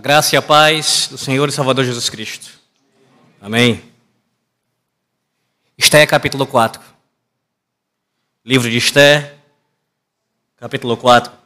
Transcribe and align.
A 0.00 0.02
graça 0.02 0.34
e 0.34 0.38
a 0.38 0.40
paz 0.40 1.08
do 1.10 1.18
Senhor 1.18 1.46
e 1.46 1.52
Salvador 1.52 1.84
Jesus 1.84 2.08
Cristo. 2.08 2.58
Amém. 3.38 3.84
Esté 5.76 6.06
capítulo 6.06 6.46
4. 6.46 6.80
Livro 8.42 8.70
de 8.70 8.78
Esté, 8.78 9.36
capítulo 10.56 10.96
4. 10.96 11.40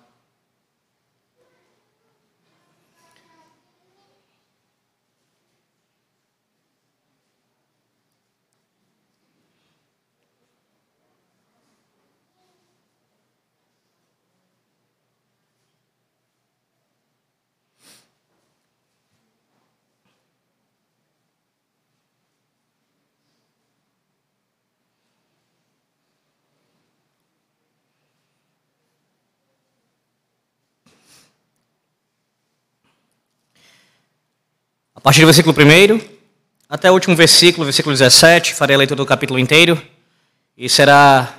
A 34.93 34.93
partir 35.04 35.20
do 35.20 35.26
versículo 35.26 35.54
1 35.54 36.00
até 36.66 36.90
o 36.90 36.94
último 36.94 37.14
versículo, 37.14 37.66
versículo 37.66 37.94
17, 37.94 38.54
farei 38.54 38.74
a 38.74 38.78
leitura 38.78 38.96
do 38.96 39.04
capítulo 39.04 39.38
inteiro. 39.38 39.80
E 40.56 40.66
será 40.66 41.34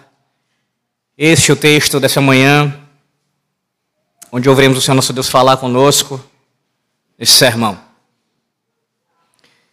este 1.17 1.51
o 1.51 1.55
texto 1.55 1.99
dessa 1.99 2.21
manhã, 2.21 2.79
onde 4.31 4.47
ouviremos 4.47 4.77
o 4.77 4.81
Senhor 4.81 4.93
nosso 4.93 5.11
Deus 5.11 5.27
falar 5.27 5.57
conosco 5.57 6.23
nesse 7.17 7.31
sermão. 7.31 7.81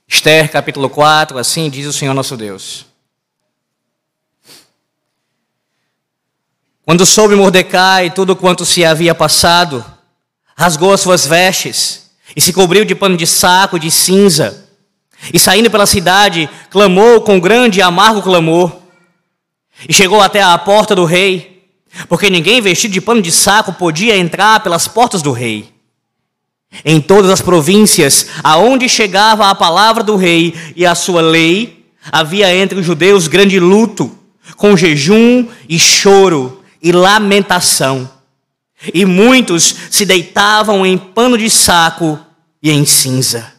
Esther, 0.09 0.51
capítulo 0.51 0.89
4, 0.89 1.37
assim 1.37 1.69
diz 1.69 1.87
o 1.87 1.93
Senhor 1.93 2.15
nosso 2.15 2.35
Deus. 2.35 2.87
Quando 6.83 7.05
soube 7.05 7.35
Mordecai 7.35 8.11
tudo 8.11 8.35
quanto 8.35 8.65
se 8.65 8.87
havia 8.87 9.15
passado, 9.15 9.85
rasgou 10.57 10.95
as 10.95 11.01
suas 11.03 11.27
vestes 11.27 12.02
e 12.35 12.41
se 12.41 12.53
cobriu 12.53 12.85
de 12.85 12.95
pano 12.95 13.17
de 13.17 13.27
saco 13.27 13.79
de 13.79 13.91
cinza. 13.91 14.69
E 15.33 15.39
saindo 15.39 15.71
pela 15.71 15.87
cidade, 15.87 16.49
clamou 16.71 17.21
com 17.21 17.39
grande 17.39 17.79
e 17.79 17.83
amargo 17.83 18.23
clamor. 18.23 18.73
E 19.89 19.93
chegou 19.93 20.21
até 20.21 20.43
a 20.43 20.57
porta 20.59 20.95
do 20.95 21.05
rei, 21.05 21.65
porque 22.09 22.31
ninguém 22.31 22.61
vestido 22.61 22.93
de 22.93 23.01
pano 23.01 23.23
de 23.23 23.31
saco 23.31 23.73
podia 23.73 24.17
entrar 24.17 24.61
pelas 24.61 24.89
portas 24.89 25.23
do 25.23 25.33
rei. 25.33 25.71
Em 26.85 27.01
todas 27.01 27.31
as 27.31 27.41
províncias 27.41 28.29
aonde 28.43 28.89
chegava 28.89 29.49
a 29.49 29.55
palavra 29.55 30.03
do 30.03 30.17
rei 30.17 30.55
e 30.75 30.87
a 30.87 30.95
sua 30.95 31.21
lei, 31.21 31.87
havia 32.11 32.55
entre 32.55 32.81
os 32.81 32.87
judeus 32.87 33.29
grande 33.29 33.61
luto, 33.61 34.11
com 34.57 34.77
jejum 34.77 35.47
e 35.69 35.79
choro 35.79 36.63
e 36.83 36.91
lamentação 36.91 38.11
e 38.93 39.05
muitos 39.05 39.75
se 39.91 40.05
deitavam 40.05 40.85
em 40.85 40.97
pano 40.97 41.37
de 41.37 41.49
saco 41.49 42.19
e 42.63 42.71
em 42.71 42.85
cinza. 42.85 43.53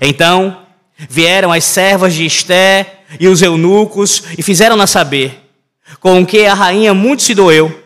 Então 0.00 0.66
vieram 0.96 1.52
as 1.52 1.64
servas 1.64 2.14
de 2.14 2.24
Esté 2.24 3.04
e 3.18 3.26
os 3.26 3.42
eunucos 3.42 4.22
e 4.36 4.42
fizeram-na 4.42 4.86
saber, 4.86 5.50
com 5.98 6.24
que 6.24 6.46
a 6.46 6.54
rainha 6.54 6.94
muito 6.94 7.22
se 7.22 7.34
doeu, 7.34 7.80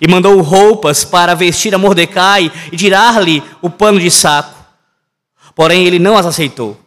e 0.00 0.08
mandou 0.08 0.40
roupas 0.40 1.04
para 1.04 1.34
vestir 1.34 1.74
a 1.74 1.78
Mordecai 1.78 2.50
e 2.70 2.76
tirar-lhe 2.76 3.42
o 3.60 3.68
pano 3.68 4.00
de 4.00 4.10
saco. 4.10 4.58
Porém 5.54 5.86
ele 5.86 5.98
não 5.98 6.16
as 6.16 6.24
aceitou. 6.24 6.80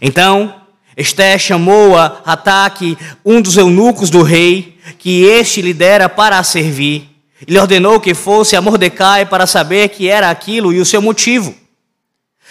Então 0.00 0.65
Esté 0.96 1.38
chamou 1.38 1.96
a 1.96 2.22
Ataque, 2.24 2.96
um 3.24 3.42
dos 3.42 3.56
eunucos 3.56 4.08
do 4.08 4.22
rei, 4.22 4.78
que 4.98 5.24
este 5.24 5.60
lhe 5.60 5.74
dera 5.74 6.08
para 6.08 6.38
a 6.38 6.42
servir. 6.42 7.10
Ele 7.46 7.58
ordenou 7.58 8.00
que 8.00 8.14
fosse 8.14 8.56
a 8.56 8.62
Mordecai 8.62 9.26
para 9.26 9.46
saber 9.46 9.90
que 9.90 10.08
era 10.08 10.30
aquilo 10.30 10.72
e 10.72 10.80
o 10.80 10.86
seu 10.86 11.02
motivo. 11.02 11.54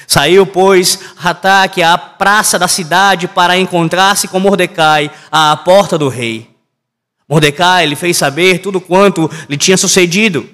Saiu, 0.07 0.45
pois, 0.45 0.99
Rataque 1.15 1.81
à 1.81 1.97
praça 1.97 2.59
da 2.59 2.67
cidade 2.67 3.27
para 3.27 3.57
encontrar-se 3.57 4.27
com 4.27 4.39
Mordecai 4.39 5.09
à 5.31 5.57
porta 5.57 5.97
do 5.97 6.07
rei. 6.07 6.47
Mordecai 7.27 7.87
lhe 7.87 7.95
fez 7.95 8.15
saber 8.17 8.59
tudo 8.59 8.79
quanto 8.79 9.29
lhe 9.49 9.57
tinha 9.57 9.77
sucedido, 9.77 10.47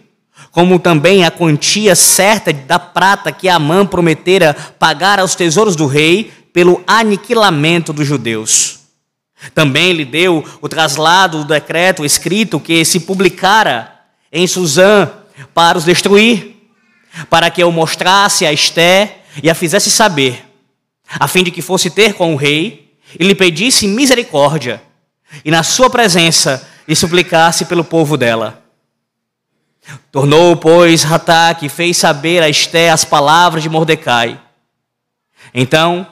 como 0.52 0.79
também 0.79 1.25
a 1.25 1.31
quantia 1.31 1.96
certa 1.96 2.53
da 2.53 2.79
prata 2.79 3.31
que 3.34 3.50
Amã 3.50 3.85
prometera 3.85 4.56
pagar 4.79 5.19
aos 5.19 5.35
tesouros 5.35 5.75
do 5.75 5.85
rei 5.85 6.31
pelo 6.54 6.84
aniquilamento 6.86 7.94
dos 7.94 8.08
judeus. 8.08 8.80
Também 9.56 9.94
lhe 9.94 10.06
deu 10.06 10.46
o 10.62 10.70
traslado 10.70 11.40
do 11.40 11.46
decreto 11.46 12.06
escrito 12.06 12.60
que 12.60 12.86
se 12.86 13.00
publicara 13.00 13.92
em 14.32 14.46
Suzã 14.46 15.10
para 15.54 15.78
os 15.78 15.86
destruir, 15.86 16.56
para 17.30 17.50
que 17.50 17.62
eu 17.62 17.72
mostrasse 17.72 18.46
a 18.46 18.54
Esté 18.54 19.24
e 19.42 19.50
a 19.50 19.56
fizesse 19.56 19.90
saber, 19.90 20.46
a 21.20 21.28
fim 21.28 21.44
de 21.44 21.52
que 21.52 21.62
fosse 21.62 21.90
ter 21.90 22.14
com 22.14 22.34
o 22.34 22.38
rei 22.38 22.94
e 23.20 23.24
lhe 23.24 23.36
pedisse 23.36 23.88
misericórdia, 23.88 24.82
e 25.44 25.52
na 25.52 25.64
sua 25.64 25.90
presença 25.90 26.68
lhe 26.88 26.96
suplicasse 26.96 27.66
pelo 27.66 27.84
povo 27.84 28.16
dela. 28.18 28.64
Tornou, 30.12 30.56
pois, 30.56 31.04
Rataque 31.04 31.66
e 31.66 31.70
fez 31.70 31.98
saber 31.98 32.44
a 32.44 32.50
Esté 32.50 32.90
as 32.90 33.04
palavras 33.04 33.64
de 33.64 33.70
Mordecai. 33.70 34.40
Então, 35.54 36.08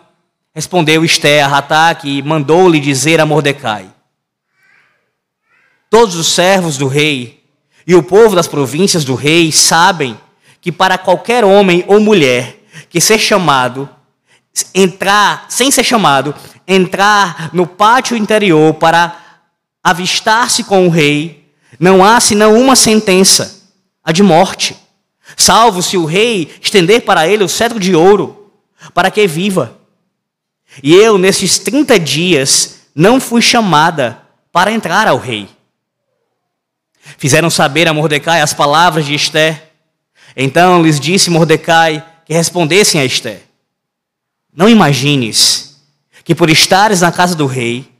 Respondeu 0.53 1.05
Esté 1.05 1.41
a 1.41 1.47
Rataque 1.47 2.17
e 2.17 2.23
mandou-lhe 2.23 2.79
dizer 2.79 3.21
a 3.21 3.25
Mordecai: 3.25 3.87
Todos 5.89 6.15
os 6.15 6.27
servos 6.27 6.75
do 6.75 6.87
rei 6.87 7.43
e 7.85 7.93
o 7.93 8.01
povo 8.01 8.35
das 8.35 8.47
províncias 8.47 9.05
do 9.05 9.13
rei 9.13 9.51
sabem 9.51 10.19
que 10.59 10.71
para 10.71 10.97
qualquer 10.97 11.45
homem 11.45 11.83
ou 11.87 11.99
mulher 11.99 12.63
que 12.89 12.99
ser 12.99 13.19
chamado, 13.19 13.87
entrar, 14.73 15.45
sem 15.49 15.69
ser 15.69 15.83
chamado, 15.83 16.33
entrar 16.67 17.51
no 17.53 17.65
pátio 17.67 18.17
interior 18.17 18.73
para 18.73 19.15
avistar-se 19.83 20.63
com 20.63 20.87
o 20.87 20.89
rei, 20.89 21.47
não 21.79 22.03
há 22.03 22.19
senão 22.19 22.59
uma 22.59 22.75
sentença, 22.75 23.69
a 24.03 24.11
de 24.11 24.23
morte, 24.23 24.75
salvo 25.37 25.81
se 25.81 25.95
o 25.95 26.05
rei 26.05 26.51
estender 26.61 27.01
para 27.05 27.27
ele 27.27 27.43
o 27.43 27.49
cetro 27.49 27.79
de 27.79 27.95
ouro, 27.95 28.51
para 28.93 29.11
que 29.11 29.25
viva. 29.27 29.78
E 30.83 30.93
eu, 30.93 31.17
nesses 31.17 31.57
30 31.59 31.99
dias, 31.99 32.81
não 32.93 33.19
fui 33.19 33.41
chamada 33.41 34.21
para 34.51 34.71
entrar 34.71 35.07
ao 35.07 35.17
rei. 35.17 35.49
Fizeram 37.17 37.49
saber 37.49 37.87
a 37.87 37.93
Mordecai 37.93 38.41
as 38.41 38.53
palavras 38.53 39.05
de 39.05 39.15
Esté. 39.15 39.71
Então 40.35 40.81
lhes 40.81 40.99
disse 40.99 41.29
Mordecai 41.29 42.05
que 42.25 42.33
respondessem 42.33 43.01
a 43.01 43.05
Esté: 43.05 43.41
Não 44.53 44.69
imagines 44.69 45.81
que 46.23 46.35
por 46.35 46.49
estares 46.49 47.01
na 47.01 47.11
casa 47.11 47.35
do 47.35 47.47
rei, 47.47 47.91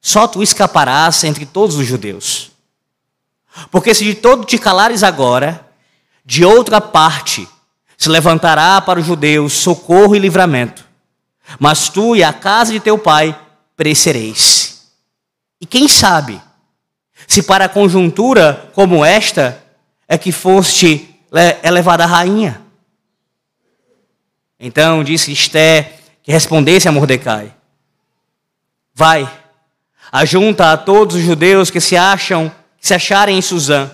só 0.00 0.28
tu 0.28 0.42
escaparás 0.42 1.24
entre 1.24 1.46
todos 1.46 1.76
os 1.76 1.86
judeus. 1.86 2.50
Porque 3.70 3.94
se 3.94 4.04
de 4.04 4.14
todo 4.14 4.44
te 4.44 4.58
calares 4.58 5.02
agora, 5.02 5.66
de 6.24 6.44
outra 6.44 6.80
parte 6.80 7.48
se 7.96 8.08
levantará 8.08 8.80
para 8.80 9.00
os 9.00 9.06
judeus 9.06 9.54
socorro 9.54 10.14
e 10.14 10.18
livramento 10.18 10.87
mas 11.58 11.88
tu 11.88 12.16
e 12.16 12.24
a 12.24 12.32
casa 12.32 12.72
de 12.72 12.80
teu 12.80 12.98
pai 12.98 13.38
perecereis. 13.76 14.90
E 15.60 15.66
quem 15.66 15.88
sabe, 15.88 16.40
se 17.26 17.42
para 17.42 17.66
a 17.66 17.68
conjuntura 17.68 18.70
como 18.74 19.04
esta 19.04 19.62
é 20.06 20.18
que 20.18 20.32
foste 20.32 21.14
elevada 21.62 22.04
a 22.04 22.06
rainha? 22.06 22.62
Então 24.58 25.04
disse 25.04 25.32
Esté 25.32 25.98
que 26.22 26.32
respondesse 26.32 26.88
a 26.88 26.92
Mordecai: 26.92 27.54
Vai, 28.94 29.30
ajunta 30.10 30.72
a 30.72 30.76
todos 30.76 31.16
os 31.16 31.22
judeus 31.22 31.70
que 31.70 31.80
se 31.80 31.96
acham, 31.96 32.52
que 32.80 32.86
se 32.86 32.94
acharem 32.94 33.38
em 33.38 33.42
Suzã, 33.42 33.90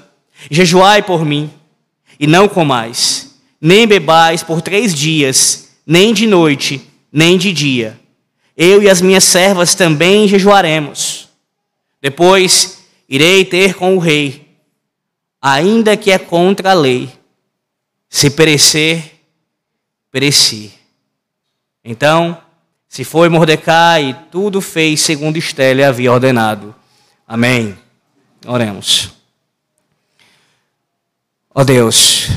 jejuai 0.50 1.03
por 1.03 1.25
mim, 1.25 1.53
e 2.19 2.27
não 2.27 2.49
comais, 2.49 3.37
nem 3.61 3.87
bebais 3.87 4.43
por 4.43 4.62
três 4.62 4.95
dias, 4.95 5.69
nem 5.87 6.15
de 6.15 6.27
noite, 6.27 6.91
nem 7.14 7.38
de 7.38 7.52
dia. 7.52 7.96
Eu 8.56 8.82
e 8.82 8.90
as 8.90 9.00
minhas 9.00 9.22
servas 9.22 9.76
também 9.76 10.26
jejuaremos. 10.26 11.28
Depois 12.02 12.82
irei 13.08 13.44
ter 13.44 13.75
com 13.75 13.96
o 13.96 14.00
rei, 14.00 14.58
ainda 15.40 15.96
que 15.96 16.11
é 16.11 16.19
contra 16.19 16.72
a 16.72 16.75
lei. 16.75 17.08
Se 18.08 18.31
perecer, 18.31 19.20
pereci. 20.11 20.72
Então, 21.84 22.37
se 22.88 23.05
foi 23.05 23.28
Mordecai, 23.28 24.26
tudo 24.32 24.61
fez 24.61 25.00
segundo 25.00 25.37
Estélio 25.37 25.87
havia 25.87 26.12
ordenado. 26.12 26.75
Amém. 27.28 27.78
Oremos. 28.44 29.12
Ó 31.55 31.61
oh 31.61 31.64
Deus, 31.64 32.28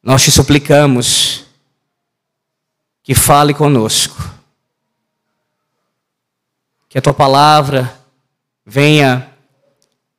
nós 0.00 0.22
te 0.22 0.30
suplicamos 0.30 1.47
que 3.08 3.14
fale 3.14 3.54
conosco. 3.54 4.22
Que 6.90 6.98
a 6.98 7.00
tua 7.00 7.14
palavra 7.14 7.98
venha 8.66 9.32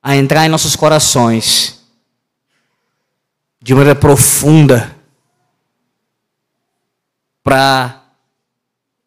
a 0.02 0.16
entrar 0.16 0.44
em 0.48 0.50
nossos 0.50 0.76
corações 0.76 1.86
de 3.62 3.76
maneira 3.76 3.94
profunda 3.94 4.98
para 7.44 8.02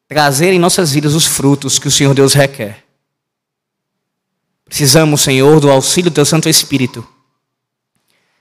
trazer 0.06 0.52
em 0.52 0.60
nossas 0.60 0.92
vidas 0.92 1.14
os 1.14 1.26
frutos 1.26 1.80
que 1.80 1.88
o 1.88 1.90
Senhor 1.90 2.14
Deus 2.14 2.34
requer. 2.34 2.84
Precisamos, 4.64 5.22
Senhor, 5.22 5.58
do 5.58 5.68
auxílio 5.68 6.08
do 6.08 6.14
Teu 6.14 6.24
Santo 6.24 6.48
Espírito. 6.48 7.04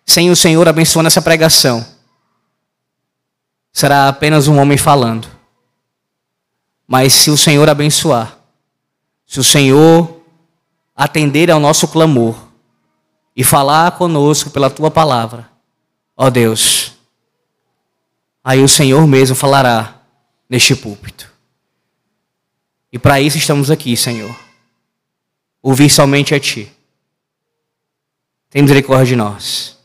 Sem 0.05 0.29
o 0.29 0.35
Senhor 0.35 0.67
abençoando 0.67 1.07
essa 1.07 1.21
pregação, 1.21 1.83
será 3.73 4.07
apenas 4.07 4.47
um 4.47 4.59
homem 4.59 4.77
falando. 4.77 5.30
Mas 6.91 7.13
se 7.13 7.31
o 7.31 7.37
Senhor 7.37 7.69
abençoar, 7.69 8.37
se 9.25 9.39
o 9.39 9.43
Senhor 9.45 10.21
atender 10.93 11.49
ao 11.49 11.57
nosso 11.57 11.87
clamor 11.87 12.49
e 13.33 13.45
falar 13.45 13.93
conosco 13.93 14.49
pela 14.49 14.69
tua 14.69 14.91
palavra, 14.91 15.49
ó 16.17 16.29
Deus, 16.29 16.91
aí 18.43 18.61
o 18.61 18.67
Senhor 18.67 19.07
mesmo 19.07 19.37
falará 19.37 20.01
neste 20.49 20.75
púlpito. 20.75 21.31
E 22.91 22.99
para 22.99 23.21
isso 23.21 23.37
estamos 23.37 23.71
aqui, 23.71 23.95
Senhor. 23.95 24.37
Ouvir 25.63 25.89
somente 25.89 26.35
a 26.35 26.41
Ti. 26.41 26.69
Tem 28.49 28.61
misericórdia 28.61 29.05
de 29.05 29.15
nós. 29.15 29.77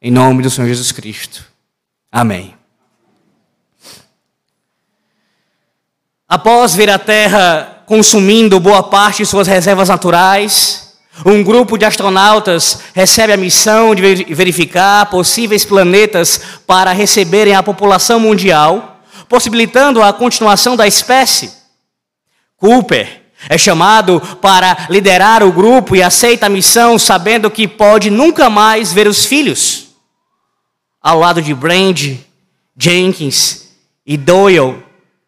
Em 0.00 0.10
nome 0.10 0.42
do 0.42 0.48
Senhor 0.48 0.68
Jesus 0.68 0.90
Cristo. 0.90 1.44
Amém. 2.10 2.57
Após 6.28 6.74
ver 6.74 6.90
a 6.90 6.98
Terra 6.98 7.82
consumindo 7.86 8.60
boa 8.60 8.82
parte 8.82 9.22
de 9.22 9.26
suas 9.26 9.48
reservas 9.48 9.88
naturais, 9.88 10.94
um 11.24 11.42
grupo 11.42 11.78
de 11.78 11.86
astronautas 11.86 12.80
recebe 12.94 13.32
a 13.32 13.36
missão 13.36 13.94
de 13.94 14.02
verificar 14.34 15.06
possíveis 15.06 15.64
planetas 15.64 16.38
para 16.66 16.92
receberem 16.92 17.54
a 17.54 17.62
população 17.62 18.20
mundial, 18.20 19.00
possibilitando 19.26 20.02
a 20.02 20.12
continuação 20.12 20.76
da 20.76 20.86
espécie. 20.86 21.50
Cooper 22.58 23.22
é 23.48 23.56
chamado 23.56 24.20
para 24.42 24.86
liderar 24.90 25.42
o 25.42 25.50
grupo 25.50 25.96
e 25.96 26.02
aceita 26.02 26.44
a 26.44 26.50
missão 26.50 26.98
sabendo 26.98 27.50
que 27.50 27.66
pode 27.66 28.10
nunca 28.10 28.50
mais 28.50 28.92
ver 28.92 29.08
os 29.08 29.24
filhos. 29.24 29.88
Ao 31.02 31.18
lado 31.18 31.40
de 31.40 31.54
Brand, 31.54 32.18
Jenkins 32.76 33.68
e 34.04 34.18
Doyle, 34.18 34.82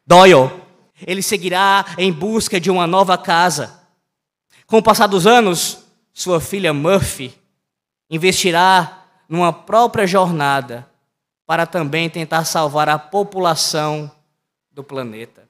Doyle 0.07 0.60
ele 1.07 1.23
seguirá 1.23 1.85
em 1.99 2.13
busca 2.13 2.61
de 2.61 2.71
uma 2.71 2.87
nova 2.87 3.17
casa. 3.17 3.81
Com 4.67 4.79
o 4.79 4.83
passar 4.83 5.07
dos 5.07 5.27
anos, 5.27 5.79
sua 6.13 6.41
filha 6.41 6.73
Murphy 6.73 7.35
investirá 8.09 9.05
numa 9.29 9.53
própria 9.53 10.07
jornada 10.07 10.89
para 11.47 11.67
também 11.67 12.09
tentar 12.09 12.45
salvar 12.45 12.89
a 12.89 12.99
população 12.99 14.11
do 14.71 14.85
planeta. 14.85 15.49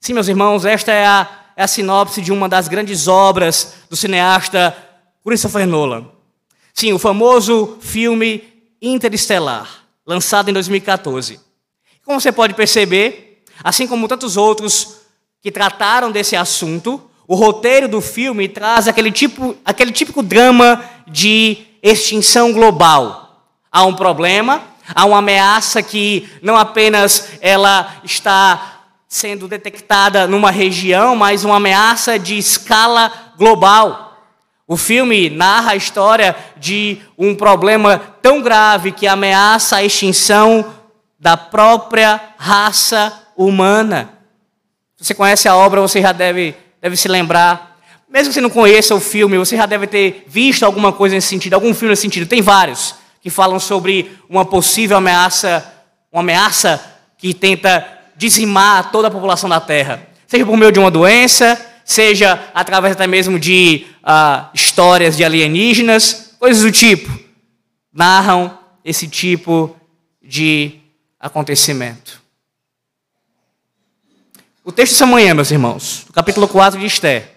Sim, 0.00 0.14
meus 0.14 0.28
irmãos, 0.28 0.64
esta 0.64 0.92
é 0.92 1.06
a, 1.06 1.28
é 1.56 1.62
a 1.62 1.68
sinopse 1.68 2.20
de 2.20 2.32
uma 2.32 2.48
das 2.48 2.68
grandes 2.68 3.08
obras 3.08 3.74
do 3.90 3.96
cineasta 3.96 4.76
Christopher 5.24 5.66
Nolan. 5.66 6.06
Sim, 6.72 6.92
o 6.92 6.98
famoso 6.98 7.78
filme 7.80 8.56
Interestelar, 8.80 9.84
lançado 10.06 10.50
em 10.50 10.52
2014. 10.52 11.40
Como 12.04 12.20
você 12.20 12.30
pode 12.30 12.54
perceber, 12.54 13.25
Assim 13.62 13.86
como 13.86 14.08
tantos 14.08 14.36
outros 14.36 14.98
que 15.42 15.50
trataram 15.50 16.10
desse 16.10 16.36
assunto, 16.36 17.00
o 17.28 17.34
roteiro 17.34 17.88
do 17.88 18.00
filme 18.00 18.48
traz 18.48 18.86
aquele, 18.86 19.10
tipo, 19.10 19.56
aquele 19.64 19.92
típico 19.92 20.22
drama 20.22 20.82
de 21.06 21.58
extinção 21.82 22.52
global. 22.52 23.42
Há 23.70 23.84
um 23.84 23.94
problema, 23.94 24.62
há 24.94 25.04
uma 25.04 25.18
ameaça 25.18 25.82
que 25.82 26.28
não 26.40 26.56
apenas 26.56 27.30
ela 27.40 27.96
está 28.04 28.76
sendo 29.08 29.48
detectada 29.48 30.26
numa 30.26 30.50
região, 30.50 31.16
mas 31.16 31.44
uma 31.44 31.56
ameaça 31.56 32.18
de 32.18 32.36
escala 32.38 33.12
global. 33.36 34.16
O 34.68 34.76
filme 34.76 35.30
narra 35.30 35.72
a 35.72 35.76
história 35.76 36.34
de 36.56 36.98
um 37.16 37.34
problema 37.34 37.98
tão 38.20 38.42
grave 38.42 38.90
que 38.90 39.06
ameaça 39.06 39.76
a 39.76 39.84
extinção 39.84 40.74
da 41.18 41.36
própria 41.36 42.20
raça 42.36 43.25
humana. 43.36 44.10
Se 44.96 45.04
você 45.04 45.14
conhece 45.14 45.48
a 45.48 45.56
obra, 45.56 45.80
você 45.80 46.00
já 46.00 46.12
deve, 46.12 46.54
deve 46.80 46.96
se 46.96 47.08
lembrar. 47.08 47.78
Mesmo 48.08 48.28
que 48.28 48.34
você 48.34 48.40
não 48.40 48.50
conheça 48.50 48.94
o 48.94 49.00
filme, 49.00 49.36
você 49.36 49.56
já 49.56 49.66
deve 49.66 49.86
ter 49.86 50.24
visto 50.26 50.64
alguma 50.64 50.92
coisa 50.92 51.14
nesse 51.14 51.28
sentido, 51.28 51.54
algum 51.54 51.74
filme 51.74 51.90
nesse 51.90 52.02
sentido. 52.02 52.26
Tem 52.26 52.40
vários 52.40 52.94
que 53.20 53.28
falam 53.28 53.58
sobre 53.58 54.16
uma 54.28 54.44
possível 54.44 54.96
ameaça, 54.96 55.64
uma 56.12 56.22
ameaça 56.22 56.80
que 57.18 57.34
tenta 57.34 57.86
dizimar 58.16 58.90
toda 58.90 59.08
a 59.08 59.10
população 59.10 59.48
da 59.48 59.60
Terra. 59.60 60.06
Seja 60.26 60.46
por 60.46 60.56
meio 60.56 60.72
de 60.72 60.78
uma 60.78 60.90
doença, 60.90 61.60
seja 61.84 62.50
através 62.54 62.92
até 62.92 63.06
mesmo 63.06 63.38
de 63.38 63.86
uh, 64.02 64.46
histórias 64.54 65.16
de 65.16 65.24
alienígenas, 65.24 66.34
coisas 66.38 66.62
do 66.62 66.72
tipo. 66.72 67.10
Narram 67.92 68.58
esse 68.84 69.08
tipo 69.08 69.74
de 70.22 70.80
acontecimento. 71.18 72.22
O 74.66 74.72
texto 74.72 74.94
dessa 74.94 75.06
manhã, 75.06 75.32
meus 75.32 75.52
irmãos, 75.52 76.02
do 76.08 76.12
capítulo 76.12 76.48
4 76.48 76.80
de 76.80 76.86
Esther, 76.86 77.36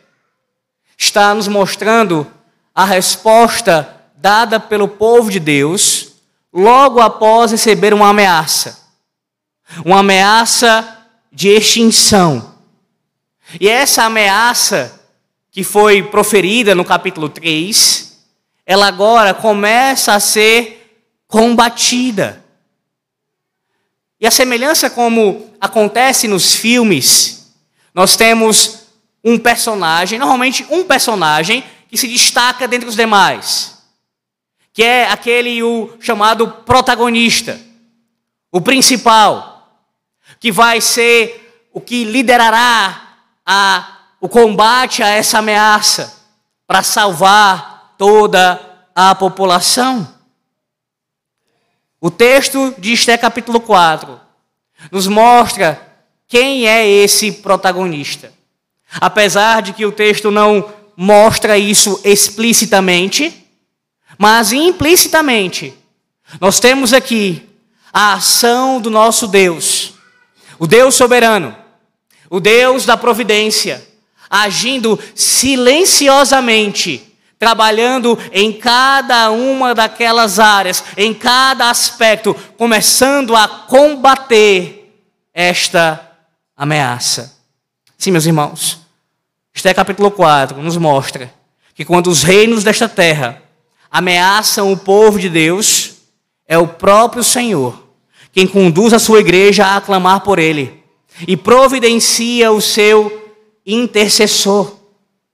está 0.97 1.31
nos 1.31 1.47
mostrando 1.47 2.25
a 2.73 2.83
resposta 2.83 4.01
dada 4.15 4.59
pelo 4.59 4.87
povo 4.87 5.29
de 5.29 5.39
Deus 5.39 6.13
logo 6.51 6.99
após 6.99 7.51
receber 7.51 7.93
uma 7.93 8.09
ameaça. 8.09 8.79
Uma 9.85 9.99
ameaça 9.99 11.05
de 11.31 11.49
extinção. 11.49 12.55
E 13.61 13.69
essa 13.69 14.05
ameaça 14.05 14.99
que 15.51 15.63
foi 15.63 16.01
proferida 16.01 16.73
no 16.73 16.83
capítulo 16.83 17.29
3, 17.29 18.23
ela 18.65 18.87
agora 18.87 19.35
começa 19.35 20.13
a 20.13 20.19
ser 20.19 20.99
combatida. 21.27 22.38
E 24.19 24.27
a 24.27 24.31
semelhança 24.31 24.89
como 24.89 25.49
acontece 25.61 26.27
nos 26.27 26.55
filmes, 26.55 27.53
nós 27.93 28.17
temos 28.17 28.87
um 29.23 29.37
personagem, 29.37 30.19
normalmente 30.19 30.65
um 30.69 30.83
personagem, 30.83 31.63
que 31.89 31.97
se 31.97 32.07
destaca 32.07 32.67
dentre 32.67 32.87
os 32.87 32.95
demais, 32.95 33.77
que 34.73 34.83
é 34.83 35.09
aquele 35.09 35.63
o 35.63 35.97
chamado 35.99 36.47
protagonista, 36.47 37.59
o 38.51 38.61
principal, 38.61 39.83
que 40.39 40.51
vai 40.51 40.81
ser 40.81 41.67
o 41.73 41.81
que 41.81 42.03
liderará 42.03 43.17
a, 43.45 43.97
o 44.21 44.29
combate 44.29 45.01
a 45.01 45.07
essa 45.07 45.39
ameaça 45.39 46.19
para 46.67 46.83
salvar 46.83 47.95
toda 47.97 48.61
a 48.93 49.15
população. 49.15 50.18
O 52.01 52.09
texto 52.09 52.73
de 52.77 52.93
Esté 52.93 53.17
capítulo 53.17 53.59
4 53.59 54.17
nos 54.89 55.05
mostra 55.05 55.85
quem 56.29 56.65
é 56.65 56.87
esse 56.87 57.33
protagonista. 57.33 58.31
Apesar 59.01 59.61
de 59.61 59.73
que 59.73 59.85
o 59.85 59.91
texto 59.91 60.31
não 60.31 60.73
mostra 60.95 61.57
isso 61.57 61.99
explicitamente, 62.05 63.45
mas 64.17 64.53
implicitamente, 64.53 65.73
nós 66.39 66.61
temos 66.61 66.93
aqui 66.93 67.49
a 67.91 68.13
ação 68.13 68.79
do 68.79 68.89
nosso 68.89 69.27
Deus, 69.27 69.93
o 70.57 70.65
Deus 70.65 70.95
soberano, 70.95 71.53
o 72.29 72.39
Deus 72.39 72.85
da 72.85 72.95
providência, 72.95 73.85
agindo 74.29 74.97
silenciosamente 75.13 77.08
trabalhando 77.39 78.19
em 78.33 78.51
cada 78.51 79.31
uma 79.31 79.73
daquelas 79.73 80.37
áreas, 80.37 80.83
em 80.97 81.13
cada 81.13 81.69
aspecto, 81.69 82.35
começando 82.57 83.35
a 83.35 83.47
combater 83.47 84.93
esta 85.33 86.17
ameaça. 86.55 87.37
Sim, 87.97 88.11
meus 88.11 88.25
irmãos, 88.25 88.81
este 89.55 89.69
é 89.69 89.73
capítulo 89.73 90.11
4 90.11 90.61
nos 90.61 90.75
mostra 90.75 91.33
que 91.73 91.85
quando 91.85 92.07
os 92.07 92.23
reinos 92.23 92.63
desta 92.63 92.89
terra 92.89 93.41
ameaçam 93.89 94.71
o 94.71 94.77
povo 94.77 95.17
de 95.17 95.29
Deus, 95.29 95.93
é 96.45 96.57
o 96.57 96.67
próprio 96.67 97.23
Senhor 97.23 97.89
quem 98.31 98.45
conduz 98.47 98.93
a 98.93 98.99
sua 98.99 99.19
igreja 99.19 99.65
a 99.65 99.77
aclamar 99.77 100.21
por 100.21 100.39
ele 100.39 100.83
e 101.27 101.35
providencia 101.35 102.51
o 102.51 102.61
seu 102.61 103.33
intercessor. 103.65 104.75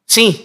Sim, 0.06 0.40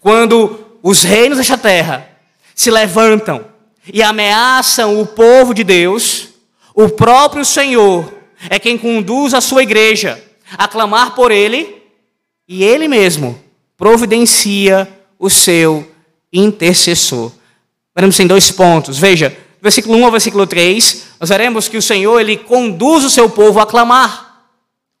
quando 0.00 0.65
os 0.88 1.02
reinos 1.02 1.38
desta 1.38 1.58
terra 1.58 2.08
se 2.54 2.70
levantam 2.70 3.44
e 3.92 4.04
ameaçam 4.04 5.00
o 5.00 5.04
povo 5.04 5.52
de 5.52 5.64
Deus, 5.64 6.28
o 6.72 6.88
próprio 6.88 7.44
Senhor 7.44 8.14
é 8.48 8.60
quem 8.60 8.78
conduz 8.78 9.34
a 9.34 9.40
sua 9.40 9.64
igreja 9.64 10.22
a 10.56 10.68
clamar 10.68 11.16
por 11.16 11.32
Ele 11.32 11.82
e 12.46 12.62
Ele 12.62 12.86
mesmo 12.86 13.36
providencia 13.76 14.88
o 15.18 15.28
seu 15.28 15.90
intercessor. 16.32 17.32
Veremos 17.92 18.20
em 18.20 18.26
dois 18.28 18.52
pontos. 18.52 18.96
Veja, 18.96 19.36
versículo 19.60 19.98
1 19.98 20.04
ao 20.04 20.12
versículo 20.12 20.46
3, 20.46 21.02
nós 21.18 21.30
veremos 21.30 21.66
que 21.66 21.76
o 21.76 21.82
Senhor 21.82 22.20
ele 22.20 22.36
conduz 22.36 23.02
o 23.02 23.10
seu 23.10 23.28
povo 23.28 23.58
a 23.58 23.66
clamar. 23.66 24.46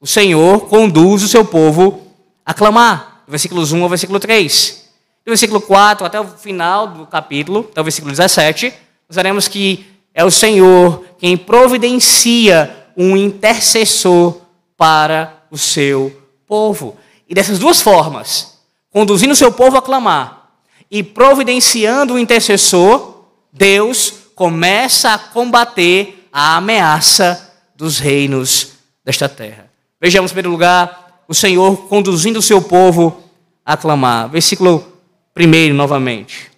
O 0.00 0.06
Senhor 0.06 0.62
conduz 0.66 1.22
o 1.22 1.28
seu 1.28 1.44
povo 1.44 2.08
a 2.44 2.52
clamar. 2.52 3.22
Versículos 3.28 3.70
1 3.70 3.84
ao 3.84 3.88
versículo 3.88 4.18
3. 4.18 4.85
Do 5.26 5.30
versículo 5.30 5.60
4 5.60 6.06
até 6.06 6.20
o 6.20 6.24
final 6.24 6.86
do 6.86 7.04
capítulo, 7.04 7.66
até 7.72 7.80
o 7.80 7.84
versículo 7.84 8.12
17, 8.12 8.72
nós 9.08 9.16
veremos 9.16 9.48
que 9.48 9.84
é 10.14 10.24
o 10.24 10.30
Senhor 10.30 11.04
quem 11.18 11.36
providencia 11.36 12.86
um 12.96 13.16
intercessor 13.16 14.40
para 14.76 15.42
o 15.50 15.58
seu 15.58 16.16
povo. 16.46 16.96
E 17.28 17.34
dessas 17.34 17.58
duas 17.58 17.82
formas, 17.82 18.60
conduzindo 18.88 19.32
o 19.32 19.36
seu 19.36 19.50
povo 19.50 19.76
a 19.76 19.82
clamar 19.82 20.48
e 20.88 21.02
providenciando 21.02 22.14
o 22.14 22.18
intercessor, 22.20 23.24
Deus 23.52 24.12
começa 24.36 25.12
a 25.12 25.18
combater 25.18 26.28
a 26.32 26.56
ameaça 26.56 27.52
dos 27.74 27.98
reinos 27.98 28.74
desta 29.04 29.28
terra. 29.28 29.68
Vejamos, 30.00 30.30
em 30.30 30.34
primeiro 30.34 30.52
lugar, 30.52 31.20
o 31.26 31.34
Senhor 31.34 31.88
conduzindo 31.88 32.38
o 32.38 32.42
seu 32.42 32.62
povo 32.62 33.24
a 33.64 33.76
clamar. 33.76 34.28
Versículo 34.28 34.95
1 35.36 35.74
novamente. 35.74 36.50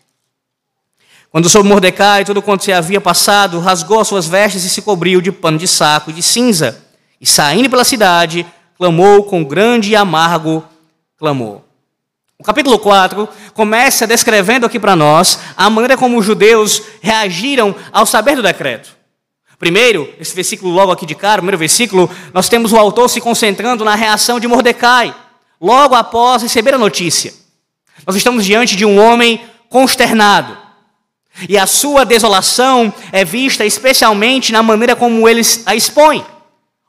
Quando 1.30 1.48
soube 1.48 1.68
Mordecai 1.68 2.24
tudo 2.24 2.40
quanto 2.40 2.64
se 2.64 2.72
havia 2.72 3.00
passado, 3.00 3.58
rasgou 3.58 4.00
as 4.00 4.08
suas 4.08 4.26
vestes 4.26 4.64
e 4.64 4.70
se 4.70 4.80
cobriu 4.80 5.20
de 5.20 5.32
pano 5.32 5.58
de 5.58 5.66
saco 5.66 6.10
e 6.10 6.12
de 6.14 6.22
cinza. 6.22 6.84
E 7.20 7.26
saindo 7.26 7.68
pela 7.68 7.84
cidade, 7.84 8.46
clamou 8.76 9.24
com 9.24 9.44
grande 9.44 9.90
e 9.90 9.96
amargo 9.96 10.64
clamor. 11.18 11.60
O 12.38 12.44
capítulo 12.44 12.78
4 12.78 13.28
começa 13.52 14.06
descrevendo 14.06 14.64
aqui 14.64 14.78
para 14.78 14.94
nós 14.94 15.40
a 15.56 15.68
maneira 15.68 15.96
como 15.96 16.16
os 16.16 16.24
judeus 16.24 16.80
reagiram 17.00 17.74
ao 17.92 18.06
saber 18.06 18.36
do 18.36 18.42
decreto. 18.42 18.96
Primeiro, 19.58 20.08
esse 20.20 20.36
versículo 20.36 20.72
logo 20.72 20.92
aqui 20.92 21.04
de 21.04 21.16
cara, 21.16 21.38
primeiro 21.38 21.58
versículo, 21.58 22.08
nós 22.32 22.48
temos 22.48 22.72
o 22.72 22.76
autor 22.76 23.10
se 23.10 23.20
concentrando 23.20 23.84
na 23.84 23.96
reação 23.96 24.38
de 24.38 24.46
Mordecai, 24.46 25.12
logo 25.60 25.96
após 25.96 26.42
receber 26.44 26.74
a 26.74 26.78
notícia. 26.78 27.34
Nós 28.06 28.16
estamos 28.16 28.44
diante 28.44 28.76
de 28.76 28.84
um 28.84 28.98
homem 28.98 29.44
consternado. 29.68 30.56
E 31.48 31.56
a 31.56 31.66
sua 31.66 32.04
desolação 32.04 32.92
é 33.12 33.24
vista 33.24 33.64
especialmente 33.64 34.52
na 34.52 34.62
maneira 34.62 34.96
como 34.96 35.28
ele 35.28 35.42
a 35.66 35.74
expõe. 35.74 36.24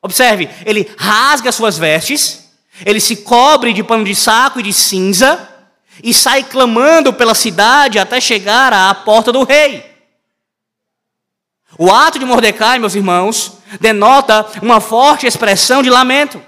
Observe, 0.01 0.49
ele 0.65 0.89
rasga 0.97 1.51
suas 1.51 1.77
vestes, 1.77 2.49
ele 2.85 2.99
se 2.99 3.17
cobre 3.17 3.73
de 3.73 3.83
pano 3.83 4.05
de 4.05 4.15
saco 4.15 4.59
e 4.59 4.63
de 4.63 4.73
cinza 4.73 5.47
e 6.01 6.13
sai 6.13 6.43
clamando 6.43 7.11
pela 7.13 7.35
cidade 7.35 7.99
até 7.99 8.21
chegar 8.21 8.71
à 8.71 8.93
porta 8.95 9.31
do 9.31 9.43
rei. 9.43 9.85
O 11.77 11.91
ato 11.91 12.17
de 12.17 12.25
Mordecai, 12.25 12.79
meus 12.79 12.95
irmãos, 12.95 13.53
denota 13.79 14.45
uma 14.61 14.81
forte 14.81 15.27
expressão 15.27 15.83
de 15.83 15.89
lamento. 15.89 16.41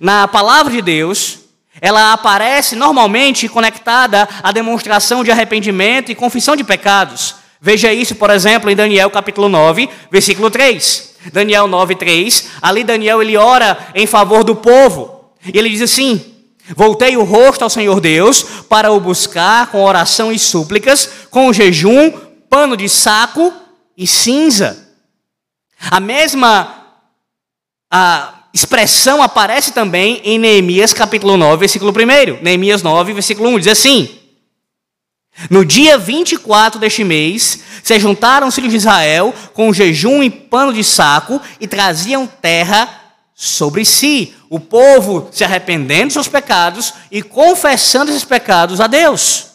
Na 0.00 0.26
palavra 0.26 0.72
de 0.72 0.82
Deus, 0.82 1.38
ela 1.82 2.12
aparece 2.12 2.76
normalmente 2.76 3.48
conectada 3.48 4.28
à 4.40 4.52
demonstração 4.52 5.24
de 5.24 5.32
arrependimento 5.32 6.12
e 6.12 6.14
confissão 6.14 6.54
de 6.54 6.62
pecados. 6.62 7.34
Veja 7.60 7.92
isso, 7.92 8.14
por 8.14 8.30
exemplo, 8.30 8.70
em 8.70 8.76
Daniel 8.76 9.10
capítulo 9.10 9.48
9, 9.48 9.90
versículo 10.08 10.48
3. 10.48 11.16
Daniel 11.32 11.66
9:3. 11.66 12.46
Ali 12.62 12.84
Daniel 12.84 13.20
ele 13.20 13.36
ora 13.36 13.76
em 13.96 14.06
favor 14.06 14.44
do 14.44 14.54
povo. 14.54 15.32
E 15.52 15.58
ele 15.58 15.68
diz 15.68 15.82
assim: 15.82 16.24
Voltei 16.76 17.16
o 17.16 17.24
rosto 17.24 17.64
ao 17.64 17.70
Senhor 17.70 18.00
Deus 18.00 18.44
para 18.68 18.92
o 18.92 19.00
buscar 19.00 19.66
com 19.66 19.82
oração 19.82 20.30
e 20.30 20.38
súplicas, 20.38 21.10
com 21.30 21.52
jejum, 21.52 22.12
pano 22.48 22.76
de 22.76 22.88
saco 22.88 23.52
e 23.96 24.06
cinza. 24.06 24.88
A 25.90 25.98
mesma 25.98 26.76
a 27.90 28.41
expressão 28.52 29.22
aparece 29.22 29.72
também 29.72 30.20
em 30.24 30.38
Neemias 30.38 30.92
capítulo 30.92 31.36
9, 31.36 31.60
versículo 31.60 31.92
1. 31.92 32.42
Neemias 32.42 32.82
9, 32.82 33.12
versículo 33.12 33.48
1 33.50 33.58
diz 33.58 33.68
assim: 33.68 34.22
no 35.50 35.64
dia 35.64 35.96
24 35.96 36.78
deste 36.78 37.02
mês, 37.02 37.60
se 37.82 37.98
juntaram 37.98 38.46
os 38.46 38.54
filhos 38.54 38.70
de 38.70 38.76
Israel 38.76 39.34
com 39.54 39.72
jejum 39.72 40.22
e 40.22 40.30
pano 40.30 40.72
de 40.72 40.84
saco 40.84 41.40
e 41.58 41.66
traziam 41.66 42.26
terra 42.26 42.88
sobre 43.34 43.84
si. 43.84 44.34
O 44.48 44.60
povo 44.60 45.28
se 45.32 45.42
arrependendo 45.42 46.06
dos 46.06 46.12
seus 46.12 46.28
pecados 46.28 46.92
e 47.10 47.22
confessando 47.22 48.10
esses 48.10 48.24
pecados 48.24 48.80
a 48.80 48.86
Deus. 48.86 49.46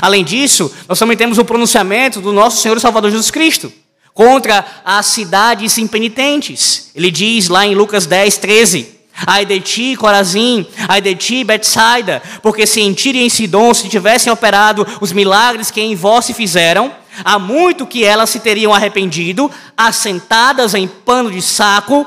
Além 0.00 0.24
disso, 0.24 0.72
nós 0.88 0.98
também 0.98 1.16
temos 1.16 1.36
o 1.36 1.44
pronunciamento 1.44 2.20
do 2.20 2.32
nosso 2.32 2.62
Senhor 2.62 2.76
e 2.76 2.80
Salvador 2.80 3.10
Jesus 3.10 3.30
Cristo 3.30 3.72
contra 4.20 4.66
as 4.84 5.06
cidades 5.06 5.78
impenitentes. 5.78 6.90
Ele 6.94 7.10
diz 7.10 7.48
lá 7.48 7.66
em 7.66 7.74
Lucas 7.74 8.04
10, 8.04 8.36
13. 8.36 9.00
Ai 9.26 9.46
de 9.46 9.58
ti, 9.60 9.96
Corazim, 9.96 10.66
ai 10.86 11.00
de 11.00 11.14
ti, 11.14 11.42
Betsaida, 11.42 12.22
porque 12.42 12.66
se 12.66 12.82
em 12.82 12.92
Tiro 12.92 13.16
e 13.16 13.22
em 13.22 13.30
Sidom 13.30 13.72
se 13.72 13.88
tivessem 13.88 14.30
operado 14.30 14.86
os 15.00 15.10
milagres 15.10 15.70
que 15.70 15.80
em 15.80 15.94
vós 15.94 16.26
se 16.26 16.34
fizeram, 16.34 16.94
há 17.24 17.38
muito 17.38 17.86
que 17.86 18.04
elas 18.04 18.28
se 18.28 18.40
teriam 18.40 18.74
arrependido, 18.74 19.50
assentadas 19.74 20.74
em 20.74 20.86
pano 20.86 21.30
de 21.30 21.40
saco 21.40 22.06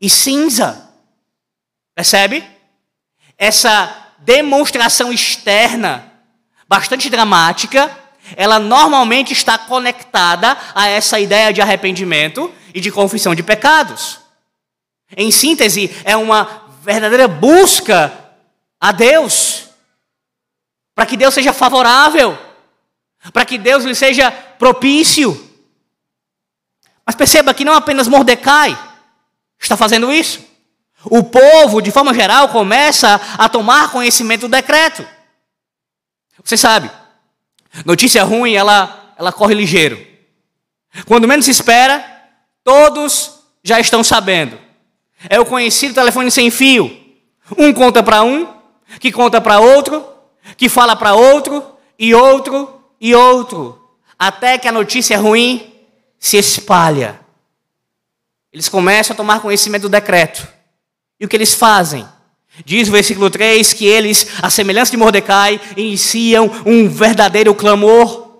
e 0.00 0.08
cinza. 0.08 0.88
Percebe? 1.94 2.42
Essa 3.36 4.14
demonstração 4.20 5.12
externa, 5.12 6.10
bastante 6.66 7.10
dramática, 7.10 7.90
ela 8.36 8.58
normalmente 8.58 9.32
está 9.32 9.58
conectada 9.58 10.56
a 10.74 10.86
essa 10.86 11.18
ideia 11.18 11.52
de 11.52 11.60
arrependimento 11.60 12.52
e 12.74 12.80
de 12.80 12.90
confissão 12.90 13.34
de 13.34 13.42
pecados. 13.42 14.20
Em 15.16 15.30
síntese, 15.30 15.94
é 16.04 16.16
uma 16.16 16.68
verdadeira 16.82 17.28
busca 17.28 18.12
a 18.80 18.92
Deus, 18.92 19.68
para 20.94 21.06
que 21.06 21.16
Deus 21.16 21.34
seja 21.34 21.52
favorável, 21.52 22.38
para 23.32 23.44
que 23.44 23.58
Deus 23.58 23.84
lhe 23.84 23.94
seja 23.94 24.30
propício. 24.30 25.48
Mas 27.04 27.14
perceba 27.14 27.52
que 27.52 27.64
não 27.64 27.74
apenas 27.74 28.08
Mordecai 28.08 28.78
está 29.58 29.76
fazendo 29.76 30.12
isso. 30.12 30.48
O 31.04 31.22
povo, 31.24 31.80
de 31.80 31.90
forma 31.90 32.12
geral, 32.14 32.48
começa 32.50 33.20
a 33.38 33.48
tomar 33.48 33.90
conhecimento 33.90 34.42
do 34.42 34.48
decreto. 34.48 35.06
Você 36.44 36.56
sabe, 36.56 36.90
notícia 37.84 38.22
ruim, 38.24 38.54
ela, 38.54 39.14
ela 39.18 39.32
corre 39.32 39.54
ligeiro. 39.54 40.06
Quando 41.06 41.28
menos 41.28 41.44
se 41.44 41.50
espera, 41.50 42.04
todos 42.64 43.40
já 43.62 43.78
estão 43.78 44.02
sabendo. 44.02 44.58
É 45.28 45.38
o 45.38 45.46
conhecido 45.46 45.94
telefone 45.94 46.30
sem 46.30 46.50
fio. 46.50 46.98
Um 47.56 47.72
conta 47.72 48.02
para 48.02 48.22
um, 48.22 48.52
que 48.98 49.12
conta 49.12 49.40
para 49.40 49.60
outro, 49.60 50.06
que 50.56 50.68
fala 50.68 50.96
para 50.96 51.14
outro, 51.14 51.64
e 51.98 52.14
outro, 52.14 52.82
e 53.00 53.14
outro. 53.14 53.78
Até 54.18 54.58
que 54.58 54.68
a 54.68 54.72
notícia 54.72 55.18
ruim 55.18 55.72
se 56.18 56.36
espalha. 56.36 57.20
Eles 58.52 58.68
começam 58.68 59.14
a 59.14 59.16
tomar 59.16 59.40
conhecimento 59.40 59.82
do 59.82 59.88
decreto. 59.88 60.46
E 61.18 61.24
o 61.24 61.28
que 61.28 61.36
eles 61.36 61.54
fazem? 61.54 62.06
Diz 62.64 62.88
o 62.88 62.92
versículo 62.92 63.30
3 63.30 63.72
que 63.72 63.86
eles, 63.86 64.26
à 64.42 64.50
semelhança 64.50 64.90
de 64.90 64.96
Mordecai, 64.96 65.60
iniciam 65.76 66.50
um 66.66 66.88
verdadeiro 66.88 67.54
clamor 67.54 68.30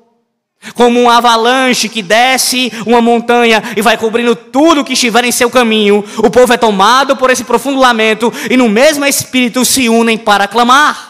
como 0.75 1.01
um 1.01 1.09
avalanche 1.09 1.89
que 1.89 2.03
desce 2.03 2.71
uma 2.87 3.01
montanha 3.01 3.63
e 3.77 3.81
vai 3.81 3.97
cobrindo 3.97 4.37
tudo 4.37 4.85
que 4.85 4.93
estiver 4.93 5.25
em 5.25 5.33
seu 5.33 5.51
caminho, 5.51 6.05
o 6.19 6.31
povo 6.31 6.53
é 6.53 6.57
tomado 6.59 7.17
por 7.17 7.31
esse 7.31 7.45
profundo 7.45 7.81
lamento 7.81 8.33
e 8.51 8.57
no 8.57 8.69
mesmo 8.69 9.05
espírito 9.07 9.65
se 9.65 9.89
unem 9.89 10.19
para 10.19 10.47
clamar. 10.47 11.09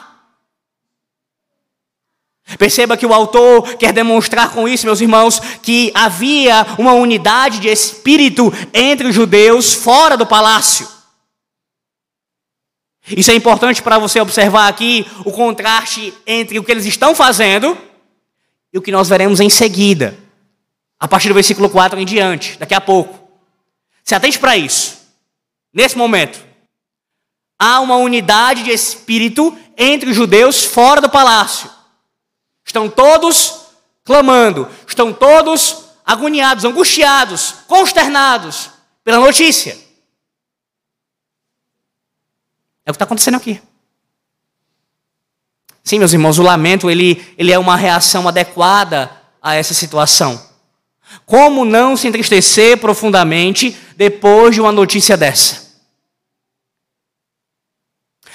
Perceba 2.59 2.97
que 2.97 3.07
o 3.07 3.15
autor 3.15 3.77
quer 3.77 3.93
demonstrar 3.93 4.51
com 4.51 4.69
isso, 4.69 4.87
meus 4.87 5.01
irmãos, 5.01 5.41
que 5.63 5.93
havia 5.95 6.67
uma 6.79 6.93
unidade 6.93 7.61
de 7.61 7.69
espírito 7.69 8.53
entre 8.75 9.09
os 9.09 9.15
judeus 9.15 9.73
fora 9.73 10.17
do 10.17 10.27
palácio. 10.27 11.00
Isso 13.09 13.31
é 13.31 13.35
importante 13.35 13.83
para 13.83 13.99
você 13.99 14.21
observar 14.21 14.69
aqui 14.69 15.07
o 15.25 15.33
contraste 15.33 16.13
entre 16.27 16.59
o 16.59 16.65
que 16.65 16.71
eles 16.71 16.85
estão 16.85 17.15
fazendo 17.15 17.77
e 18.73 18.79
o 18.79 18.83
que 18.83 18.93
nós 18.93 19.09
veremos 19.09 19.41
em 19.41 19.51
seguida, 19.51 20.17
a 20.99 21.09
partir 21.09 21.29
do 21.29 21.35
versículo 21.35 21.69
4 21.69 21.99
em 21.99 22.05
diante, 22.05 22.59
daqui 22.59 22.75
a 22.75 22.81
pouco. 22.81 23.19
Se 24.05 24.15
atente 24.15 24.39
para 24.39 24.57
isso. 24.57 24.99
Nesse 25.73 25.97
momento, 25.97 26.45
há 27.59 27.81
uma 27.81 27.97
unidade 27.97 28.63
de 28.63 28.71
espírito 28.71 29.57
entre 29.77 30.11
os 30.11 30.17
judeus 30.17 30.65
fora 30.65 31.01
do 31.01 31.09
palácio. 31.09 31.71
Estão 32.65 32.89
todos 32.89 33.67
clamando, 34.05 34.69
estão 34.87 35.13
todos 35.13 35.85
agoniados, 36.05 36.65
angustiados, 36.65 37.55
consternados 37.67 38.71
pela 39.05 39.19
notícia. 39.19 39.90
É 42.91 42.93
o 42.93 42.95
que 42.95 42.97
está 42.97 43.05
acontecendo 43.05 43.37
aqui. 43.37 43.63
Sim, 45.85 46.01
meus 46.01 46.13
irmãos, 46.13 46.41
o 46.41 46.43
lamento 46.43 46.91
ele, 46.91 47.25
ele 47.39 47.53
é 47.53 47.59
uma 47.59 47.77
reação 47.77 48.27
adequada 48.27 49.11
a 49.41 49.55
essa 49.55 49.73
situação. 49.73 50.45
Como 51.25 51.65
não 51.65 51.97
se 51.97 52.09
entristecer 52.09 52.79
profundamente 52.79 53.77
depois 53.97 54.57
de 54.57 54.61
uma 54.61 54.73
notícia 54.73 55.17
dessa? 55.17 55.71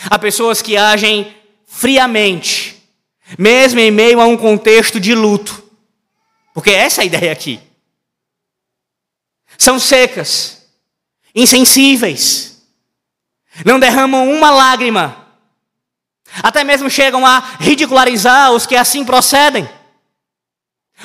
Há 0.09 0.17
pessoas 0.17 0.61
que 0.61 0.77
agem 0.77 1.35
friamente, 1.67 2.81
mesmo 3.37 3.81
em 3.81 3.91
meio 3.91 4.21
a 4.21 4.25
um 4.25 4.37
contexto 4.37 5.01
de 5.01 5.13
luto. 5.13 5.63
Porque 6.53 6.71
essa 6.71 7.01
é 7.01 7.03
a 7.03 7.05
ideia 7.05 7.31
aqui. 7.33 7.59
São 9.57 9.77
secas, 9.79 10.65
insensíveis, 11.35 12.54
não 13.63 13.79
derramam 13.79 14.29
uma 14.29 14.49
lágrima, 14.49 15.25
até 16.41 16.63
mesmo 16.63 16.89
chegam 16.89 17.25
a 17.25 17.39
ridicularizar 17.59 18.51
os 18.51 18.65
que 18.65 18.75
assim 18.75 19.05
procedem. 19.05 19.69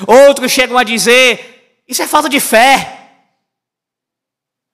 Outros 0.05 0.51
chegam 0.51 0.77
a 0.77 0.83
dizer: 0.83 1.83
isso 1.87 2.01
é 2.01 2.07
falta 2.07 2.27
de 2.27 2.39
fé. 2.39 2.97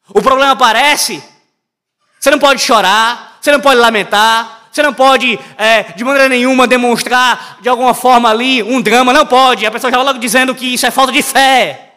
O 0.10 0.22
problema 0.22 0.54
aparece, 0.54 1.22
você 2.20 2.32
não 2.32 2.40
pode 2.40 2.62
chorar, 2.62 3.38
você 3.42 3.52
não 3.52 3.60
pode 3.60 3.80
lamentar, 3.80 4.70
você 4.72 4.82
não 4.82 4.94
pode, 4.94 5.38
é, 5.58 5.84
de 5.94 6.04
maneira 6.04 6.30
nenhuma, 6.30 6.68
demonstrar 6.68 7.58
de 7.62 7.68
alguma 7.68 7.94
forma 7.94 8.30
ali 8.30 8.64
um 8.64 8.82
drama, 8.82 9.12
não 9.12 9.26
pode. 9.26 9.66
A 9.66 9.72
pessoa 9.72 9.92
já 9.92 9.98
vai 9.98 10.06
logo 10.06 10.20
dizendo 10.20 10.56
que 10.56 10.74
isso 10.74 10.86
é 10.86 10.92
falta 10.92 11.12
de 11.12 11.22
fé. 11.22 11.94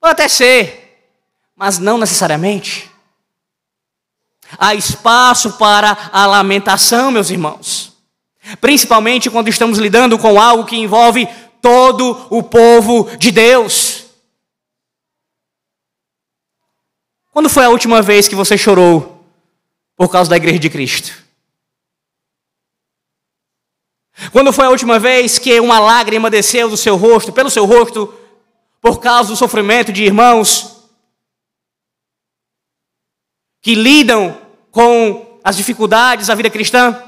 Pode 0.00 0.12
até 0.12 0.26
ser, 0.26 1.12
mas 1.54 1.78
não 1.78 1.98
necessariamente. 1.98 2.90
Há 4.56 4.74
espaço 4.74 5.58
para 5.58 6.10
a 6.12 6.24
lamentação, 6.26 7.10
meus 7.10 7.30
irmãos. 7.30 7.92
Principalmente 8.60 9.28
quando 9.28 9.48
estamos 9.48 9.78
lidando 9.78 10.18
com 10.18 10.40
algo 10.40 10.64
que 10.64 10.76
envolve 10.76 11.28
todo 11.60 12.26
o 12.30 12.42
povo 12.42 13.10
de 13.18 13.30
Deus. 13.30 14.04
Quando 17.32 17.48
foi 17.48 17.64
a 17.64 17.70
última 17.70 18.00
vez 18.00 18.26
que 18.26 18.34
você 18.34 18.56
chorou 18.56 19.24
por 19.96 20.10
causa 20.10 20.30
da 20.30 20.36
igreja 20.36 20.58
de 20.58 20.70
Cristo? 20.70 21.12
Quando 24.32 24.52
foi 24.52 24.66
a 24.66 24.70
última 24.70 24.98
vez 24.98 25.38
que 25.38 25.60
uma 25.60 25.78
lágrima 25.78 26.30
desceu 26.30 26.68
do 26.68 26.76
seu 26.76 26.96
rosto, 26.96 27.32
pelo 27.32 27.50
seu 27.50 27.64
rosto, 27.64 28.12
por 28.80 28.98
causa 28.98 29.30
do 29.30 29.36
sofrimento 29.36 29.92
de 29.92 30.04
irmãos 30.04 30.77
que 33.60 33.74
lidam 33.74 34.36
com 34.70 35.38
as 35.42 35.56
dificuldades 35.56 36.28
da 36.28 36.34
vida 36.34 36.50
cristã? 36.50 37.02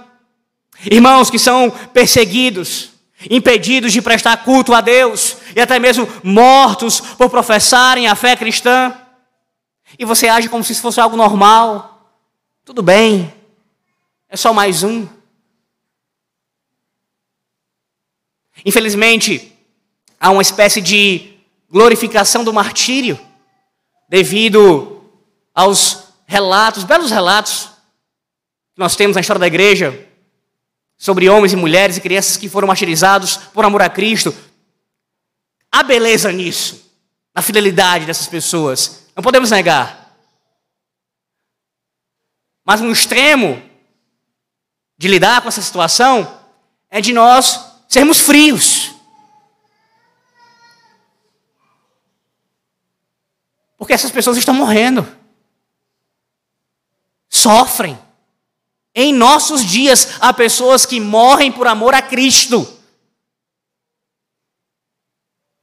Irmãos 0.90 1.30
que 1.30 1.38
são 1.38 1.70
perseguidos, 1.92 2.90
impedidos 3.28 3.92
de 3.92 4.00
prestar 4.00 4.44
culto 4.44 4.72
a 4.72 4.80
Deus 4.80 5.36
e 5.54 5.60
até 5.60 5.78
mesmo 5.78 6.08
mortos 6.22 7.00
por 7.00 7.28
professarem 7.28 8.08
a 8.08 8.14
fé 8.14 8.34
cristã. 8.36 8.96
E 9.98 10.04
você 10.04 10.28
age 10.28 10.48
como 10.48 10.64
se 10.64 10.72
isso 10.72 10.82
fosse 10.82 11.00
algo 11.00 11.16
normal. 11.16 12.14
Tudo 12.64 12.82
bem, 12.82 13.32
é 14.28 14.36
só 14.36 14.54
mais 14.54 14.82
um. 14.82 15.06
Infelizmente, 18.64 19.52
há 20.18 20.30
uma 20.30 20.42
espécie 20.42 20.80
de 20.80 21.34
glorificação 21.70 22.44
do 22.44 22.52
martírio 22.52 23.18
devido 24.08 25.02
aos 25.54 26.09
relatos, 26.30 26.84
belos 26.84 27.10
relatos 27.10 27.64
que 28.72 28.78
nós 28.78 28.94
temos 28.94 29.16
na 29.16 29.20
história 29.20 29.40
da 29.40 29.48
igreja 29.48 30.08
sobre 30.96 31.28
homens 31.28 31.52
e 31.52 31.56
mulheres 31.56 31.96
e 31.96 32.00
crianças 32.00 32.36
que 32.36 32.48
foram 32.48 32.68
martirizados 32.68 33.36
por 33.36 33.64
amor 33.64 33.82
a 33.82 33.90
Cristo. 33.90 34.32
Há 35.72 35.82
beleza 35.82 36.30
nisso, 36.30 36.88
na 37.34 37.42
fidelidade 37.42 38.06
dessas 38.06 38.28
pessoas. 38.28 39.08
Não 39.16 39.24
podemos 39.24 39.50
negar. 39.50 40.14
Mas 42.64 42.80
um 42.80 42.92
extremo 42.92 43.60
de 44.96 45.08
lidar 45.08 45.40
com 45.40 45.48
essa 45.48 45.60
situação 45.60 46.40
é 46.88 47.00
de 47.00 47.12
nós 47.12 47.58
sermos 47.88 48.20
frios. 48.20 48.94
Porque 53.76 53.92
essas 53.92 54.12
pessoas 54.12 54.36
estão 54.36 54.54
morrendo. 54.54 55.19
Sofrem. 57.40 57.98
Em 58.94 59.14
nossos 59.14 59.64
dias 59.64 60.18
há 60.20 60.32
pessoas 60.32 60.84
que 60.84 61.00
morrem 61.00 61.50
por 61.50 61.66
amor 61.66 61.94
a 61.94 62.02
Cristo. 62.02 62.68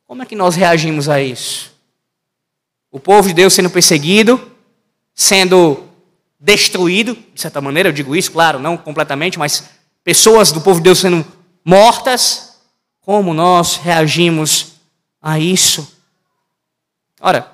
Como 0.08 0.24
é 0.24 0.26
que 0.26 0.36
nós 0.36 0.56
reagimos 0.56 1.08
a 1.08 1.22
isso? 1.22 1.72
O 2.90 3.00
povo 3.00 3.28
de 3.28 3.34
Deus 3.34 3.54
sendo 3.54 3.70
perseguido, 3.70 4.52
sendo 5.14 5.88
destruído, 6.40 7.16
de 7.34 7.42
certa 7.42 7.60
maneira, 7.62 7.90
eu 7.90 7.94
digo 7.94 8.16
isso, 8.16 8.32
claro, 8.32 8.58
não 8.58 8.78
completamente, 8.78 9.38
mas 9.38 9.70
pessoas 10.04 10.52
do 10.52 10.62
povo 10.62 10.80
de 10.80 10.86
Deus 10.86 11.00
sendo 11.00 11.26
mortas. 11.64 12.58
Como 13.02 13.34
nós 13.34 13.76
reagimos 13.76 14.74
a 15.22 15.38
isso? 15.38 15.96
Ora, 17.20 17.52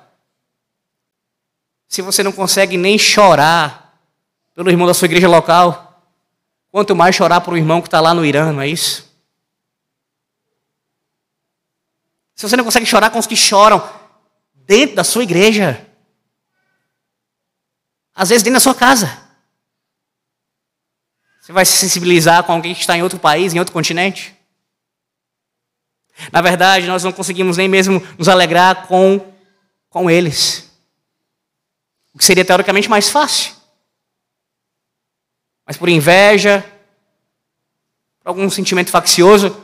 se 1.88 2.00
você 2.00 2.22
não 2.22 2.32
consegue 2.32 2.76
nem 2.76 2.98
chorar 2.98 3.83
pelo 4.54 4.70
irmão 4.70 4.86
da 4.86 4.94
sua 4.94 5.06
igreja 5.06 5.28
local, 5.28 6.02
quanto 6.70 6.94
mais 6.94 7.14
chorar 7.14 7.40
para 7.40 7.54
o 7.54 7.56
irmão 7.56 7.80
que 7.80 7.88
está 7.88 8.00
lá 8.00 8.14
no 8.14 8.24
Irã, 8.24 8.52
não 8.52 8.62
é 8.62 8.68
isso? 8.68 9.12
Se 12.34 12.48
você 12.48 12.56
não 12.56 12.64
consegue 12.64 12.86
chorar 12.86 13.10
com 13.10 13.18
os 13.18 13.26
que 13.26 13.36
choram 13.36 13.82
dentro 14.66 14.96
da 14.96 15.04
sua 15.04 15.22
igreja. 15.22 15.86
Às 18.14 18.28
vezes 18.28 18.42
dentro 18.42 18.56
da 18.56 18.60
sua 18.60 18.74
casa. 18.74 19.22
Você 21.40 21.52
vai 21.52 21.64
se 21.64 21.76
sensibilizar 21.76 22.42
com 22.44 22.52
alguém 22.52 22.74
que 22.74 22.80
está 22.80 22.96
em 22.96 23.02
outro 23.02 23.18
país, 23.18 23.52
em 23.52 23.58
outro 23.58 23.72
continente? 23.72 24.34
Na 26.32 26.40
verdade, 26.40 26.86
nós 26.86 27.04
não 27.04 27.12
conseguimos 27.12 27.56
nem 27.56 27.68
mesmo 27.68 28.00
nos 28.16 28.28
alegrar 28.28 28.86
com, 28.86 29.32
com 29.90 30.10
eles. 30.10 30.70
O 32.14 32.18
que 32.18 32.24
seria 32.24 32.44
teoricamente 32.44 32.88
mais 32.88 33.10
fácil. 33.10 33.52
Mas 35.66 35.76
por 35.76 35.88
inveja, 35.88 36.64
por 38.20 38.28
algum 38.28 38.48
sentimento 38.50 38.90
faccioso, 38.90 39.56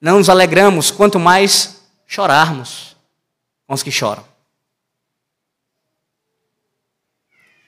não 0.00 0.18
nos 0.18 0.28
alegramos, 0.28 0.90
quanto 0.90 1.18
mais 1.18 1.82
chorarmos 2.06 2.96
com 3.66 3.74
os 3.74 3.82
que 3.82 3.90
choram. 3.90 4.24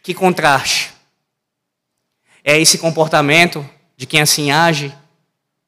Que 0.03 0.15
contraste 0.15 0.93
é 2.45 2.59
esse 2.59 2.79
comportamento 2.79 3.69
de 3.97 4.07
quem 4.07 4.21
assim 4.21 4.51
age 4.51 4.93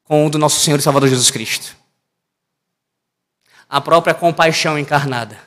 com 0.02 0.26
o 0.26 0.30
do 0.30 0.38
nosso 0.38 0.60
Senhor 0.60 0.78
e 0.78 0.82
Salvador 0.82 1.08
Jesus 1.08 1.30
Cristo. 1.30 1.76
A 3.68 3.80
própria 3.80 4.14
compaixão 4.14 4.78
encarnada. 4.78 5.38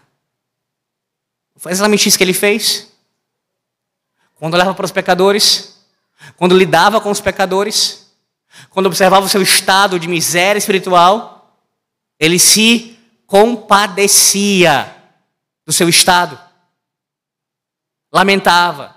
Foi 1.57 1.71
exatamente 1.71 2.07
isso 2.07 2.17
que 2.17 2.23
ele 2.23 2.33
fez. 2.33 2.91
Quando 4.35 4.53
olhava 4.53 4.73
para 4.73 4.85
os 4.85 4.91
pecadores, 4.91 5.76
quando 6.35 6.57
lidava 6.57 6.99
com 6.99 7.11
os 7.11 7.21
pecadores, 7.21 8.13
quando 8.69 8.87
observava 8.87 9.25
o 9.25 9.29
seu 9.29 9.41
estado 9.41 9.99
de 9.99 10.07
miséria 10.07 10.59
espiritual, 10.59 11.59
ele 12.19 12.39
se 12.39 12.97
compadecia 13.25 14.95
do 15.65 15.73
seu 15.73 15.87
estado 15.87 16.47
lamentava, 18.11 18.95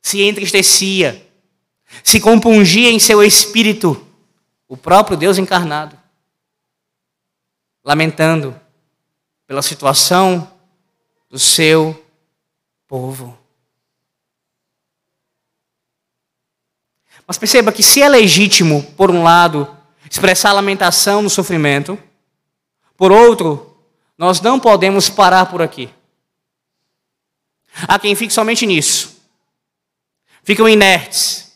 se 0.00 0.22
entristecia, 0.22 1.26
se 2.02 2.20
compungia 2.20 2.90
em 2.90 2.98
seu 2.98 3.22
espírito, 3.22 4.06
o 4.68 4.76
próprio 4.76 5.16
Deus 5.16 5.38
encarnado, 5.38 5.96
lamentando 7.84 8.58
pela 9.46 9.62
situação 9.62 10.50
do 11.30 11.38
seu 11.38 12.04
povo. 12.88 13.38
Mas 17.26 17.38
perceba 17.38 17.72
que 17.72 17.82
se 17.82 18.02
é 18.02 18.08
legítimo, 18.08 18.82
por 18.96 19.10
um 19.10 19.22
lado, 19.22 19.68
expressar 20.10 20.52
lamentação 20.52 21.22
no 21.22 21.30
sofrimento, 21.30 21.98
por 22.96 23.10
outro, 23.10 23.76
nós 24.16 24.40
não 24.40 24.60
podemos 24.60 25.08
parar 25.08 25.46
por 25.46 25.60
aqui. 25.62 25.90
Há 27.88 27.98
quem 27.98 28.14
fique 28.14 28.32
somente 28.32 28.66
nisso. 28.66 29.20
Ficam 30.44 30.68
inertes. 30.68 31.52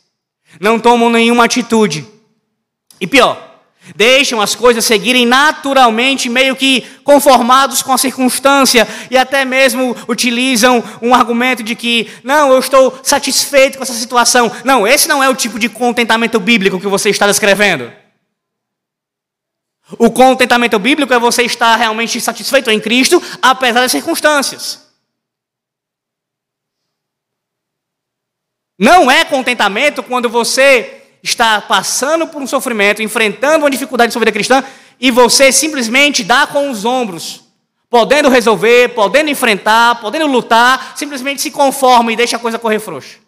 Não 0.60 0.80
tomam 0.80 1.10
nenhuma 1.10 1.44
atitude. 1.44 2.06
E 3.00 3.06
pior, 3.06 3.57
Deixam 3.94 4.40
as 4.40 4.54
coisas 4.54 4.84
seguirem 4.84 5.26
naturalmente, 5.26 6.28
meio 6.28 6.54
que 6.56 6.82
conformados 7.02 7.82
com 7.82 7.92
a 7.92 7.98
circunstância, 7.98 8.86
e 9.10 9.16
até 9.16 9.44
mesmo 9.44 9.96
utilizam 10.08 10.82
um 11.00 11.14
argumento 11.14 11.62
de 11.62 11.74
que, 11.74 12.10
não, 12.22 12.52
eu 12.52 12.58
estou 12.58 12.98
satisfeito 13.02 13.78
com 13.78 13.84
essa 13.84 13.94
situação. 13.94 14.50
Não, 14.64 14.86
esse 14.86 15.08
não 15.08 15.22
é 15.22 15.28
o 15.28 15.34
tipo 15.34 15.58
de 15.58 15.68
contentamento 15.68 16.38
bíblico 16.38 16.80
que 16.80 16.86
você 16.86 17.10
está 17.10 17.26
descrevendo. 17.26 17.92
O 19.98 20.10
contentamento 20.10 20.78
bíblico 20.78 21.14
é 21.14 21.18
você 21.18 21.44
estar 21.44 21.74
realmente 21.76 22.20
satisfeito 22.20 22.70
em 22.70 22.78
Cristo, 22.78 23.22
apesar 23.40 23.80
das 23.80 23.92
circunstâncias. 23.92 24.86
Não 28.78 29.10
é 29.10 29.24
contentamento 29.24 30.02
quando 30.02 30.28
você 30.28 30.97
está 31.22 31.60
passando 31.60 32.26
por 32.28 32.40
um 32.40 32.46
sofrimento, 32.46 33.02
enfrentando 33.02 33.64
uma 33.64 33.70
dificuldade 33.70 34.08
de 34.08 34.12
sua 34.12 34.20
vida 34.20 34.32
cristã, 34.32 34.62
e 35.00 35.10
você 35.10 35.52
simplesmente 35.52 36.24
dá 36.24 36.46
com 36.46 36.70
os 36.70 36.84
ombros, 36.84 37.44
podendo 37.88 38.28
resolver, 38.28 38.94
podendo 38.94 39.30
enfrentar, 39.30 40.00
podendo 40.00 40.26
lutar, 40.26 40.96
simplesmente 40.96 41.40
se 41.40 41.50
conforma 41.50 42.12
e 42.12 42.16
deixa 42.16 42.36
a 42.36 42.40
coisa 42.40 42.58
correr 42.58 42.80
frouxa. 42.80 43.18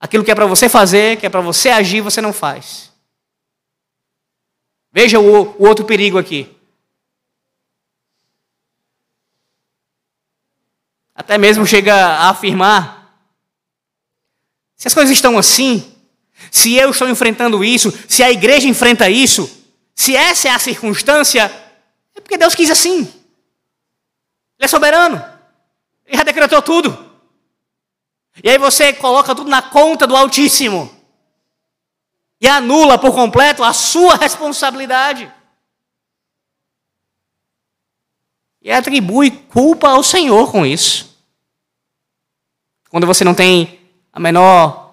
Aquilo 0.00 0.24
que 0.24 0.30
é 0.30 0.34
para 0.34 0.46
você 0.46 0.68
fazer, 0.68 1.18
que 1.18 1.26
é 1.26 1.30
para 1.30 1.40
você 1.40 1.70
agir, 1.70 2.00
você 2.00 2.20
não 2.20 2.32
faz. 2.32 2.92
Veja 4.92 5.18
o, 5.18 5.54
o 5.58 5.66
outro 5.66 5.84
perigo 5.84 6.18
aqui. 6.18 6.54
Até 11.14 11.38
mesmo 11.38 11.64
chega 11.64 11.94
a 11.94 12.30
afirmar: 12.30 13.16
se 14.76 14.88
as 14.88 14.94
coisas 14.94 15.14
estão 15.14 15.38
assim, 15.38 15.93
se 16.54 16.72
eu 16.76 16.90
estou 16.90 17.08
enfrentando 17.08 17.64
isso, 17.64 17.92
se 18.08 18.22
a 18.22 18.30
igreja 18.30 18.68
enfrenta 18.68 19.10
isso, 19.10 19.50
se 19.92 20.14
essa 20.14 20.46
é 20.46 20.52
a 20.52 20.58
circunstância, 20.58 21.50
é 22.14 22.20
porque 22.20 22.38
Deus 22.38 22.54
quis 22.54 22.70
assim. 22.70 23.00
Ele 23.00 23.10
é 24.60 24.68
soberano. 24.68 25.16
Ele 26.06 26.16
já 26.16 26.22
decretou 26.22 26.62
tudo. 26.62 27.12
E 28.40 28.48
aí 28.48 28.56
você 28.56 28.92
coloca 28.92 29.34
tudo 29.34 29.50
na 29.50 29.62
conta 29.62 30.06
do 30.06 30.14
Altíssimo. 30.14 30.88
E 32.40 32.46
anula 32.46 32.98
por 32.98 33.12
completo 33.12 33.64
a 33.64 33.72
sua 33.72 34.14
responsabilidade. 34.14 35.30
E 38.62 38.70
atribui 38.70 39.32
culpa 39.32 39.88
ao 39.88 40.04
Senhor 40.04 40.52
com 40.52 40.64
isso. 40.64 41.18
Quando 42.90 43.08
você 43.08 43.24
não 43.24 43.34
tem 43.34 43.80
a 44.12 44.20
menor 44.20 44.83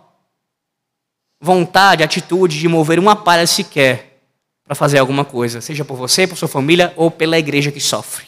vontade, 1.41 2.03
atitude 2.03 2.59
de 2.59 2.67
mover 2.67 2.99
uma 2.99 3.15
palha 3.15 3.47
sequer 3.47 4.21
para 4.63 4.75
fazer 4.75 4.99
alguma 4.99 5.25
coisa, 5.25 5.59
seja 5.59 5.83
por 5.83 5.97
você, 5.97 6.27
por 6.27 6.37
sua 6.37 6.47
família 6.47 6.93
ou 6.95 7.09
pela 7.09 7.39
igreja 7.39 7.71
que 7.71 7.79
sofre. 7.79 8.27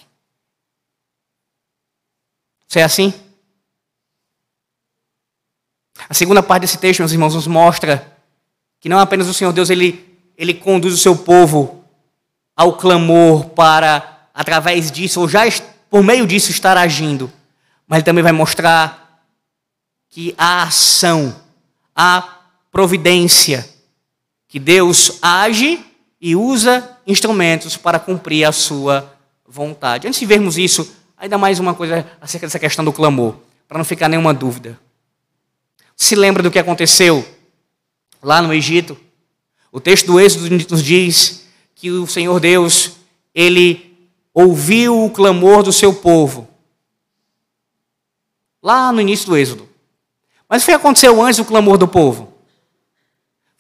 Você 2.68 2.80
é 2.80 2.84
assim? 2.84 3.14
A 6.10 6.14
segunda 6.14 6.42
parte 6.42 6.62
desse 6.62 6.80
texto, 6.80 7.00
meus 7.00 7.12
irmãos, 7.12 7.36
nos 7.36 7.46
mostra 7.46 8.18
que 8.80 8.90
não 8.90 9.00
apenas 9.00 9.28
o 9.28 9.34
Senhor 9.34 9.54
Deus 9.54 9.70
ele, 9.70 10.20
ele 10.36 10.54
conduz 10.54 10.94
o 10.94 10.98
seu 10.98 11.16
povo 11.16 11.86
ao 12.56 12.76
clamor 12.76 13.50
para, 13.52 14.28
através 14.34 14.92
disso, 14.92 15.22
ou 15.22 15.30
já 15.30 15.44
por 15.90 16.04
meio 16.04 16.26
disso, 16.26 16.50
estar 16.50 16.76
agindo, 16.76 17.32
mas 17.88 17.98
ele 17.98 18.06
também 18.06 18.24
vai 18.24 18.32
mostrar 18.32 19.24
que 20.10 20.34
a 20.38 20.64
ação, 20.64 21.40
a 21.96 22.33
providência, 22.74 23.70
que 24.48 24.58
Deus 24.60 25.20
age 25.22 25.80
e 26.20 26.36
usa 26.36 26.98
instrumentos 27.06 27.78
para 27.78 28.00
cumprir 28.00 28.46
a 28.46 28.52
sua 28.52 29.16
vontade. 29.48 30.08
Antes 30.08 30.20
de 30.20 30.26
vermos 30.26 30.58
isso, 30.58 30.92
ainda 31.16 31.38
mais 31.38 31.60
uma 31.60 31.76
coisa 31.76 32.06
acerca 32.20 32.48
dessa 32.48 32.58
questão 32.58 32.84
do 32.84 32.92
clamor, 32.92 33.36
para 33.68 33.78
não 33.78 33.86
ficar 33.86 34.10
nenhuma 34.10 34.34
dúvida. 34.34 34.80
Se 35.96 36.16
lembra 36.16 36.42
do 36.42 36.50
que 36.50 36.58
aconteceu 36.58 37.24
lá 38.24 38.42
no 38.42 38.52
Egito? 38.52 38.98
O 39.72 39.80
texto 39.80 40.08
do 40.08 40.20
Êxodo 40.20 40.50
nos 40.50 40.84
diz 40.84 41.46
que 41.76 41.92
o 41.92 42.08
Senhor 42.08 42.40
Deus, 42.40 42.94
ele 43.36 43.96
ouviu 44.34 45.06
o 45.06 45.12
clamor 45.12 45.62
do 45.62 45.72
seu 45.72 45.94
povo. 45.94 46.48
Lá 48.64 48.92
no 48.92 49.00
início 49.00 49.28
do 49.28 49.38
Êxodo. 49.38 49.70
Mas 50.50 50.64
o 50.64 50.66
que 50.66 50.72
aconteceu 50.72 51.22
antes 51.22 51.38
do 51.38 51.46
clamor 51.46 51.78
do 51.78 51.88
povo? 51.88 52.33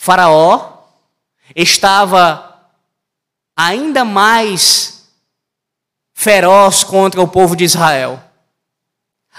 Faraó 0.03 0.83
estava 1.55 2.69
ainda 3.55 4.03
mais 4.03 5.09
feroz 6.13 6.83
contra 6.83 7.21
o 7.21 7.27
povo 7.27 7.55
de 7.55 7.63
Israel. 7.63 8.21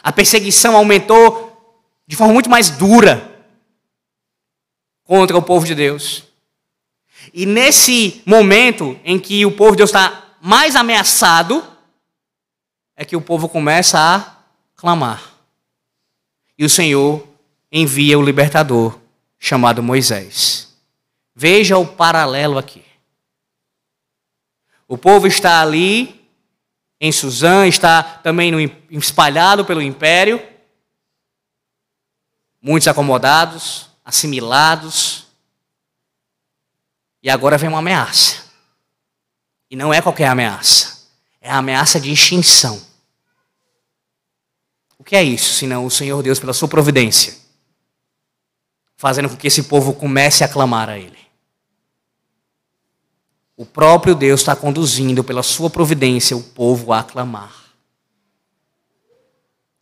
A 0.02 0.10
perseguição 0.10 0.74
aumentou 0.74 1.78
de 2.06 2.16
forma 2.16 2.32
muito 2.32 2.48
mais 2.48 2.70
dura 2.70 3.46
contra 5.04 5.36
o 5.36 5.42
povo 5.42 5.66
de 5.66 5.74
Deus. 5.74 6.24
E 7.34 7.44
nesse 7.44 8.22
momento 8.24 8.98
em 9.04 9.18
que 9.18 9.44
o 9.44 9.52
povo 9.52 9.72
de 9.72 9.76
Deus 9.76 9.90
está 9.90 10.34
mais 10.40 10.76
ameaçado, 10.76 11.62
é 12.96 13.04
que 13.04 13.16
o 13.16 13.20
povo 13.20 13.50
começa 13.50 13.98
a 13.98 14.38
clamar. 14.74 15.30
E 16.56 16.64
o 16.64 16.70
Senhor 16.70 17.22
envia 17.70 18.18
o 18.18 18.22
libertador 18.22 19.03
chamado 19.44 19.82
Moisés. 19.82 20.74
Veja 21.34 21.76
o 21.76 21.86
paralelo 21.86 22.56
aqui. 22.56 22.82
O 24.88 24.96
povo 24.96 25.26
está 25.26 25.60
ali 25.60 26.26
em 26.98 27.12
Suzã, 27.12 27.66
está 27.66 28.02
também 28.02 28.50
no, 28.50 28.58
espalhado 28.98 29.62
pelo 29.62 29.82
império, 29.82 30.42
muitos 32.62 32.88
acomodados, 32.88 33.90
assimilados. 34.02 35.26
E 37.22 37.28
agora 37.28 37.58
vem 37.58 37.68
uma 37.68 37.80
ameaça. 37.80 38.46
E 39.70 39.76
não 39.76 39.92
é 39.92 40.00
qualquer 40.00 40.28
ameaça, 40.28 41.06
é 41.38 41.50
a 41.50 41.58
ameaça 41.58 42.00
de 42.00 42.10
extinção. 42.10 42.82
O 44.98 45.04
que 45.04 45.14
é 45.14 45.22
isso, 45.22 45.52
senão 45.52 45.84
o 45.84 45.90
Senhor 45.90 46.22
Deus, 46.22 46.38
pela 46.38 46.54
sua 46.54 46.68
providência, 46.68 47.43
fazendo 48.96 49.28
com 49.28 49.36
que 49.36 49.46
esse 49.46 49.64
povo 49.64 49.92
comece 49.94 50.44
a 50.44 50.48
clamar 50.48 50.88
a 50.88 50.98
Ele. 50.98 51.18
O 53.56 53.64
próprio 53.64 54.14
Deus 54.14 54.40
está 54.40 54.56
conduzindo 54.56 55.22
pela 55.22 55.42
sua 55.42 55.70
providência 55.70 56.36
o 56.36 56.42
povo 56.42 56.92
a 56.92 57.02
clamar. 57.02 57.54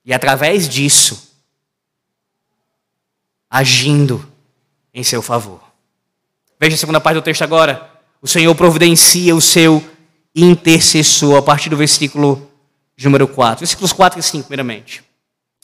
E 0.05 0.13
através 0.13 0.69
disso, 0.69 1.33
agindo 3.49 4.27
em 4.93 5.03
seu 5.03 5.23
favor. 5.23 5.61
Veja 6.61 6.75
a 6.75 6.79
segunda 6.79 7.01
parte 7.01 7.17
do 7.17 7.23
texto 7.23 7.43
agora. 7.43 7.91
O 8.21 8.29
Senhor 8.29 8.55
providencia 8.55 9.35
o 9.35 9.41
seu 9.41 9.83
intercessor, 10.35 11.37
a 11.37 11.43
partir 11.43 11.69
do 11.69 11.77
versículo 11.77 12.51
número 13.03 13.27
4. 13.27 13.61
Versículos 13.61 13.93
4 13.93 14.21
e 14.21 14.23
5, 14.23 14.49
primeiramente. 14.49 15.03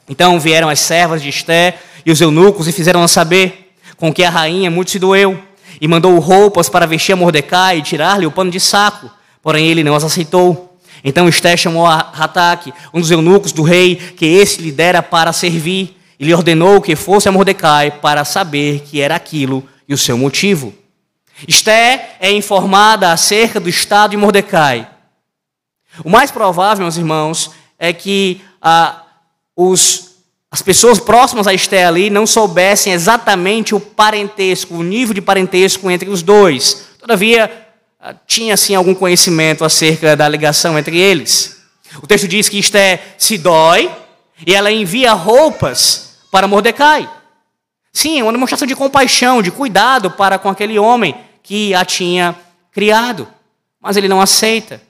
Então 0.08 0.40
vieram 0.40 0.68
as 0.68 0.80
servas 0.80 1.22
de 1.22 1.28
Esté 1.28 1.80
e 2.08 2.10
os 2.10 2.22
eunucos 2.22 2.66
e 2.66 2.72
fizeram 2.72 3.06
saber 3.06 3.74
com 3.98 4.10
que 4.10 4.24
a 4.24 4.30
rainha 4.30 4.70
muito 4.70 4.90
se 4.90 4.98
doeu 4.98 5.38
e 5.78 5.86
mandou 5.86 6.18
roupas 6.18 6.66
para 6.66 6.86
vestir 6.86 7.12
a 7.12 7.16
Mordecai 7.16 7.76
e 7.76 7.82
tirar-lhe 7.82 8.24
o 8.24 8.30
pano 8.30 8.50
de 8.50 8.58
saco. 8.58 9.10
Porém 9.42 9.66
ele 9.66 9.84
não 9.84 9.94
as 9.94 10.02
aceitou. 10.02 10.78
Então 11.04 11.28
Esté 11.28 11.54
chamou 11.54 11.86
a 11.86 11.98
Hataque, 11.98 12.72
um 12.94 13.00
dos 13.02 13.10
eunucos 13.10 13.52
do 13.52 13.62
rei, 13.62 13.94
que 13.94 14.24
esse 14.24 14.62
lhe 14.62 14.72
dera 14.72 15.02
para 15.02 15.34
servir, 15.34 15.98
e 16.18 16.24
lhe 16.24 16.32
ordenou 16.32 16.80
que 16.80 16.96
fosse 16.96 17.28
a 17.28 17.32
Mordecai 17.32 17.90
para 17.90 18.24
saber 18.24 18.84
que 18.86 19.02
era 19.02 19.14
aquilo 19.14 19.62
e 19.86 19.92
o 19.92 19.98
seu 19.98 20.16
motivo. 20.16 20.72
Esté 21.46 22.16
é 22.20 22.32
informada 22.32 23.12
acerca 23.12 23.60
do 23.60 23.68
estado 23.68 24.12
de 24.12 24.16
Mordecai. 24.16 24.88
O 26.02 26.08
mais 26.08 26.30
provável, 26.30 26.84
meus 26.84 26.96
irmãos, 26.96 27.50
é 27.78 27.92
que 27.92 28.40
ah, 28.62 29.02
os, 29.54 30.07
as 30.50 30.62
pessoas 30.62 30.98
próximas 30.98 31.46
a 31.46 31.52
Esté 31.52 31.84
ali 31.84 32.08
não 32.08 32.26
soubessem 32.26 32.92
exatamente 32.92 33.74
o 33.74 33.80
parentesco, 33.80 34.74
o 34.74 34.82
nível 34.82 35.14
de 35.14 35.20
parentesco 35.20 35.90
entre 35.90 36.08
os 36.08 36.22
dois. 36.22 36.86
Todavia, 36.98 37.66
ah, 38.00 38.14
tinha 38.26 38.56
sim 38.56 38.74
algum 38.74 38.94
conhecimento 38.94 39.64
acerca 39.64 40.16
da 40.16 40.28
ligação 40.28 40.78
entre 40.78 40.96
eles. 40.96 41.58
O 42.02 42.06
texto 42.06 42.26
diz 42.26 42.48
que 42.48 42.58
Esté 42.58 43.14
se 43.18 43.36
dói 43.36 43.90
e 44.46 44.54
ela 44.54 44.70
envia 44.70 45.12
roupas 45.12 46.16
para 46.30 46.48
Mordecai. 46.48 47.08
Sim, 47.92 48.20
é 48.20 48.22
uma 48.22 48.32
demonstração 48.32 48.66
de 48.66 48.76
compaixão, 48.76 49.42
de 49.42 49.50
cuidado 49.50 50.10
para 50.10 50.38
com 50.38 50.48
aquele 50.48 50.78
homem 50.78 51.14
que 51.42 51.74
a 51.74 51.84
tinha 51.84 52.34
criado. 52.72 53.28
Mas 53.80 53.96
ele 53.96 54.08
não 54.08 54.20
aceita. 54.20 54.80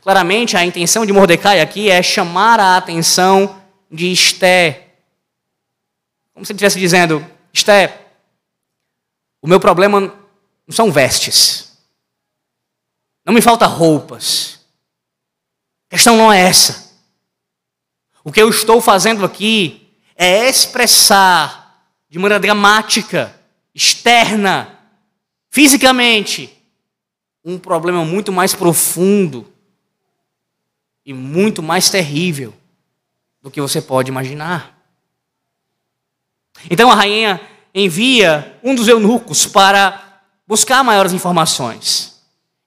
Claramente, 0.00 0.56
a 0.56 0.64
intenção 0.64 1.04
de 1.04 1.12
Mordecai 1.12 1.60
aqui 1.60 1.90
é 1.90 2.02
chamar 2.02 2.60
a 2.60 2.76
atenção 2.76 3.59
de 3.90 4.12
Esté. 4.12 4.94
Como 6.32 6.46
se 6.46 6.52
ele 6.52 6.56
estivesse 6.56 6.78
dizendo: 6.78 7.26
Esté, 7.52 8.06
o 9.42 9.48
meu 9.48 9.58
problema 9.58 10.00
não 10.00 10.74
são 10.74 10.92
vestes. 10.92 11.76
Não 13.24 13.34
me 13.34 13.42
falta 13.42 13.66
roupas. 13.66 14.60
A 15.88 15.96
questão 15.96 16.16
não 16.16 16.32
é 16.32 16.40
essa. 16.40 16.90
O 18.22 18.30
que 18.30 18.40
eu 18.40 18.48
estou 18.48 18.80
fazendo 18.80 19.24
aqui 19.24 19.88
é 20.14 20.48
expressar 20.48 21.84
de 22.08 22.18
maneira 22.18 22.40
dramática, 22.40 23.34
externa, 23.74 24.78
fisicamente, 25.48 26.56
um 27.44 27.58
problema 27.58 28.04
muito 28.04 28.30
mais 28.30 28.54
profundo 28.54 29.50
e 31.04 31.14
muito 31.14 31.62
mais 31.62 31.88
terrível 31.88 32.54
do 33.42 33.50
que 33.50 33.60
você 33.60 33.80
pode 33.80 34.10
imaginar. 34.10 34.78
Então 36.68 36.90
a 36.90 36.94
rainha 36.94 37.40
envia 37.74 38.58
um 38.62 38.74
dos 38.74 38.88
eunucos 38.88 39.46
para 39.46 40.20
buscar 40.46 40.82
maiores 40.82 41.12
informações. 41.12 42.20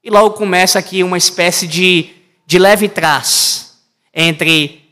E 0.03 0.09
logo 0.09 0.31
começa 0.31 0.79
aqui 0.79 1.03
uma 1.03 1.17
espécie 1.17 1.67
de, 1.67 2.09
de 2.45 2.57
leve 2.57 2.87
trás 2.89 3.77
entre 4.13 4.83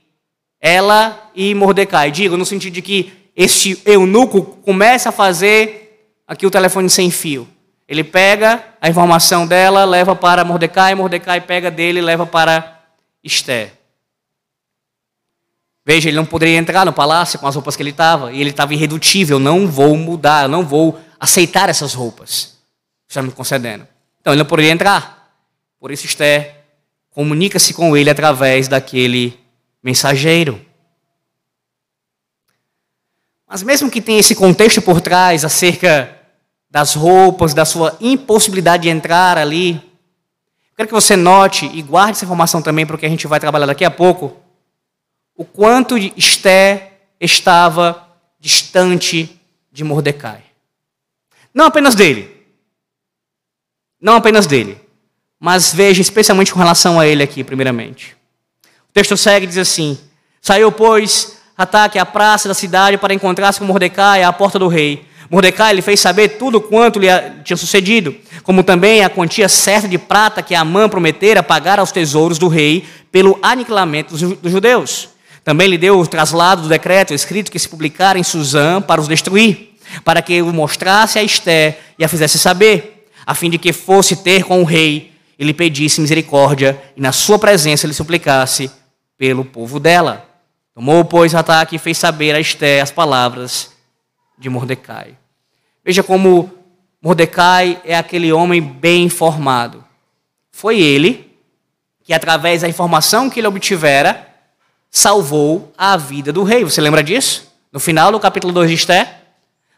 ela 0.59 1.31
e 1.35 1.53
Mordecai. 1.55 2.11
Digo, 2.11 2.37
no 2.37 2.45
sentido 2.45 2.73
de 2.73 2.81
que 2.81 3.11
este 3.35 3.81
eunuco 3.85 4.41
começa 4.41 5.09
a 5.09 5.11
fazer 5.11 6.15
aqui 6.27 6.45
o 6.45 6.51
telefone 6.51 6.89
sem 6.89 7.09
fio. 7.09 7.47
Ele 7.87 8.03
pega 8.03 8.63
a 8.79 8.89
informação 8.89 9.45
dela, 9.45 9.83
leva 9.83 10.15
para 10.15 10.45
Mordecai, 10.45 10.95
Mordecai 10.95 11.41
pega 11.41 11.69
dele 11.69 11.99
e 11.99 12.01
leva 12.01 12.25
para 12.25 12.79
Esther. 13.23 13.73
Veja, 15.85 16.09
ele 16.09 16.17
não 16.17 16.25
poderia 16.25 16.57
entrar 16.57 16.85
no 16.85 16.93
palácio 16.93 17.39
com 17.39 17.47
as 17.47 17.55
roupas 17.55 17.75
que 17.75 17.81
ele 17.81 17.89
estava, 17.89 18.31
e 18.31 18.39
ele 18.39 18.51
estava 18.51 18.73
irredutível. 18.73 19.39
Não 19.39 19.67
vou 19.67 19.97
mudar, 19.97 20.47
não 20.47 20.65
vou 20.65 20.99
aceitar 21.19 21.69
essas 21.69 21.93
roupas. 21.93 22.57
Está 23.07 23.21
me 23.21 23.31
concedendo. 23.31 23.87
Então, 24.19 24.33
ele 24.33 24.41
não 24.41 24.47
poderia 24.47 24.71
entrar. 24.71 25.35
Por 25.79 25.91
isso, 25.91 26.05
Esther 26.05 26.55
comunica-se 27.09 27.73
com 27.73 27.97
ele 27.97 28.09
através 28.09 28.67
daquele 28.67 29.37
mensageiro. 29.83 30.63
Mas, 33.47 33.63
mesmo 33.63 33.89
que 33.89 34.01
tenha 34.01 34.19
esse 34.19 34.35
contexto 34.35 34.81
por 34.81 35.01
trás 35.01 35.43
acerca 35.43 36.15
das 36.69 36.93
roupas, 36.93 37.53
da 37.53 37.65
sua 37.65 37.97
impossibilidade 37.99 38.83
de 38.83 38.89
entrar 38.89 39.37
ali, 39.37 39.81
quero 40.77 40.87
que 40.87 40.93
você 40.93 41.17
note 41.17 41.65
e 41.73 41.81
guarde 41.81 42.11
essa 42.11 42.23
informação 42.23 42.61
também 42.61 42.85
para 42.85 42.95
o 42.95 42.99
que 42.99 43.05
a 43.05 43.09
gente 43.09 43.27
vai 43.27 43.39
trabalhar 43.39 43.65
daqui 43.65 43.83
a 43.83 43.91
pouco 43.91 44.40
o 45.41 45.45
quanto 45.45 45.97
Esté 45.97 46.99
estava 47.19 48.07
distante 48.39 49.41
de 49.71 49.83
Mordecai. 49.83 50.43
Não 51.51 51.65
apenas 51.65 51.95
dele. 51.95 52.45
Não 53.99 54.13
apenas 54.13 54.45
dele. 54.45 54.79
Mas 55.39 55.73
veja 55.73 55.99
especialmente 55.99 56.53
com 56.53 56.59
relação 56.59 56.99
a 56.99 57.07
ele 57.07 57.23
aqui, 57.23 57.43
primeiramente. 57.43 58.15
O 58.87 58.93
texto 58.93 59.17
segue 59.17 59.47
diz 59.47 59.57
assim: 59.57 59.97
Saiu, 60.39 60.71
pois, 60.71 61.39
ataque 61.57 61.97
à 61.97 62.05
praça 62.05 62.47
da 62.47 62.53
cidade 62.53 62.99
para 62.99 63.11
encontrar-se 63.11 63.57
com 63.57 63.65
Mordecai 63.65 64.21
à 64.21 64.31
porta 64.31 64.59
do 64.59 64.67
rei. 64.67 65.07
Mordecai 65.27 65.73
lhe 65.73 65.81
fez 65.81 65.99
saber 65.99 66.37
tudo 66.37 66.61
quanto 66.61 66.99
lhe 66.99 67.07
tinha 67.43 67.57
sucedido, 67.57 68.15
como 68.43 68.63
também 68.63 69.03
a 69.03 69.09
quantia 69.09 69.49
certa 69.49 69.87
de 69.87 69.97
prata 69.97 70.43
que 70.43 70.53
Amã 70.53 70.87
prometera 70.87 71.41
pagar 71.41 71.79
aos 71.79 71.91
tesouros 71.91 72.37
do 72.37 72.47
rei 72.47 72.85
pelo 73.11 73.39
aniquilamento 73.41 74.15
dos 74.15 74.51
judeus. 74.51 75.10
Também 75.51 75.67
lhe 75.67 75.77
deu 75.77 75.99
o 75.99 76.07
traslado 76.07 76.61
do 76.61 76.69
decreto 76.69 77.13
escrito 77.13 77.51
que 77.51 77.59
se 77.59 77.67
publicara 77.67 78.17
em 78.17 78.23
Suzã 78.23 78.81
para 78.81 79.01
os 79.01 79.07
destruir, 79.09 79.75
para 80.01 80.21
que 80.21 80.41
o 80.41 80.53
mostrasse 80.53 81.19
a 81.19 81.23
Esté 81.23 81.77
e 81.99 82.05
a 82.05 82.07
fizesse 82.07 82.39
saber, 82.39 83.09
a 83.25 83.35
fim 83.35 83.49
de 83.49 83.57
que 83.57 83.73
fosse 83.73 84.15
ter 84.15 84.45
com 84.45 84.61
o 84.61 84.63
rei 84.63 85.11
e 85.37 85.43
lhe 85.43 85.53
pedisse 85.53 85.99
misericórdia 85.99 86.81
e 86.95 87.01
na 87.01 87.11
sua 87.11 87.37
presença 87.37 87.85
lhe 87.85 87.93
suplicasse 87.93 88.71
pelo 89.17 89.43
povo 89.43 89.77
dela. 89.77 90.25
Tomou, 90.73 91.03
pois, 91.03 91.35
ataque 91.35 91.75
e 91.75 91.79
fez 91.79 91.97
saber 91.97 92.33
a 92.33 92.39
Esté 92.39 92.79
as 92.79 92.89
palavras 92.89 93.73
de 94.39 94.49
Mordecai. 94.49 95.17
Veja 95.83 96.01
como 96.01 96.49
Mordecai 97.01 97.81
é 97.83 97.97
aquele 97.97 98.31
homem 98.31 98.61
bem 98.61 99.03
informado. 99.03 99.83
Foi 100.49 100.79
ele 100.79 101.29
que, 102.05 102.13
através 102.13 102.61
da 102.61 102.69
informação 102.69 103.29
que 103.29 103.41
ele 103.41 103.47
obtivera, 103.47 104.30
salvou 104.91 105.71
a 105.77 105.95
vida 105.95 106.33
do 106.33 106.43
rei. 106.43 106.65
Você 106.65 106.81
lembra 106.81 107.01
disso? 107.01 107.49
No 107.71 107.79
final 107.79 108.11
do 108.11 108.19
capítulo 108.19 108.51
2 108.51 108.69
de 108.69 108.75
Esté, 108.75 109.21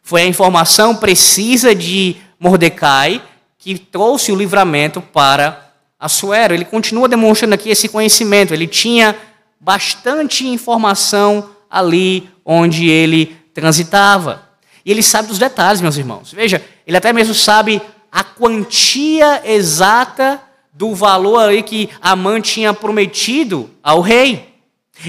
foi 0.01 0.23
a 0.23 0.25
informação 0.25 0.95
precisa 0.95 1.75
de 1.75 2.17
Mordecai 2.39 3.21
que 3.59 3.77
trouxe 3.77 4.31
o 4.31 4.35
livramento 4.35 4.99
para 4.99 5.71
Assuero. 5.99 6.53
Ele 6.53 6.65
continua 6.65 7.07
demonstrando 7.07 7.53
aqui 7.53 7.69
esse 7.69 7.87
conhecimento. 7.87 8.53
Ele 8.53 8.67
tinha 8.67 9.15
bastante 9.59 10.45
informação 10.45 11.51
ali 11.69 12.29
onde 12.43 12.89
ele 12.89 13.37
transitava. 13.53 14.49
E 14.83 14.91
ele 14.91 15.01
sabe 15.01 15.29
dos 15.29 15.39
detalhes, 15.39 15.79
meus 15.79 15.95
irmãos. 15.95 16.33
Veja, 16.33 16.61
ele 16.85 16.97
até 16.97 17.13
mesmo 17.13 17.33
sabe 17.33 17.81
a 18.11 18.23
quantia 18.23 19.41
exata 19.45 20.41
do 20.73 20.93
valor 20.93 21.49
aí 21.49 21.63
que 21.63 21.89
Amã 22.01 22.41
tinha 22.41 22.73
prometido 22.73 23.69
ao 23.81 24.01
rei. 24.01 24.52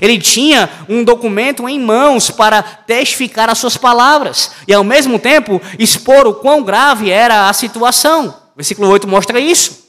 Ele 0.00 0.18
tinha 0.18 0.68
um 0.88 1.04
documento 1.04 1.68
em 1.68 1.78
mãos 1.78 2.30
para 2.30 2.62
testificar 2.62 3.48
as 3.48 3.58
suas 3.58 3.76
palavras 3.76 4.52
e, 4.66 4.74
ao 4.74 4.82
mesmo 4.82 5.18
tempo, 5.18 5.60
expor 5.78 6.26
o 6.26 6.34
quão 6.34 6.62
grave 6.62 7.10
era 7.10 7.48
a 7.48 7.52
situação. 7.52 8.28
O 8.54 8.56
versículo 8.56 8.88
8 8.88 9.06
mostra 9.06 9.38
isso. 9.38 9.84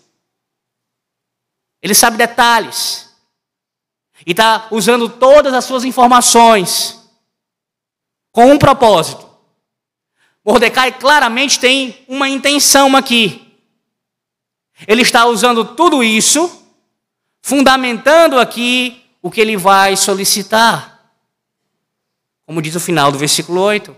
Ele 1.81 1.93
sabe 1.93 2.17
detalhes 2.17 3.09
e 4.25 4.31
está 4.31 4.67
usando 4.71 5.07
todas 5.07 5.53
as 5.53 5.65
suas 5.65 5.83
informações 5.83 6.99
com 8.31 8.51
um 8.51 8.57
propósito. 8.57 9.29
Mordecai 10.43 10.91
claramente 10.91 11.59
tem 11.59 12.03
uma 12.07 12.27
intenção 12.29 12.95
aqui. 12.95 13.41
Ele 14.87 15.01
está 15.01 15.25
usando 15.25 15.63
tudo 15.63 16.03
isso, 16.03 16.63
fundamentando 17.41 18.39
aqui 18.39 19.04
o 19.25 19.31
que 19.31 19.41
ele 19.41 19.57
vai 19.57 19.97
solicitar. 19.97 21.03
Como 22.45 22.61
diz 22.61 22.75
o 22.75 22.79
final 22.79 23.11
do 23.11 23.17
versículo 23.17 23.59
8. 23.59 23.95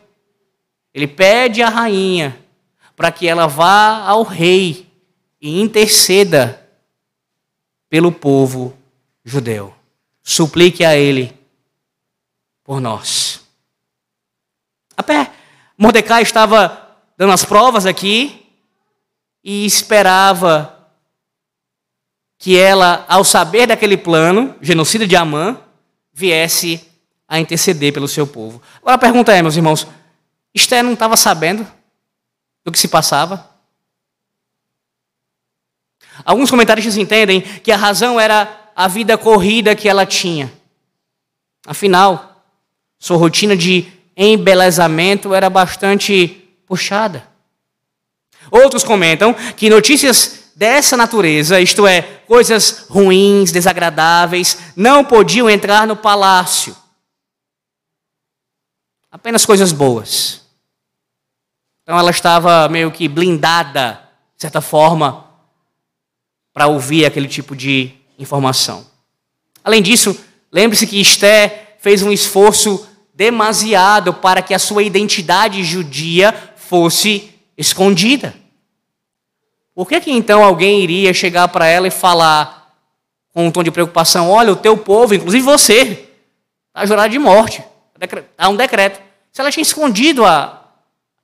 Ele 0.94 1.06
pede 1.06 1.62
à 1.62 1.68
rainha 1.68 2.42
para 2.96 3.12
que 3.12 3.28
ela 3.28 3.46
vá 3.46 4.06
ao 4.08 4.24
rei 4.24 4.90
e 5.42 5.60
interceda 5.60 6.66
pelo 7.90 8.10
povo 8.10 8.74
judeu. 9.22 9.76
Suplique 10.24 10.86
a 10.86 10.96
ele 10.96 11.38
por 12.64 12.80
nós. 12.80 13.42
A 14.96 15.04
pé, 15.04 15.30
Mordecai 15.78 16.22
estava 16.22 16.96
dando 17.18 17.34
as 17.34 17.44
provas 17.44 17.86
aqui 17.86 18.48
e 19.44 19.66
esperava 19.66 20.77
que 22.38 22.58
ela, 22.58 23.06
ao 23.08 23.24
saber 23.24 23.68
daquele 23.68 23.98
plano, 23.98 24.56
genocida 24.62 25.08
de 25.08 25.16
Amã, 25.16 25.60
viesse 26.14 26.86
a 27.28 27.40
interceder 27.40 27.92
pelo 27.92 28.08
seu 28.08 28.26
povo. 28.26 28.62
Agora 28.78 28.96
a 28.96 29.00
pergunta 29.00 29.34
é, 29.34 29.42
meus 29.42 29.56
irmãos, 29.56 29.88
Esther 30.54 30.84
não 30.84 30.94
estava 30.94 31.18
sabendo 31.18 31.68
do 32.64 32.72
que 32.72 32.80
se 32.80 32.88
passava? 32.88 33.50
Alguns 36.24 36.50
comentaristas 36.50 36.98
entendem 36.98 37.42
que 37.42 37.72
a 37.72 37.78
razão 37.78 38.20
era 38.20 38.72
a 38.76 38.88
vida 38.88 39.18
corrida 39.18 39.76
que 39.76 39.90
ela 39.90 40.06
tinha. 40.06 40.52
Afinal, 41.66 42.44
sua 42.98 43.18
rotina 43.18 43.56
de 43.56 43.92
embelezamento 44.16 45.34
era 45.34 45.50
bastante 45.50 46.48
puxada. 46.66 47.28
Outros 48.50 48.84
comentam 48.84 49.34
que 49.56 49.70
notícias 49.70 50.47
dessa 50.58 50.98
natureza, 50.98 51.62
isto 51.62 51.86
é, 51.86 52.02
coisas 52.02 52.88
ruins, 52.90 53.52
desagradáveis, 53.52 54.58
não 54.76 55.06
podiam 55.06 55.48
entrar 55.48 55.86
no 55.86 55.96
palácio. 55.96 56.76
Apenas 59.12 59.46
coisas 59.46 59.72
boas. 59.72 60.42
Então 61.84 61.98
ela 61.98 62.10
estava 62.10 62.68
meio 62.70 62.92
que 62.92 63.08
blindada, 63.08 64.02
de 64.36 64.42
certa 64.42 64.60
forma, 64.60 65.28
para 66.52 66.66
ouvir 66.66 67.06
aquele 67.06 67.28
tipo 67.28 67.56
de 67.56 67.92
informação. 68.18 68.88
Além 69.64 69.84
disso, 69.84 70.20
lembre-se 70.52 70.88
que 70.88 71.00
Esté 71.00 71.78
fez 71.80 72.02
um 72.02 72.12
esforço 72.12 72.90
demasiado 73.14 74.12
para 74.12 74.42
que 74.42 74.56
a 74.56 74.60
sua 74.60 74.82
identidade 74.82 75.64
judia 75.64 76.34
fosse 76.56 77.32
escondida. 77.56 78.47
Por 79.78 79.88
que, 79.88 80.02
que 80.02 80.12
então 80.12 80.44
alguém 80.44 80.82
iria 80.82 81.14
chegar 81.14 81.48
para 81.50 81.68
ela 81.68 81.88
e 81.88 81.92
falar 81.92 82.76
com 83.32 83.46
um 83.46 83.52
tom 83.52 83.62
de 83.62 83.70
preocupação: 83.70 84.28
olha, 84.28 84.52
o 84.52 84.56
teu 84.56 84.76
povo, 84.76 85.14
inclusive 85.14 85.44
você, 85.44 86.10
está 86.70 86.84
jurado 86.84 87.12
de 87.12 87.20
morte? 87.20 87.64
Há 88.36 88.50
um 88.50 88.56
decreto. 88.56 89.00
Se 89.32 89.40
ela 89.40 89.52
tinha 89.52 89.62
escondido 89.62 90.26
a, 90.26 90.66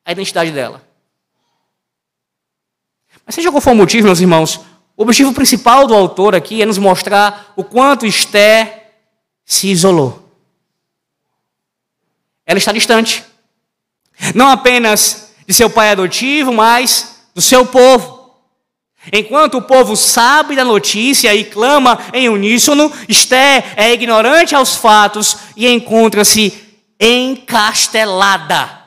a 0.06 0.12
identidade 0.12 0.52
dela. 0.52 0.88
Mas 3.26 3.34
seja 3.34 3.50
qual 3.50 3.60
for 3.60 3.72
o 3.72 3.76
motivo, 3.76 4.06
meus 4.06 4.20
irmãos, 4.20 4.60
o 4.96 5.02
objetivo 5.02 5.34
principal 5.34 5.88
do 5.88 5.96
autor 5.96 6.36
aqui 6.36 6.62
é 6.62 6.66
nos 6.68 6.78
mostrar 6.78 7.54
o 7.56 7.64
quanto 7.64 8.06
Esté 8.06 8.92
se 9.44 9.68
isolou. 9.70 10.30
Ela 12.46 12.60
está 12.60 12.72
distante. 12.72 13.26
Não 14.36 14.48
apenas 14.48 15.34
de 15.48 15.56
seu 15.56 15.72
pai 15.72 15.90
adotivo, 15.90 16.54
mas 16.54 17.24
do 17.34 17.42
seu 17.42 17.66
povo. 17.66 18.13
Enquanto 19.12 19.58
o 19.58 19.62
povo 19.62 19.96
sabe 19.96 20.56
da 20.56 20.64
notícia 20.64 21.34
e 21.36 21.44
clama 21.44 22.00
em 22.14 22.30
uníssono, 22.30 22.92
Esté 23.10 23.74
é 23.76 23.92
ignorante 23.92 24.56
aos 24.56 24.76
fatos 24.76 25.38
e 25.58 25.68
encontra-se 25.68 26.54
encastelada. 27.00 28.82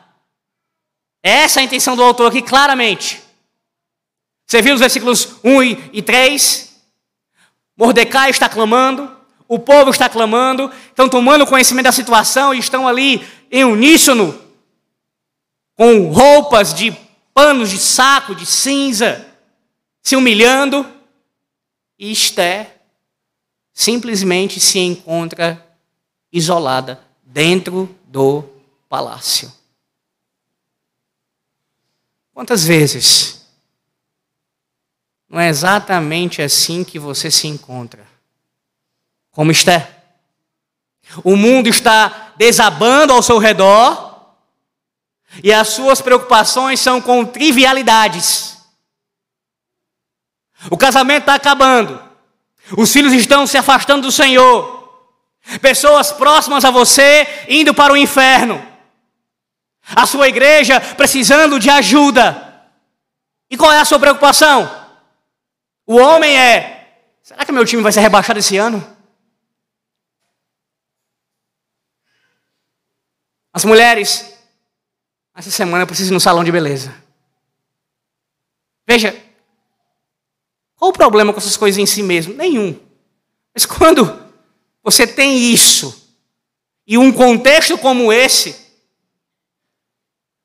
Essa 1.22 1.61
é 1.61 1.62
a 1.62 1.64
intenção 1.64 1.96
do 1.96 2.02
autor 2.02 2.29
aqui, 2.29 2.40
claramente. 2.40 3.20
Você 4.46 4.62
viu 4.62 4.74
os 4.74 4.81
versículos 4.81 5.37
1 5.44 5.62
e 5.92 6.00
3? 6.00 6.72
Mordecai 7.76 8.31
está 8.31 8.48
clamando, 8.48 9.14
o 9.46 9.59
povo 9.59 9.90
está 9.90 10.09
clamando, 10.09 10.70
estão 10.88 11.09
tomando 11.09 11.46
conhecimento 11.46 11.85
da 11.85 11.92
situação 11.92 12.55
e 12.55 12.59
estão 12.59 12.88
ali 12.88 13.26
em 13.50 13.64
uníssono, 13.64 14.40
com 15.76 16.09
roupas 16.11 16.72
de 16.72 16.96
panos 17.35 17.68
de 17.70 17.79
saco, 17.79 18.35
de 18.35 18.46
cinza, 18.46 19.26
se 20.06 20.14
humilhando. 20.14 20.86
E 21.98 22.12
simplesmente 23.72 24.60
se 24.60 24.78
encontra 24.78 25.66
isolada 26.30 27.02
dentro 27.24 27.92
do 28.04 28.44
palácio. 28.88 29.52
Quantas 32.32 32.62
vezes 32.64 33.44
não 35.28 35.40
é 35.40 35.48
exatamente 35.48 36.40
assim 36.40 36.84
que 36.84 37.00
você 37.00 37.28
se 37.28 37.48
encontra? 37.48 38.06
Como 39.32 39.50
está? 39.50 39.88
O 41.24 41.34
mundo 41.34 41.68
está 41.68 42.32
desabando 42.36 43.12
ao 43.12 43.22
seu 43.24 43.38
redor 43.38 44.36
e 45.42 45.52
as 45.52 45.70
suas 45.70 46.00
preocupações 46.00 46.78
são 46.78 47.00
com 47.00 47.24
trivialidades. 47.24 48.55
O 50.70 50.76
casamento 50.76 51.22
está 51.22 51.35
acabando, 51.35 52.02
os 52.76 52.92
filhos 52.92 53.12
estão 53.12 53.46
se 53.46 53.57
afastando 53.57 54.02
do 54.02 54.12
Senhor, 54.12 54.76
pessoas 55.61 56.12
próximas 56.12 56.64
a 56.64 56.70
você 56.70 57.26
indo 57.48 57.72
para 57.72 57.92
o 57.92 57.96
inferno, 57.96 58.64
a 59.94 60.07
sua 60.07 60.29
igreja 60.29 60.81
precisando 60.81 61.61
de 61.61 61.70
ajuda. 61.70 62.42
E 63.48 63.57
qual 63.57 63.72
é 63.72 63.79
a 63.79 63.85
sua 63.85 64.00
preocupação? 64.00 64.68
O 65.87 65.96
homem 65.96 66.37
é: 66.37 67.00
será 67.22 67.44
que 67.44 67.52
meu 67.52 67.64
time 67.64 67.83
vai 67.83 67.92
ser 67.92 68.00
rebaixado 68.00 68.40
esse 68.40 68.57
ano? 68.57 68.96
As 73.52 73.64
mulheres, 73.64 74.37
essa 75.35 75.50
semana 75.50 75.85
eu 75.85 75.87
preciso 75.87 76.12
ir 76.12 76.14
no 76.14 76.20
salão 76.20 76.44
de 76.44 76.52
beleza. 76.52 76.94
Veja, 78.87 79.25
qual 80.76 80.90
o 80.90 80.94
problema 80.94 81.32
com 81.32 81.38
essas 81.38 81.56
coisas 81.56 81.78
em 81.78 81.86
si 81.86 82.02
mesmo? 82.02 82.34
Nenhum. 82.34 82.78
Mas 83.54 83.64
quando 83.64 84.24
você 84.82 85.06
tem 85.06 85.52
isso, 85.52 86.06
e 86.86 86.96
um 86.96 87.10
contexto 87.10 87.76
como 87.78 88.12
esse, 88.12 88.54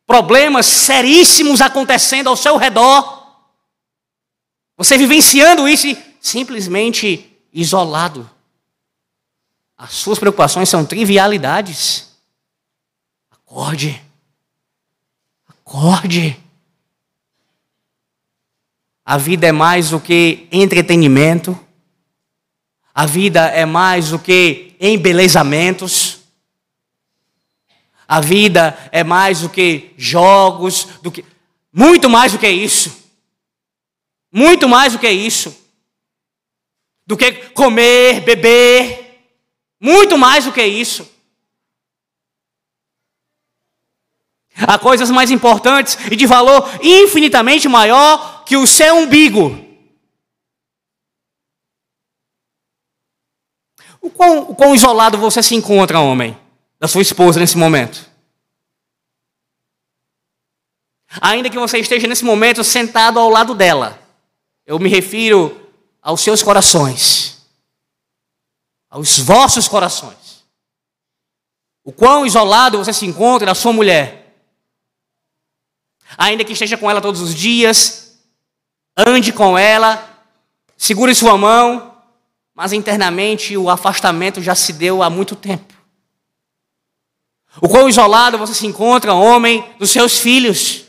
problemas 0.07 0.65
seríssimos 0.65 1.61
acontecendo 1.61 2.27
ao 2.27 2.35
seu 2.35 2.57
redor, 2.57 3.21
você 4.75 4.97
vivenciando 4.97 5.69
isso 5.69 5.87
e 5.87 6.15
simplesmente 6.19 7.37
isolado. 7.53 8.29
As 9.77 9.93
suas 9.93 10.17
preocupações 10.17 10.69
são 10.69 10.85
trivialidades. 10.85 12.09
Acorde. 13.29 14.01
Acorde. 15.47 16.40
A 19.05 19.17
vida 19.17 19.47
é 19.47 19.51
mais 19.51 19.89
do 19.89 19.99
que 19.99 20.47
entretenimento. 20.51 21.57
A 22.93 23.05
vida 23.05 23.47
é 23.47 23.65
mais 23.65 24.09
do 24.09 24.19
que 24.19 24.75
embelezamentos. 24.79 26.19
A 28.07 28.19
vida 28.19 28.77
é 28.91 29.03
mais 29.03 29.41
do 29.41 29.49
que 29.49 29.93
jogos, 29.97 30.85
do 31.01 31.11
que 31.11 31.25
muito 31.73 32.09
mais 32.09 32.33
do 32.33 32.39
que 32.39 32.49
isso. 32.49 33.09
Muito 34.31 34.67
mais 34.67 34.93
do 34.93 34.99
que 34.99 35.09
isso. 35.09 35.57
Do 37.07 37.17
que 37.17 37.31
comer, 37.31 38.21
beber. 38.21 39.23
Muito 39.79 40.17
mais 40.17 40.45
do 40.45 40.51
que 40.51 40.63
isso. 40.63 41.10
Há 44.55 44.77
coisas 44.77 45.09
mais 45.09 45.31
importantes 45.31 45.97
e 46.11 46.15
de 46.15 46.25
valor 46.25 46.69
infinitamente 46.81 47.67
maior 47.67 48.43
que 48.43 48.57
o 48.57 48.67
seu 48.67 48.95
umbigo. 48.95 49.57
O 54.01 54.09
quão, 54.09 54.39
o 54.49 54.55
quão 54.55 54.75
isolado 54.75 55.17
você 55.17 55.41
se 55.41 55.55
encontra, 55.55 55.99
homem, 55.99 56.37
da 56.79 56.87
sua 56.87 57.01
esposa 57.01 57.39
nesse 57.39 57.57
momento? 57.57 58.09
Ainda 61.21 61.49
que 61.49 61.57
você 61.57 61.77
esteja 61.77 62.07
nesse 62.07 62.23
momento 62.23 62.63
sentado 62.63 63.19
ao 63.19 63.29
lado 63.29 63.53
dela, 63.53 63.99
eu 64.65 64.79
me 64.79 64.89
refiro 64.89 65.69
aos 66.01 66.21
seus 66.21 66.41
corações, 66.41 67.45
aos 68.89 69.19
vossos 69.19 69.67
corações. 69.67 70.45
O 71.83 71.91
quão 71.91 72.25
isolado 72.25 72.77
você 72.77 72.93
se 72.93 73.05
encontra 73.05 73.45
da 73.45 73.55
sua 73.55 73.73
mulher 73.73 74.20
ainda 76.21 76.43
que 76.43 76.53
esteja 76.53 76.77
com 76.77 76.89
ela 76.89 77.01
todos 77.01 77.19
os 77.19 77.33
dias, 77.33 78.19
ande 78.95 79.33
com 79.33 79.57
ela, 79.57 80.07
segure 80.77 81.15
sua 81.15 81.35
mão, 81.35 81.97
mas 82.53 82.73
internamente 82.73 83.57
o 83.57 83.71
afastamento 83.71 84.39
já 84.39 84.53
se 84.53 84.71
deu 84.71 85.01
há 85.01 85.09
muito 85.09 85.35
tempo. 85.35 85.73
O 87.59 87.67
quão 87.67 87.89
isolado 87.89 88.37
você 88.37 88.53
se 88.53 88.67
encontra, 88.67 89.15
homem, 89.15 89.65
dos 89.79 89.89
seus 89.89 90.19
filhos. 90.19 90.85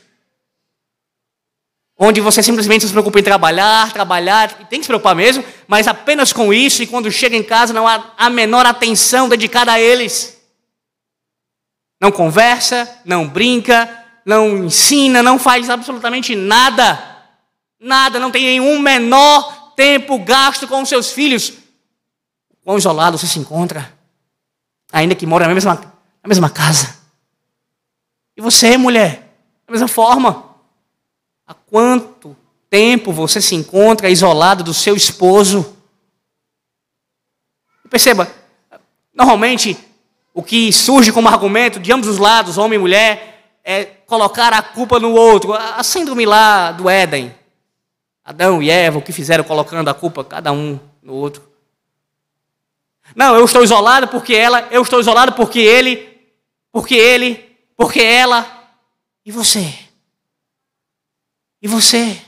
Onde 1.99 2.21
você 2.21 2.43
simplesmente 2.43 2.87
se 2.87 2.93
preocupa 2.93 3.19
em 3.19 3.23
trabalhar, 3.23 3.91
trabalhar, 3.91 4.59
e 4.61 4.65
tem 4.67 4.81
que 4.81 4.85
se 4.85 4.89
preocupar 4.89 5.15
mesmo, 5.15 5.43
mas 5.67 5.89
apenas 5.89 6.31
com 6.31 6.53
isso, 6.53 6.83
e 6.83 6.87
quando 6.87 7.11
chega 7.11 7.35
em 7.35 7.43
casa 7.43 7.73
não 7.73 7.89
há 7.89 8.13
a 8.19 8.29
menor 8.29 8.67
atenção 8.67 9.31
dedicada 9.31 9.73
a 9.73 9.81
eles. 9.81 10.39
Não 11.99 12.13
conversa, 12.13 13.01
não 13.05 13.27
brinca, 13.27 14.02
não 14.25 14.65
ensina, 14.65 15.23
não 15.23 15.39
faz 15.39 15.69
absolutamente 15.69 16.35
nada. 16.35 17.11
Nada, 17.79 18.21
não 18.21 18.31
tem 18.31 18.45
nenhum 18.45 18.79
menor 18.79 19.73
tempo 19.75 20.19
gasto 20.19 20.69
com 20.69 20.85
seus 20.85 21.11
filhos. 21.11 21.53
Quão 22.65 22.79
isolado 22.79 23.19
você 23.19 23.27
se 23.27 23.39
encontra, 23.39 23.93
ainda 24.93 25.17
que 25.17 25.27
mora 25.27 25.49
na 25.49 25.55
mesma, 25.55 25.75
na 25.75 26.29
mesma 26.29 26.49
casa. 26.49 26.97
E 28.37 28.41
você, 28.41 28.77
mulher, 28.77 29.37
da 29.67 29.73
mesma 29.73 29.89
forma. 29.89 30.51
Há 31.45 31.55
quanto 31.55 32.37
tempo 32.71 33.13
você 33.13 33.41
se 33.41 33.55
encontra 33.55 34.09
isolado 34.09 34.63
do 34.63 34.73
seu 34.73 34.95
esposo? 34.95 35.77
Perceba, 37.91 38.33
normalmente 39.13 39.77
o 40.33 40.43
que 40.43 40.73
surge 40.73 41.13
como 41.13 41.29
argumento 41.29 41.79
de 41.79 41.93
ambos 41.93 42.09
os 42.09 42.19
lados, 42.19 42.57
homem 42.57 42.79
e 42.79 42.81
mulher, 42.81 43.59
é 43.65 43.85
colocar 44.13 44.53
a 44.53 44.61
culpa 44.61 45.01
no 45.01 45.15
outro. 45.15 45.55
A 45.55 45.83
síndrome 45.83 46.27
lá 46.27 46.71
do 46.71 46.91
Éden. 46.91 47.35
Adão 48.23 48.63
e 48.63 48.69
Eva, 48.69 48.99
o 48.99 49.03
que 49.03 49.11
fizeram 49.11 49.43
colocando 49.43 49.89
a 49.89 49.95
culpa 49.95 50.23
cada 50.23 50.53
um 50.53 50.79
no 51.03 51.15
outro. 51.15 51.51
Não, 53.17 53.35
eu 53.35 53.43
estou 53.43 53.65
isolado 53.65 54.09
porque 54.09 54.35
ela, 54.35 54.69
eu 54.71 54.83
estou 54.83 55.01
isolado 55.01 55.33
porque 55.33 55.61
ele, 55.61 56.31
porque 56.71 56.95
ele, 56.95 57.57
porque 57.75 58.03
ela. 58.03 58.47
E 59.25 59.33
você? 59.33 59.79
E 61.63 61.67
você? 61.67 62.21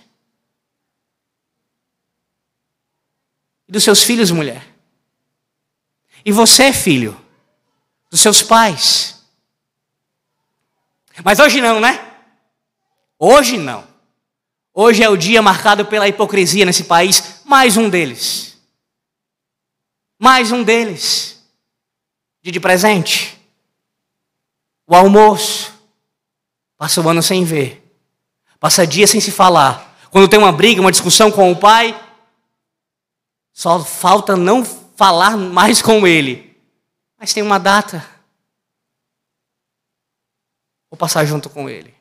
E 3.69 3.73
dos 3.73 3.85
seus 3.85 4.03
filhos, 4.03 4.31
mulher? 4.31 4.67
E 6.25 6.33
você, 6.33 6.73
filho? 6.73 7.15
Dos 8.11 8.21
seus 8.21 8.43
pais? 8.43 9.14
Mas 11.23 11.39
hoje 11.39 11.61
não, 11.61 11.81
né? 11.81 12.13
Hoje 13.19 13.57
não. 13.57 13.87
Hoje 14.73 15.03
é 15.03 15.09
o 15.09 15.17
dia 15.17 15.41
marcado 15.41 15.87
pela 15.87 16.09
hipocrisia 16.09 16.65
nesse 16.65 16.85
país. 16.85 17.43
Mais 17.45 17.77
um 17.77 17.89
deles. 17.89 18.59
Mais 20.19 20.51
um 20.51 20.63
deles. 20.63 21.43
Dia 22.43 22.53
de 22.53 22.59
presente. 22.59 23.39
O 24.87 24.95
almoço. 24.95 25.73
Passa 26.77 27.01
o 27.01 27.09
ano 27.09 27.23
sem 27.23 27.45
ver. 27.45 27.81
Passa 28.59 28.87
dia 28.87 29.07
sem 29.07 29.21
se 29.21 29.31
falar. 29.31 29.97
Quando 30.11 30.29
tem 30.29 30.39
uma 30.39 30.53
briga, 30.53 30.81
uma 30.81 30.93
discussão 30.93 31.31
com 31.31 31.53
o 31.53 31.57
pai, 31.57 31.99
só 33.53 33.83
falta 33.85 34.37
não 34.37 34.65
falar 34.65 35.37
mais 35.37 35.81
com 35.81 36.07
ele. 36.07 36.57
Mas 37.19 37.33
tem 37.33 37.43
uma 37.43 37.59
data. 37.59 38.14
Vou 40.95 40.97
passar 40.97 41.25
junto 41.25 41.51
com 41.51 41.69
ele. 41.69 41.93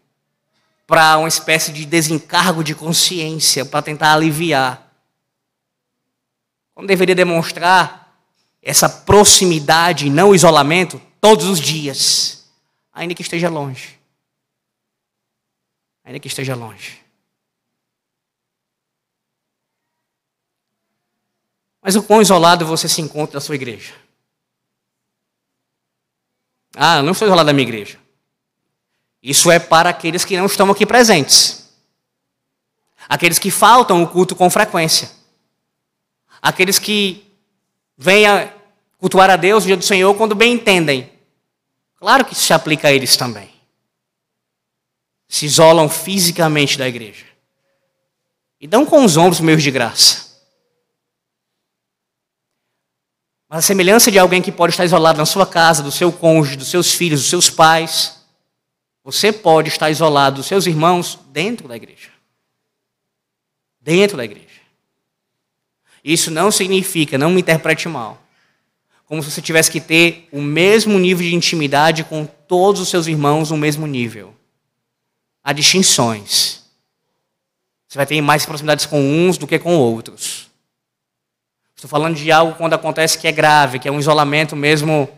Para 0.86 1.18
uma 1.18 1.28
espécie 1.28 1.74
de 1.74 1.84
desencargo 1.84 2.64
de 2.64 2.76
consciência, 2.76 3.66
para 3.66 3.82
tentar 3.82 4.14
aliviar. 4.14 4.88
Quando 6.76 6.90
deveria 6.90 7.16
demonstrar 7.16 8.24
essa 8.62 8.88
proximidade, 8.88 10.12
não 10.12 10.36
isolamento, 10.36 11.02
todos 11.20 11.48
os 11.48 11.60
dias, 11.60 12.48
ainda 12.94 13.16
que 13.16 13.24
esteja 13.24 13.50
longe. 13.50 14.00
Ainda 16.04 16.20
que 16.20 16.28
esteja 16.28 16.54
longe. 16.54 17.02
Mas 21.82 21.96
o 21.96 22.04
quão 22.04 22.22
isolado 22.22 22.64
você 22.64 22.88
se 22.88 23.02
encontra 23.02 23.34
da 23.34 23.42
sua 23.42 23.56
igreja? 23.56 23.96
Ah, 26.76 26.98
eu 26.98 27.04
não 27.04 27.14
estou 27.14 27.28
isolado 27.28 27.48
da 27.48 27.54
minha 27.54 27.68
igreja. 27.68 28.03
Isso 29.24 29.50
é 29.50 29.58
para 29.58 29.90
aqueles 29.90 30.26
que 30.26 30.36
não 30.36 30.48
estão 30.48 30.70
aqui 30.70 30.86
presentes. 30.86 31.70
Aqueles 33.08 33.40
que 33.40 33.50
faltam 33.50 34.04
o 34.04 34.08
culto 34.08 34.36
com 34.36 34.50
frequência. 34.50 35.10
Aqueles 36.42 36.78
que 36.78 37.32
vêm 37.98 38.26
a 38.26 38.54
cultuar 38.98 39.30
a 39.30 39.38
Deus 39.38 39.64
no 39.64 39.68
dia 39.68 39.78
do 39.78 39.86
Senhor 39.86 40.14
quando 40.16 40.36
bem 40.36 40.56
entendem. 40.56 41.10
Claro 41.96 42.26
que 42.26 42.34
isso 42.34 42.44
se 42.44 42.54
aplica 42.54 42.90
a 42.90 42.92
eles 42.92 43.16
também. 43.16 43.50
Se 45.30 45.46
isolam 45.46 45.88
fisicamente 45.88 46.78
da 46.78 46.86
igreja. 46.86 47.26
E 48.60 48.68
dão 48.68 48.86
com 48.86 49.06
os 49.06 49.16
ombros 49.16 49.40
meios 49.40 49.64
de 49.64 49.72
graça. 49.72 50.34
Mas 53.48 53.60
a 53.60 53.62
semelhança 53.62 54.12
de 54.12 54.20
alguém 54.20 54.42
que 54.42 54.52
pode 54.52 54.74
estar 54.74 54.84
isolado 54.84 55.18
na 55.18 55.26
sua 55.26 55.46
casa, 55.46 55.82
do 55.82 55.92
seu 55.92 56.12
cônjuge, 56.12 56.58
dos 56.58 56.68
seus 56.68 56.92
filhos, 56.92 57.22
dos 57.22 57.30
seus 57.30 57.50
pais, 57.50 58.23
você 59.04 59.34
pode 59.34 59.68
estar 59.68 59.90
isolado 59.90 60.38
dos 60.38 60.46
seus 60.46 60.66
irmãos 60.66 61.20
dentro 61.32 61.68
da 61.68 61.76
igreja. 61.76 62.10
Dentro 63.82 64.16
da 64.16 64.24
igreja. 64.24 64.48
Isso 66.04 66.32
não 66.32 66.52
significa, 66.52 67.18
não 67.18 67.32
me 67.32 67.42
interprete 67.42 67.88
mal, 67.88 68.22
como 69.06 69.22
se 69.22 69.30
você 69.32 69.42
tivesse 69.42 69.70
que 69.70 69.82
ter 69.82 70.28
o 70.32 70.42
mesmo 70.42 70.98
nível 70.98 71.26
de 71.26 71.36
intimidade 71.36 72.04
com 72.04 72.26
todos 72.26 72.82
os 72.82 72.90
seus 72.90 73.08
irmãos 73.08 73.52
no 73.52 73.58
mesmo 73.58 73.86
nível. 73.86 74.34
Há 75.44 75.54
distinções. 75.54 76.64
Você 77.88 77.98
vai 77.98 78.06
ter 78.06 78.20
mais 78.22 78.46
proximidades 78.46 78.86
com 78.86 79.00
uns 79.00 79.38
do 79.38 79.46
que 79.46 79.60
com 79.60 79.78
outros. 79.78 80.50
Estou 81.76 81.90
falando 81.90 82.16
de 82.16 82.32
algo 82.32 82.56
quando 82.56 82.74
acontece 82.74 83.18
que 83.18 83.28
é 83.28 83.32
grave, 83.32 83.78
que 83.78 83.88
é 83.88 83.92
um 83.92 84.00
isolamento 84.00 84.56
mesmo 84.56 85.10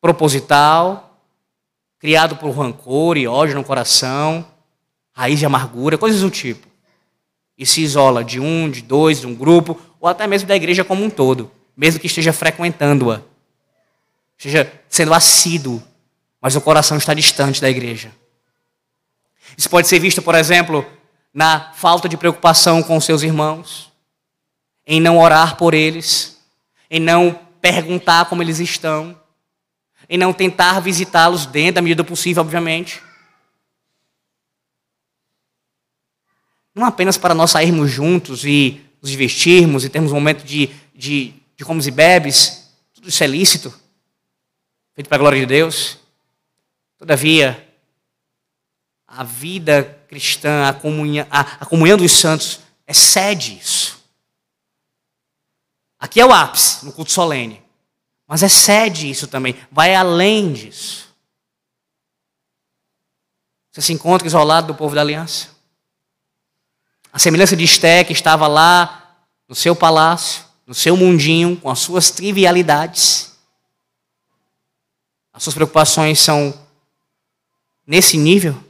proposital, 0.00 1.13
criado 2.04 2.36
por 2.36 2.50
rancor 2.50 3.16
e 3.16 3.26
ódio 3.26 3.54
no 3.54 3.64
coração, 3.64 4.46
raiz 5.14 5.38
de 5.38 5.46
amargura, 5.46 5.96
coisas 5.96 6.20
do 6.20 6.30
tipo. 6.30 6.68
E 7.56 7.64
se 7.64 7.80
isola 7.80 8.22
de 8.22 8.38
um, 8.38 8.70
de 8.70 8.82
dois, 8.82 9.20
de 9.20 9.26
um 9.26 9.34
grupo, 9.34 9.80
ou 9.98 10.06
até 10.06 10.26
mesmo 10.26 10.46
da 10.46 10.54
igreja 10.54 10.84
como 10.84 11.02
um 11.02 11.08
todo, 11.08 11.50
mesmo 11.74 11.98
que 11.98 12.06
esteja 12.06 12.30
frequentando-a, 12.30 13.22
esteja 14.36 14.70
sendo 14.86 15.14
assíduo, 15.14 15.82
mas 16.42 16.54
o 16.54 16.60
coração 16.60 16.98
está 16.98 17.14
distante 17.14 17.58
da 17.58 17.70
igreja. 17.70 18.12
Isso 19.56 19.70
pode 19.70 19.88
ser 19.88 19.98
visto, 19.98 20.20
por 20.20 20.34
exemplo, 20.34 20.84
na 21.32 21.72
falta 21.72 22.06
de 22.06 22.18
preocupação 22.18 22.82
com 22.82 23.00
seus 23.00 23.22
irmãos, 23.22 23.90
em 24.86 25.00
não 25.00 25.18
orar 25.18 25.56
por 25.56 25.72
eles, 25.72 26.38
em 26.90 27.00
não 27.00 27.32
perguntar 27.62 28.26
como 28.26 28.42
eles 28.42 28.58
estão, 28.60 29.18
em 30.08 30.18
não 30.18 30.32
tentar 30.32 30.80
visitá-los 30.80 31.46
dentro 31.46 31.76
da 31.76 31.82
medida 31.82 32.04
possível, 32.04 32.42
obviamente. 32.42 33.02
Não 36.74 36.84
apenas 36.84 37.16
para 37.16 37.34
nós 37.34 37.52
sairmos 37.52 37.90
juntos 37.90 38.44
e 38.44 38.84
nos 39.00 39.10
divertirmos 39.10 39.84
e 39.84 39.88
termos 39.88 40.12
um 40.12 40.16
momento 40.16 40.44
de, 40.44 40.70
de, 40.94 41.34
de 41.56 41.64
comes 41.64 41.86
e 41.86 41.90
bebes, 41.90 42.70
tudo 42.92 43.08
isso 43.08 43.22
é 43.22 43.26
lícito, 43.26 43.72
feito 44.94 45.08
para 45.08 45.16
a 45.16 45.18
glória 45.18 45.38
de 45.38 45.46
Deus. 45.46 45.98
Todavia, 46.98 47.68
a 49.06 49.22
vida 49.22 49.84
cristã, 50.08 50.68
a 50.68 50.72
comunhão, 50.72 51.26
a, 51.30 51.40
a 51.40 51.66
comunhão 51.66 51.96
dos 51.96 52.12
santos, 52.12 52.60
excede 52.86 53.58
isso. 53.58 54.02
Aqui 55.98 56.20
é 56.20 56.26
o 56.26 56.32
ápice, 56.32 56.84
no 56.84 56.92
culto 56.92 57.12
solene. 57.12 57.63
Mas 58.26 58.42
excede 58.42 59.08
isso 59.10 59.28
também, 59.28 59.54
vai 59.70 59.94
além 59.94 60.52
disso. 60.52 61.14
Você 63.70 63.82
se 63.82 63.92
encontra 63.92 64.26
isolado 64.26 64.68
do 64.68 64.74
povo 64.74 64.94
da 64.94 65.00
aliança? 65.00 65.48
A 67.12 67.18
semelhança 67.18 67.56
de 67.56 67.64
Esté, 67.64 68.04
que 68.04 68.12
estava 68.12 68.46
lá 68.46 69.18
no 69.48 69.54
seu 69.54 69.74
palácio, 69.74 70.44
no 70.66 70.74
seu 70.74 70.96
mundinho, 70.96 71.56
com 71.56 71.68
as 71.68 71.80
suas 71.80 72.10
trivialidades. 72.10 73.36
As 75.32 75.42
suas 75.42 75.54
preocupações 75.54 76.20
são 76.20 76.54
nesse 77.86 78.16
nível? 78.16 78.62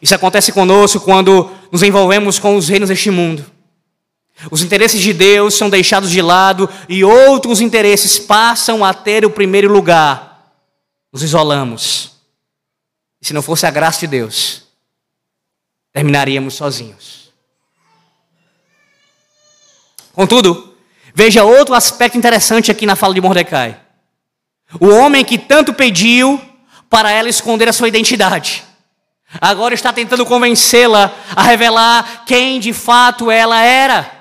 Isso 0.00 0.14
acontece 0.14 0.52
conosco 0.52 1.00
quando 1.00 1.50
nos 1.72 1.82
envolvemos 1.82 2.38
com 2.38 2.56
os 2.56 2.68
reinos 2.68 2.90
deste 2.90 3.10
mundo. 3.10 3.55
Os 4.50 4.62
interesses 4.62 5.00
de 5.00 5.12
Deus 5.12 5.54
são 5.54 5.70
deixados 5.70 6.10
de 6.10 6.20
lado 6.20 6.68
e 6.88 7.02
outros 7.02 7.60
interesses 7.60 8.18
passam 8.18 8.84
a 8.84 8.92
ter 8.92 9.24
o 9.24 9.30
primeiro 9.30 9.72
lugar. 9.72 10.52
Nos 11.12 11.22
isolamos. 11.22 12.12
E 13.20 13.26
se 13.26 13.32
não 13.32 13.40
fosse 13.40 13.66
a 13.66 13.70
graça 13.70 14.00
de 14.00 14.08
Deus, 14.08 14.64
terminaríamos 15.92 16.54
sozinhos. 16.54 17.32
Contudo, 20.12 20.76
veja 21.14 21.44
outro 21.44 21.74
aspecto 21.74 22.18
interessante 22.18 22.70
aqui 22.70 22.84
na 22.84 22.96
fala 22.96 23.14
de 23.14 23.20
Mordecai. 23.20 23.80
O 24.78 24.88
homem 24.88 25.24
que 25.24 25.38
tanto 25.38 25.72
pediu 25.72 26.40
para 26.90 27.10
ela 27.10 27.28
esconder 27.28 27.68
a 27.68 27.72
sua 27.72 27.88
identidade. 27.88 28.64
Agora 29.40 29.74
está 29.74 29.92
tentando 29.92 30.24
convencê-la 30.24 31.12
a 31.34 31.42
revelar 31.42 32.24
quem 32.26 32.60
de 32.60 32.72
fato 32.72 33.30
ela 33.30 33.62
era. 33.62 34.15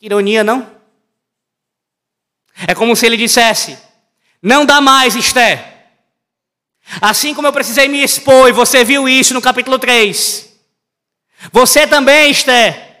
Que 0.00 0.06
ironia, 0.06 0.42
não? 0.42 0.66
É 2.66 2.74
como 2.74 2.96
se 2.96 3.04
ele 3.04 3.18
dissesse: 3.18 3.78
Não 4.42 4.64
dá 4.64 4.80
mais, 4.80 5.14
Esther. 5.14 5.62
Assim 7.02 7.34
como 7.34 7.46
eu 7.46 7.52
precisei 7.52 7.86
me 7.86 8.02
expor, 8.02 8.48
e 8.48 8.52
você 8.52 8.82
viu 8.82 9.06
isso 9.06 9.34
no 9.34 9.42
capítulo 9.42 9.78
3. 9.78 10.48
Você 11.52 11.86
também, 11.86 12.30
Esther, 12.30 12.98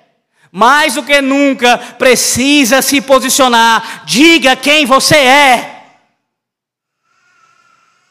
mais 0.52 0.94
do 0.94 1.02
que 1.02 1.22
nunca, 1.22 1.78
precisa 1.78 2.82
se 2.82 3.00
posicionar. 3.00 4.04
Diga 4.04 4.54
quem 4.54 4.84
você 4.84 5.16
é. 5.16 5.86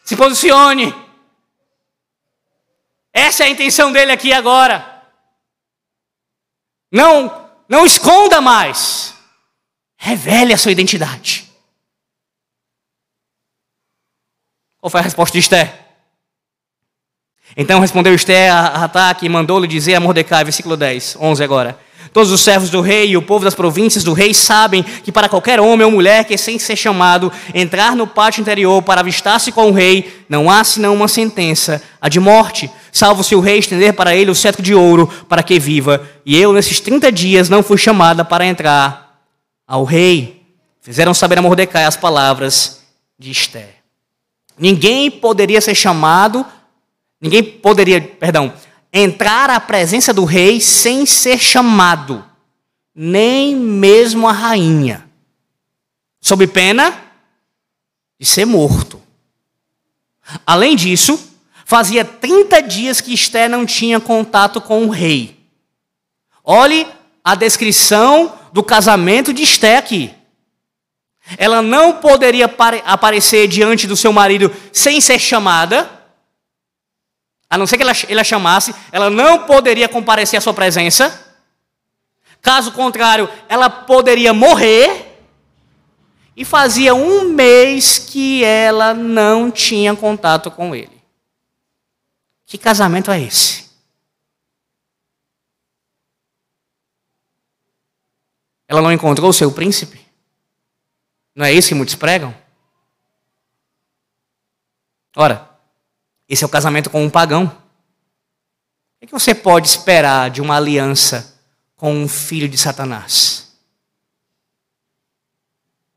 Se 0.04 0.18
posicione. 0.18 0.94
Essa 3.14 3.44
é 3.44 3.48
a 3.48 3.50
intenção 3.50 3.92
dele 3.92 4.12
aqui 4.12 4.34
agora. 4.34 5.04
Não, 6.92 7.49
não 7.70 7.86
esconda 7.86 8.42
mais. 8.42 9.14
Revele 9.96 10.52
a 10.52 10.58
sua 10.58 10.72
identidade. 10.72 11.48
Qual 14.80 14.90
foi 14.90 15.02
a 15.02 15.04
resposta 15.04 15.34
de 15.34 15.40
Esther? 15.40 15.88
Então 17.56 17.80
respondeu 17.80 18.14
Esther 18.14 18.52
a 18.52 18.86
Ataque 18.86 19.26
e 19.26 19.30
mandou-lhe 19.30 19.68
dizer 19.68 19.96
a 19.96 20.00
Mordecai, 20.00 20.44
versículo 20.44 20.76
10, 20.76 21.18
11 21.20 21.44
agora. 21.44 21.80
Todos 22.12 22.32
os 22.32 22.42
servos 22.42 22.70
do 22.70 22.82
rei 22.82 23.10
e 23.10 23.18
o 23.18 23.22
povo 23.22 23.46
das 23.46 23.54
províncias 23.54 24.04
do 24.04 24.14
rei 24.14 24.34
sabem 24.34 24.84
que 24.84 25.12
para 25.12 25.30
qualquer 25.30 25.60
homem 25.60 25.86
ou 25.86 25.92
mulher 25.92 26.26
que, 26.26 26.38
sem 26.38 26.58
ser 26.58 26.76
chamado, 26.76 27.32
entrar 27.54 27.96
no 27.96 28.08
pátio 28.08 28.42
interior 28.42 28.82
para 28.82 29.02
avistar-se 29.02 29.52
com 29.52 29.70
o 29.70 29.74
rei, 29.74 30.24
não 30.28 30.50
há 30.50 30.64
senão 30.64 30.96
uma 30.96 31.08
sentença, 31.08 31.82
a 32.02 32.10
de 32.10 32.20
morte, 32.20 32.70
salvo 32.92 33.24
se 33.24 33.36
o 33.36 33.40
rei 33.40 33.60
estender 33.60 33.94
para 33.94 34.16
ele 34.16 34.32
o 34.32 34.36
cetro 34.36 34.62
de 34.62 34.74
ouro 34.74 35.08
para 35.28 35.44
que 35.44 35.60
viva. 35.60 36.08
E 36.26 36.38
eu, 36.38 36.52
nesses 36.52 36.80
30 36.80 37.12
dias, 37.12 37.50
não 37.50 37.62
fui 37.62 37.78
chamada 37.78 38.26
para 38.26 38.46
entrar 38.46 39.22
ao 39.68 39.84
rei. 39.84 40.42
Fizeram 40.82 41.14
saber 41.14 41.38
a 41.38 41.42
Mordecai 41.42 41.86
as 41.86 41.96
palavras 41.96 42.82
de 43.18 43.30
Esther. 43.30 43.76
Ninguém 44.58 45.10
poderia 45.12 45.62
ser 45.62 45.76
chamado, 45.76 46.46
ninguém 47.22 47.44
poderia, 47.44 48.02
perdão, 48.02 48.52
entrar 48.92 49.50
à 49.50 49.60
presença 49.60 50.14
do 50.14 50.26
rei 50.26 50.60
sem 50.60 51.06
ser 51.06 51.40
chamado, 51.40 52.26
nem 52.94 53.56
mesmo 53.56 54.28
a 54.28 54.32
rainha, 54.32 55.08
sob 56.22 56.48
pena 56.48 56.98
de 58.20 58.26
ser 58.26 58.46
morto. 58.46 59.02
Além 60.46 60.76
disso, 60.76 61.30
Fazia 61.70 62.04
30 62.04 62.64
dias 62.64 63.00
que 63.00 63.14
Esté 63.14 63.48
não 63.48 63.64
tinha 63.64 64.00
contato 64.00 64.60
com 64.60 64.86
o 64.86 64.90
rei. 64.90 65.38
Olhe 66.44 66.88
a 67.24 67.36
descrição 67.36 68.34
do 68.52 68.64
casamento 68.64 69.32
de 69.32 69.44
Esté 69.44 69.78
aqui. 69.78 70.12
Ela 71.38 71.62
não 71.62 71.94
poderia 71.94 72.52
aparecer 72.86 73.48
diante 73.48 73.86
do 73.86 73.96
seu 73.96 74.12
marido 74.12 74.52
sem 74.74 75.00
ser 75.00 75.20
chamada, 75.20 75.88
a 77.50 77.58
não 77.58 77.66
ser 77.66 77.78
que 77.78 77.84
ele 77.84 78.20
a 78.20 78.24
chamasse, 78.24 78.76
ela 78.92 79.10
não 79.10 79.46
poderia 79.46 79.90
comparecer 79.90 80.38
à 80.38 80.42
sua 80.42 80.54
presença. 80.54 81.28
Caso 82.42 82.72
contrário, 82.72 83.28
ela 83.48 83.70
poderia 83.70 84.34
morrer. 84.34 85.08
E 86.36 86.46
fazia 86.46 86.94
um 86.94 87.34
mês 87.34 87.98
que 87.98 88.44
ela 88.46 88.94
não 88.94 89.52
tinha 89.52 89.94
contato 89.96 90.50
com 90.50 90.74
ele. 90.74 91.02
Que 92.46 92.58
casamento 92.58 93.12
é 93.12 93.20
esse? 93.20 93.70
Ela 98.68 98.82
não 98.82 98.92
encontrou 98.92 99.32
o 99.32 99.34
seu 99.34 99.52
príncipe? 99.52 100.06
Não 101.36 101.46
é 101.46 101.52
isso 101.52 101.70
que 101.70 101.76
muitos 101.76 101.96
pregam? 101.96 102.34
Ora, 105.16 105.49
esse 106.30 106.44
é 106.44 106.48
o 106.48 106.50
casamento 106.50 106.92
com 106.92 107.04
um 107.04 107.10
pagão. 107.10 107.46
O 109.02 109.08
que 109.08 109.12
você 109.12 109.34
pode 109.34 109.68
esperar 109.68 110.30
de 110.30 110.42
uma 110.42 110.56
aliança 110.56 111.40
com 111.76 111.92
um 111.92 112.08
filho 112.08 112.48
de 112.48 112.58
Satanás? 112.58 113.58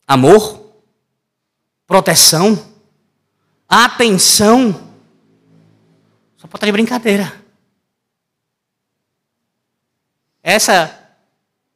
Amor? 0.06 0.72
Proteção? 1.86 2.72
Atenção? 3.68 4.72
Só 6.38 6.46
pode 6.46 6.56
estar 6.56 6.66
de 6.66 6.72
brincadeira. 6.72 7.40
Essa 10.42 10.98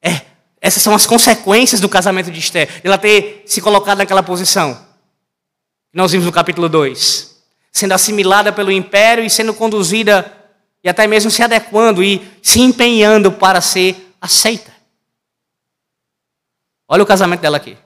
é 0.02 0.26
essas 0.66 0.82
são 0.82 0.94
as 0.94 1.06
consequências 1.06 1.80
do 1.80 1.88
casamento 1.88 2.28
de 2.28 2.40
Esther, 2.40 2.80
ela 2.82 2.98
ter 2.98 3.44
se 3.46 3.60
colocado 3.60 3.98
naquela 3.98 4.22
posição. 4.22 4.84
Nós 5.92 6.10
vimos 6.10 6.26
no 6.26 6.32
capítulo 6.32 6.68
2. 6.68 7.35
Sendo 7.76 7.92
assimilada 7.92 8.50
pelo 8.54 8.72
império 8.72 9.22
e 9.22 9.28
sendo 9.28 9.52
conduzida, 9.52 10.32
e 10.82 10.88
até 10.88 11.06
mesmo 11.06 11.30
se 11.30 11.42
adequando 11.42 12.02
e 12.02 12.26
se 12.42 12.60
empenhando 12.60 13.30
para 13.30 13.60
ser 13.60 14.14
aceita. 14.18 14.72
Olha 16.88 17.02
o 17.02 17.06
casamento 17.06 17.40
dela 17.40 17.58
aqui. 17.58 17.76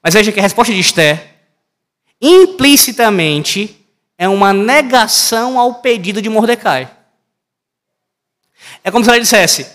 Mas 0.00 0.14
veja 0.14 0.30
que 0.30 0.38
a 0.38 0.42
resposta 0.42 0.72
de 0.72 0.78
Esther, 0.78 1.34
implicitamente, 2.20 3.84
é 4.16 4.28
uma 4.28 4.52
negação 4.52 5.58
ao 5.58 5.80
pedido 5.80 6.22
de 6.22 6.28
Mordecai. 6.28 6.88
É 8.84 8.92
como 8.92 9.04
se 9.04 9.10
ela 9.10 9.18
dissesse: 9.18 9.66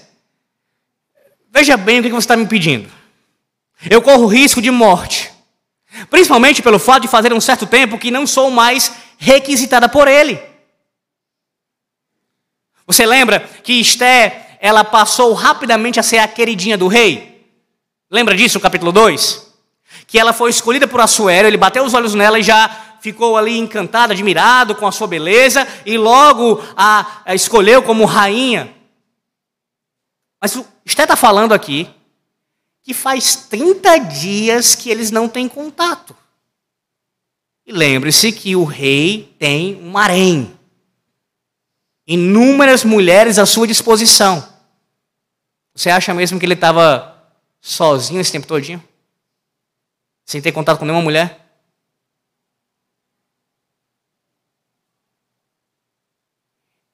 Veja 1.50 1.76
bem 1.76 2.00
o 2.00 2.04
que 2.04 2.10
você 2.10 2.20
está 2.20 2.38
me 2.38 2.48
pedindo. 2.48 2.90
Eu 3.90 4.02
corro 4.02 4.28
risco 4.28 4.62
de 4.62 4.72
morte. 4.72 5.31
Principalmente 6.10 6.62
pelo 6.62 6.80
fato 6.80 7.04
de 7.04 7.08
fazer 7.08 7.34
um 7.34 7.41
certo 7.41 7.66
tempo 7.66 7.97
que 7.97 8.12
não 8.12 8.26
sou 8.26 8.49
mais 8.49 8.91
requisitada 9.18 9.88
por 9.88 10.08
ele. 10.08 10.41
Você 12.88 13.06
lembra 13.06 13.39
que 13.64 13.80
Esté, 13.80 14.58
ela 14.60 14.84
passou 14.84 15.34
rapidamente 15.34 15.99
a 15.99 16.04
ser 16.04 16.18
a 16.18 16.28
queridinha 16.28 16.78
do 16.78 16.88
rei? 16.88 17.47
Lembra 18.10 18.36
disso 18.36 18.60
capítulo 18.60 18.91
2? 18.91 19.49
Que 20.08 20.20
ela 20.20 20.34
foi 20.34 20.49
escolhida 20.49 20.88
por 20.88 20.99
Assuero, 20.99 21.47
ele 21.47 21.58
bateu 21.58 21.86
os 21.86 21.93
olhos 21.93 22.14
nela 22.14 22.39
e 22.39 22.43
já 22.43 22.70
ficou 22.99 23.38
ali 23.38 23.58
encantado, 23.58 24.14
admirado 24.14 24.76
com 24.76 24.86
a 24.86 24.91
sua 24.91 25.08
beleza 25.08 25.68
e 25.86 25.97
logo 25.97 26.62
a, 26.76 27.22
a 27.26 27.34
escolheu 27.34 27.82
como 27.82 28.06
rainha. 28.06 28.74
Mas 30.41 30.58
Esté 30.86 31.04
está 31.04 31.16
falando 31.16 31.54
aqui 31.54 31.89
que 32.84 32.94
faz 32.94 33.36
30 33.36 33.98
dias 34.00 34.76
que 34.76 34.90
eles 34.90 35.12
não 35.12 35.30
têm 35.30 35.48
contato. 35.48 36.16
E 37.66 37.72
lembre-se 37.72 38.32
que 38.32 38.56
o 38.56 38.64
rei 38.64 39.36
tem 39.38 39.76
um 39.82 39.98
harém. 39.98 40.58
Inúmeras 42.08 42.84
mulheres 42.84 43.38
à 43.38 43.46
sua 43.46 43.68
disposição. 43.68 44.48
Você 45.74 45.90
acha 45.90 46.14
mesmo 46.14 46.40
que 46.40 46.46
ele 46.46 46.56
estava 46.56 47.34
sozinho 47.62 48.20
esse 48.20 48.32
tempo 48.32 48.48
todinho? 48.48 48.84
Sem 50.26 50.42
ter 50.42 50.52
contato 50.52 50.80
com 50.80 50.86
nenhuma 50.86 51.04
mulher? 51.04 51.40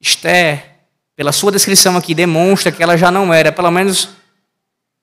Esther 0.00 0.78
pela 1.18 1.32
sua 1.32 1.50
descrição 1.50 1.96
aqui, 1.96 2.14
demonstra 2.14 2.70
que 2.70 2.80
ela 2.80 2.96
já 2.96 3.10
não 3.10 3.34
era, 3.34 3.50
pelo 3.50 3.72
menos 3.72 4.10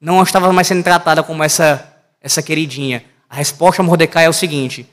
não 0.05 0.21
estava 0.21 0.53
mais 0.53 0.67
sendo 0.67 0.83
tratada 0.83 1.23
como 1.23 1.43
essa, 1.43 1.91
essa 2.21 2.43
queridinha. 2.43 3.03
A 3.27 3.35
resposta 3.35 3.81
a 3.81 3.85
Mordecai 3.85 4.25
é 4.25 4.29
o 4.29 4.33
seguinte: 4.33 4.87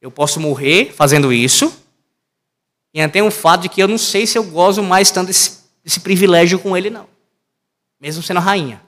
eu 0.00 0.10
posso 0.10 0.40
morrer 0.40 0.90
fazendo 0.90 1.30
isso, 1.30 1.70
e 2.94 3.00
até 3.00 3.22
um 3.22 3.30
fato 3.30 3.62
de 3.62 3.68
que 3.68 3.82
eu 3.82 3.86
não 3.86 3.98
sei 3.98 4.26
se 4.26 4.38
eu 4.38 4.44
gozo 4.44 4.82
mais 4.82 5.10
tanto 5.10 5.26
desse, 5.26 5.64
desse 5.84 6.00
privilégio 6.00 6.58
com 6.58 6.74
ele, 6.74 6.88
não, 6.88 7.06
mesmo 8.00 8.22
sendo 8.22 8.40
rainha. 8.40 8.80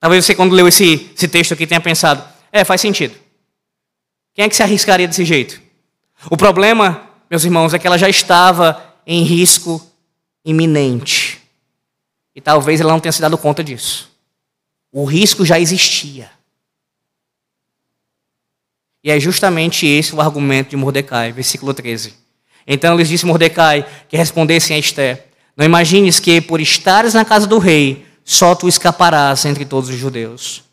Talvez 0.00 0.24
você, 0.24 0.34
quando 0.34 0.54
leu 0.54 0.66
esse, 0.66 1.12
esse 1.14 1.28
texto 1.28 1.54
aqui, 1.54 1.68
tenha 1.68 1.80
pensado: 1.80 2.24
é, 2.50 2.64
faz 2.64 2.80
sentido. 2.80 3.16
Quem 4.34 4.44
é 4.44 4.48
que 4.48 4.56
se 4.56 4.62
arriscaria 4.62 5.06
desse 5.06 5.24
jeito? 5.24 5.62
O 6.28 6.36
problema, 6.36 7.08
meus 7.30 7.44
irmãos, 7.44 7.72
é 7.72 7.78
que 7.78 7.86
ela 7.86 7.96
já 7.96 8.08
estava 8.08 8.92
em 9.06 9.22
risco 9.22 9.80
iminente. 10.46 11.42
E 12.34 12.40
talvez 12.40 12.80
ela 12.80 12.92
não 12.92 13.00
tenha 13.00 13.12
se 13.12 13.20
dado 13.20 13.36
conta 13.36 13.64
disso. 13.64 14.10
O 14.92 15.04
risco 15.04 15.44
já 15.44 15.58
existia. 15.58 16.30
E 19.02 19.10
é 19.10 19.18
justamente 19.18 19.86
esse 19.86 20.14
o 20.14 20.20
argumento 20.20 20.70
de 20.70 20.76
Mordecai, 20.76 21.32
versículo 21.32 21.74
13. 21.74 22.14
Então 22.66 22.96
lhes 22.96 23.08
disse 23.08 23.26
Mordecai 23.26 23.84
que 24.08 24.16
respondessem 24.16 24.76
a 24.76 24.78
Esther: 24.78 25.26
Não 25.56 25.64
imagines 25.64 26.20
que, 26.20 26.40
por 26.40 26.60
estares 26.60 27.14
na 27.14 27.24
casa 27.24 27.46
do 27.46 27.58
rei, 27.58 28.06
só 28.24 28.54
tu 28.54 28.68
escaparás 28.68 29.44
entre 29.44 29.64
todos 29.64 29.88
os 29.88 29.96
judeus. 29.96 30.64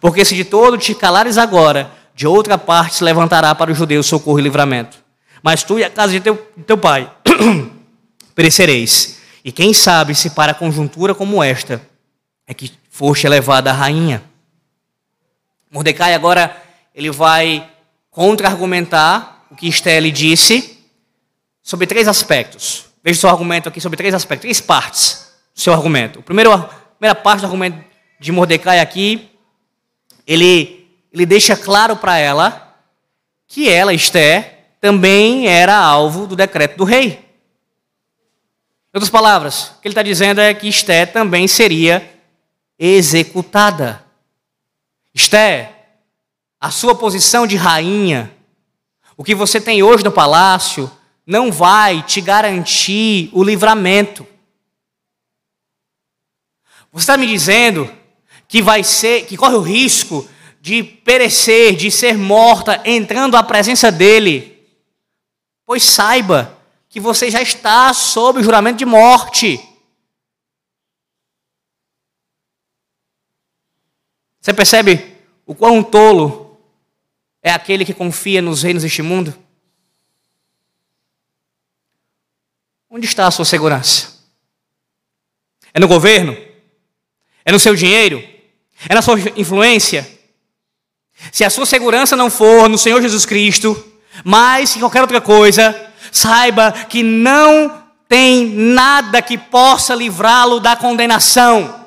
Porque 0.00 0.24
se 0.24 0.34
de 0.34 0.44
todo 0.44 0.76
te 0.76 0.94
calares 0.94 1.38
agora, 1.38 1.90
de 2.14 2.26
outra 2.26 2.58
parte 2.58 2.96
se 2.96 3.04
levantará 3.04 3.54
para 3.54 3.72
os 3.72 3.78
judeus 3.78 4.06
socorro 4.06 4.38
e 4.38 4.42
livramento. 4.42 4.98
Mas 5.42 5.62
tu 5.62 5.78
e 5.78 5.84
a 5.84 5.90
casa 5.90 6.12
de 6.12 6.20
teu, 6.20 6.36
teu 6.66 6.76
pai 6.76 7.10
perecereis. 8.40 9.18
E 9.44 9.52
quem 9.52 9.74
sabe 9.74 10.14
se 10.14 10.30
para 10.30 10.54
conjuntura 10.54 11.14
como 11.14 11.44
esta 11.44 11.82
é 12.46 12.54
que 12.54 12.72
foste 12.88 13.26
elevada 13.26 13.68
a 13.68 13.74
rainha. 13.74 14.22
Mordecai 15.70 16.14
agora 16.14 16.56
ele 16.94 17.10
vai 17.10 17.70
contra-argumentar 18.10 19.44
o 19.50 19.54
que 19.54 19.68
Esther 19.68 20.02
lhe 20.02 20.10
disse 20.10 20.78
sobre 21.62 21.86
três 21.86 22.08
aspectos. 22.08 22.86
Veja 23.04 23.18
o 23.18 23.20
seu 23.20 23.28
argumento 23.28 23.68
aqui 23.68 23.78
sobre 23.78 23.98
três 23.98 24.14
aspectos, 24.14 24.42
três 24.42 24.58
partes 24.58 25.32
do 25.54 25.60
seu 25.60 25.74
argumento. 25.74 26.20
A 26.20 26.22
primeira 26.22 27.14
parte 27.14 27.40
do 27.40 27.44
argumento 27.44 27.84
de 28.18 28.32
Mordecai 28.32 28.80
aqui, 28.80 29.30
ele 30.26 30.88
ele 31.12 31.26
deixa 31.26 31.56
claro 31.56 31.94
para 31.94 32.16
ela 32.16 32.74
que 33.46 33.68
ela, 33.68 33.92
Esther, 33.92 34.60
também 34.80 35.46
era 35.46 35.76
alvo 35.76 36.26
do 36.26 36.34
decreto 36.34 36.78
do 36.78 36.84
rei. 36.84 37.29
Em 38.92 38.98
outras 38.98 39.10
palavras, 39.10 39.68
o 39.68 39.80
que 39.80 39.86
ele 39.86 39.92
está 39.92 40.02
dizendo 40.02 40.40
é 40.40 40.52
que 40.52 40.68
Esther 40.68 41.12
também 41.12 41.46
seria 41.46 42.20
executada. 42.76 44.04
Esther, 45.14 45.70
a 46.60 46.72
sua 46.72 46.94
posição 46.94 47.46
de 47.46 47.54
rainha, 47.54 48.34
o 49.16 49.22
que 49.22 49.34
você 49.34 49.60
tem 49.60 49.80
hoje 49.80 50.02
no 50.02 50.10
palácio, 50.10 50.90
não 51.24 51.52
vai 51.52 52.02
te 52.02 52.20
garantir 52.20 53.30
o 53.32 53.44
livramento. 53.44 54.26
Você 56.92 57.04
está 57.04 57.16
me 57.16 57.28
dizendo 57.28 57.88
que 58.48 58.60
vai 58.60 58.82
ser, 58.82 59.26
que 59.26 59.36
corre 59.36 59.54
o 59.54 59.60
risco 59.60 60.28
de 60.60 60.82
perecer, 60.82 61.76
de 61.76 61.92
ser 61.92 62.18
morta, 62.18 62.82
entrando 62.84 63.36
à 63.36 63.42
presença 63.44 63.92
dele. 63.92 64.66
Pois 65.64 65.84
saiba 65.84 66.59
que 66.90 66.98
você 66.98 67.30
já 67.30 67.40
está 67.40 67.94
sob 67.94 68.40
o 68.40 68.42
juramento 68.42 68.78
de 68.78 68.84
morte. 68.84 69.64
Você 74.40 74.52
percebe 74.52 75.16
o 75.46 75.54
quão 75.54 75.84
tolo 75.84 76.60
é 77.40 77.52
aquele 77.52 77.84
que 77.84 77.94
confia 77.94 78.42
nos 78.42 78.64
reinos 78.64 78.82
deste 78.82 79.02
mundo? 79.02 79.32
Onde 82.90 83.06
está 83.06 83.28
a 83.28 83.30
sua 83.30 83.44
segurança? 83.44 84.18
É 85.72 85.78
no 85.78 85.86
governo? 85.86 86.36
É 87.44 87.52
no 87.52 87.60
seu 87.60 87.76
dinheiro? 87.76 88.18
É 88.88 88.94
na 88.94 89.00
sua 89.00 89.16
influência? 89.36 90.18
Se 91.30 91.44
a 91.44 91.50
sua 91.50 91.66
segurança 91.66 92.16
não 92.16 92.28
for 92.28 92.68
no 92.68 92.76
Senhor 92.76 93.00
Jesus 93.00 93.24
Cristo, 93.24 93.76
mais 94.24 94.72
que 94.72 94.80
qualquer 94.80 95.02
outra 95.02 95.20
coisa, 95.20 95.89
saiba 96.10 96.72
que 96.72 97.02
não 97.02 97.84
tem 98.08 98.46
nada 98.46 99.22
que 99.22 99.38
possa 99.38 99.94
livrá-lo 99.94 100.58
da 100.58 100.74
condenação. 100.74 101.80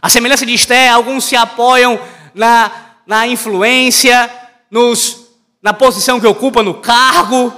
A 0.00 0.08
semelhança 0.08 0.44
de 0.44 0.52
Esté, 0.52 0.88
alguns 0.88 1.24
se 1.24 1.34
apoiam 1.34 1.98
na, 2.34 2.70
na 3.06 3.26
influência, 3.26 4.30
nos, 4.70 5.28
na 5.62 5.72
posição 5.72 6.20
que 6.20 6.26
ocupa 6.26 6.62
no 6.62 6.74
cargo. 6.74 7.52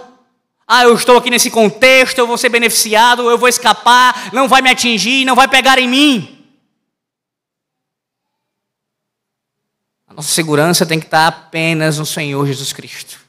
Ah, 0.66 0.84
eu 0.84 0.94
estou 0.94 1.16
aqui 1.16 1.30
nesse 1.30 1.50
contexto, 1.50 2.18
eu 2.18 2.26
vou 2.26 2.38
ser 2.38 2.50
beneficiado, 2.50 3.28
eu 3.28 3.36
vou 3.36 3.48
escapar, 3.48 4.30
não 4.32 4.46
vai 4.46 4.62
me 4.62 4.70
atingir, 4.70 5.24
não 5.24 5.34
vai 5.34 5.48
pegar 5.48 5.78
em 5.78 5.88
mim. 5.88 6.46
A 10.06 10.14
nossa 10.14 10.28
segurança 10.28 10.86
tem 10.86 11.00
que 11.00 11.06
estar 11.06 11.26
apenas 11.26 11.98
no 11.98 12.06
Senhor 12.06 12.46
Jesus 12.46 12.72
Cristo. 12.72 13.27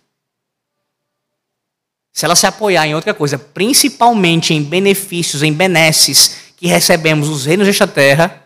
Se 2.20 2.26
ela 2.26 2.36
se 2.36 2.46
apoiar 2.46 2.86
em 2.86 2.94
outra 2.94 3.14
coisa, 3.14 3.40
principalmente 3.40 4.54
em 4.54 4.62
benefícios, 4.62 5.42
em 5.42 5.54
benesses 5.54 6.52
que 6.58 6.68
recebemos 6.68 7.30
os 7.30 7.46
reinos 7.46 7.66
desta 7.66 7.88
terra, 7.88 8.46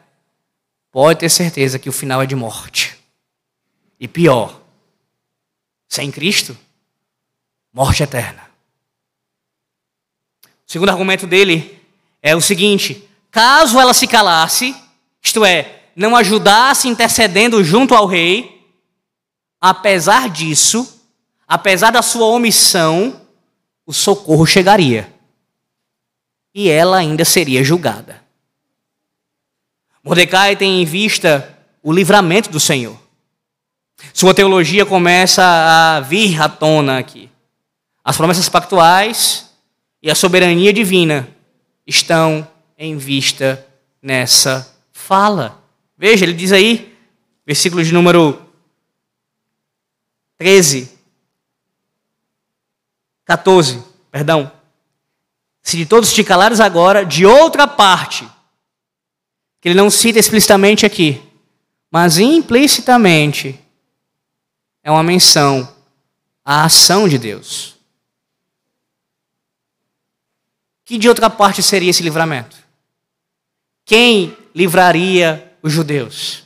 pode 0.92 1.22
ter 1.22 1.30
certeza 1.30 1.80
que 1.80 1.90
o 1.90 1.92
final 1.92 2.22
é 2.22 2.28
de 2.28 2.36
morte. 2.36 2.96
E 4.00 4.08
pior, 4.08 4.62
sem 5.90 6.12
Cristo, 6.12 6.56
morte 7.74 8.04
eterna. 8.04 8.44
O 10.46 10.72
segundo 10.72 10.90
argumento 10.90 11.26
dele 11.26 11.82
é 12.22 12.36
o 12.36 12.42
seguinte: 12.42 13.10
caso 13.32 13.80
ela 13.80 13.96
se 13.96 14.06
calasse, 14.06 14.76
isto 15.20 15.44
é, 15.44 15.86
não 15.96 16.16
ajudasse 16.16 16.88
intercedendo 16.88 17.64
junto 17.64 17.96
ao 17.96 18.06
rei, 18.06 18.68
apesar 19.60 20.30
disso, 20.30 21.02
apesar 21.48 21.90
da 21.90 22.04
sua 22.04 22.28
omissão, 22.28 23.23
o 23.86 23.94
socorro 23.94 24.46
chegaria. 24.46 25.12
E 26.54 26.70
ela 26.70 26.98
ainda 26.98 27.26
seria 27.26 27.64
julgada. 27.64 28.22
Mordecai 30.04 30.56
tem 30.56 30.82
em 30.82 30.86
vista 30.86 31.58
o 31.82 31.92
livramento 31.92 32.50
do 32.50 32.60
Senhor. 32.60 32.98
Sua 34.14 34.34
teologia 34.34 34.86
começa 34.86 35.44
a 35.44 36.00
vir 36.02 36.42
à 36.42 36.50
tona 36.50 37.00
aqui. 37.00 37.30
As 38.04 38.18
promessas 38.18 38.50
pactuais 38.50 39.50
e 40.02 40.12
a 40.12 40.16
soberania 40.16 40.74
divina 40.74 41.28
estão 41.88 42.48
em 42.78 42.98
vista 42.98 43.66
nessa 44.02 44.76
fala. 44.92 45.64
Veja, 45.98 46.26
ele 46.26 46.34
diz 46.34 46.52
aí, 46.52 46.94
versículo 47.46 47.84
de 47.84 47.94
número 47.94 48.42
13: 50.38 50.93
14, 53.38 53.84
perdão. 54.12 54.52
Se 55.62 55.76
de 55.76 55.86
todos 55.86 56.14
te 56.14 56.24
calares 56.24 56.60
agora, 56.60 57.04
de 57.04 57.26
outra 57.26 57.68
parte, 57.68 58.30
que 59.60 59.70
ele 59.70 59.76
não 59.76 59.90
cita 59.90 60.20
explicitamente 60.20 60.86
aqui, 60.86 61.22
mas 61.90 62.20
implicitamente, 62.20 63.60
é 64.84 64.92
uma 64.92 65.02
menção 65.02 65.68
à 66.46 66.66
ação 66.66 67.08
de 67.10 67.18
Deus. 67.18 67.76
Que 70.86 70.98
de 70.98 71.10
outra 71.10 71.30
parte 71.30 71.64
seria 71.64 71.90
esse 71.90 72.04
livramento? 72.04 72.58
Quem 73.84 74.38
livraria 74.54 75.56
os 75.64 75.72
judeus? 75.72 76.44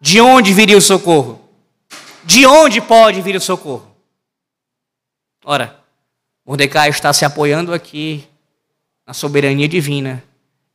De 0.00 0.20
onde 0.20 0.52
viria 0.52 0.76
o 0.76 0.82
socorro? 0.82 1.48
De 2.24 2.44
onde 2.44 2.80
pode 2.80 3.20
vir 3.20 3.36
o 3.36 3.40
socorro? 3.40 3.94
Ora, 5.44 5.81
Mordecai 6.52 6.90
está 6.90 7.14
se 7.14 7.24
apoiando 7.24 7.72
aqui 7.72 8.28
na 9.06 9.14
soberania 9.14 9.66
divina, 9.66 10.22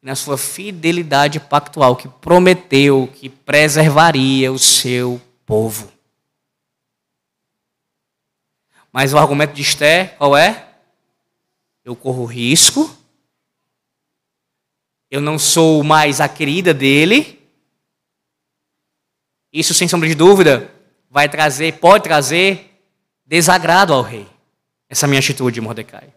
na 0.02 0.16
sua 0.16 0.36
fidelidade 0.36 1.40
pactual, 1.40 1.96
que 1.96 2.08
prometeu 2.08 3.08
que 3.14 3.30
preservaria 3.30 4.52
o 4.52 4.58
seu 4.58 5.22
povo. 5.46 5.92
Mas 8.92 9.14
o 9.14 9.20
argumento 9.20 9.54
de 9.54 9.62
Esté, 9.62 10.16
qual 10.18 10.36
é? 10.36 10.68
Eu 11.86 11.96
corro 11.96 12.26
risco, 12.26 12.90
eu 15.12 15.22
não 15.22 15.38
sou 15.38 15.84
mais 15.84 16.20
a 16.20 16.28
querida 16.28 16.74
dele. 16.74 17.40
Isso, 19.54 19.76
sem 19.76 19.88
sombra 19.88 20.10
de 20.10 20.16
dúvida, 20.16 20.74
vai 21.08 21.30
trazer, 21.30 21.78
pode 21.78 22.04
trazer 22.04 22.82
desagrado 23.28 23.94
ao 23.94 24.02
rei 24.02 24.37
essa 24.90 25.08
minha 25.08 25.20
atitude, 25.20 25.60
Mordecai. 25.60 26.14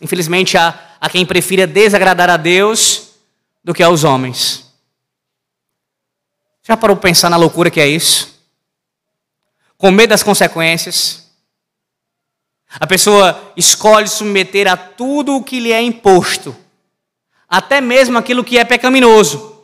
Infelizmente, 0.00 0.56
há, 0.58 0.96
há 1.00 1.08
quem 1.08 1.24
prefira 1.24 1.66
desagradar 1.66 2.28
a 2.28 2.36
Deus 2.36 3.14
do 3.64 3.72
que 3.72 3.82
aos 3.82 4.04
homens. 4.04 4.66
Já 6.62 6.76
parou 6.76 6.96
para 6.96 7.08
pensar 7.08 7.30
na 7.30 7.36
loucura 7.36 7.70
que 7.70 7.80
é 7.80 7.86
isso? 7.86 8.40
Com 9.78 9.90
medo 9.90 10.10
das 10.10 10.22
consequências. 10.22 11.30
A 12.68 12.86
pessoa 12.86 13.52
escolhe 13.56 14.08
submeter 14.08 14.70
a 14.70 14.76
tudo 14.76 15.36
o 15.36 15.42
que 15.42 15.60
lhe 15.60 15.72
é 15.72 15.80
imposto, 15.80 16.54
até 17.48 17.80
mesmo 17.80 18.18
aquilo 18.18 18.44
que 18.44 18.58
é 18.58 18.64
pecaminoso, 18.64 19.62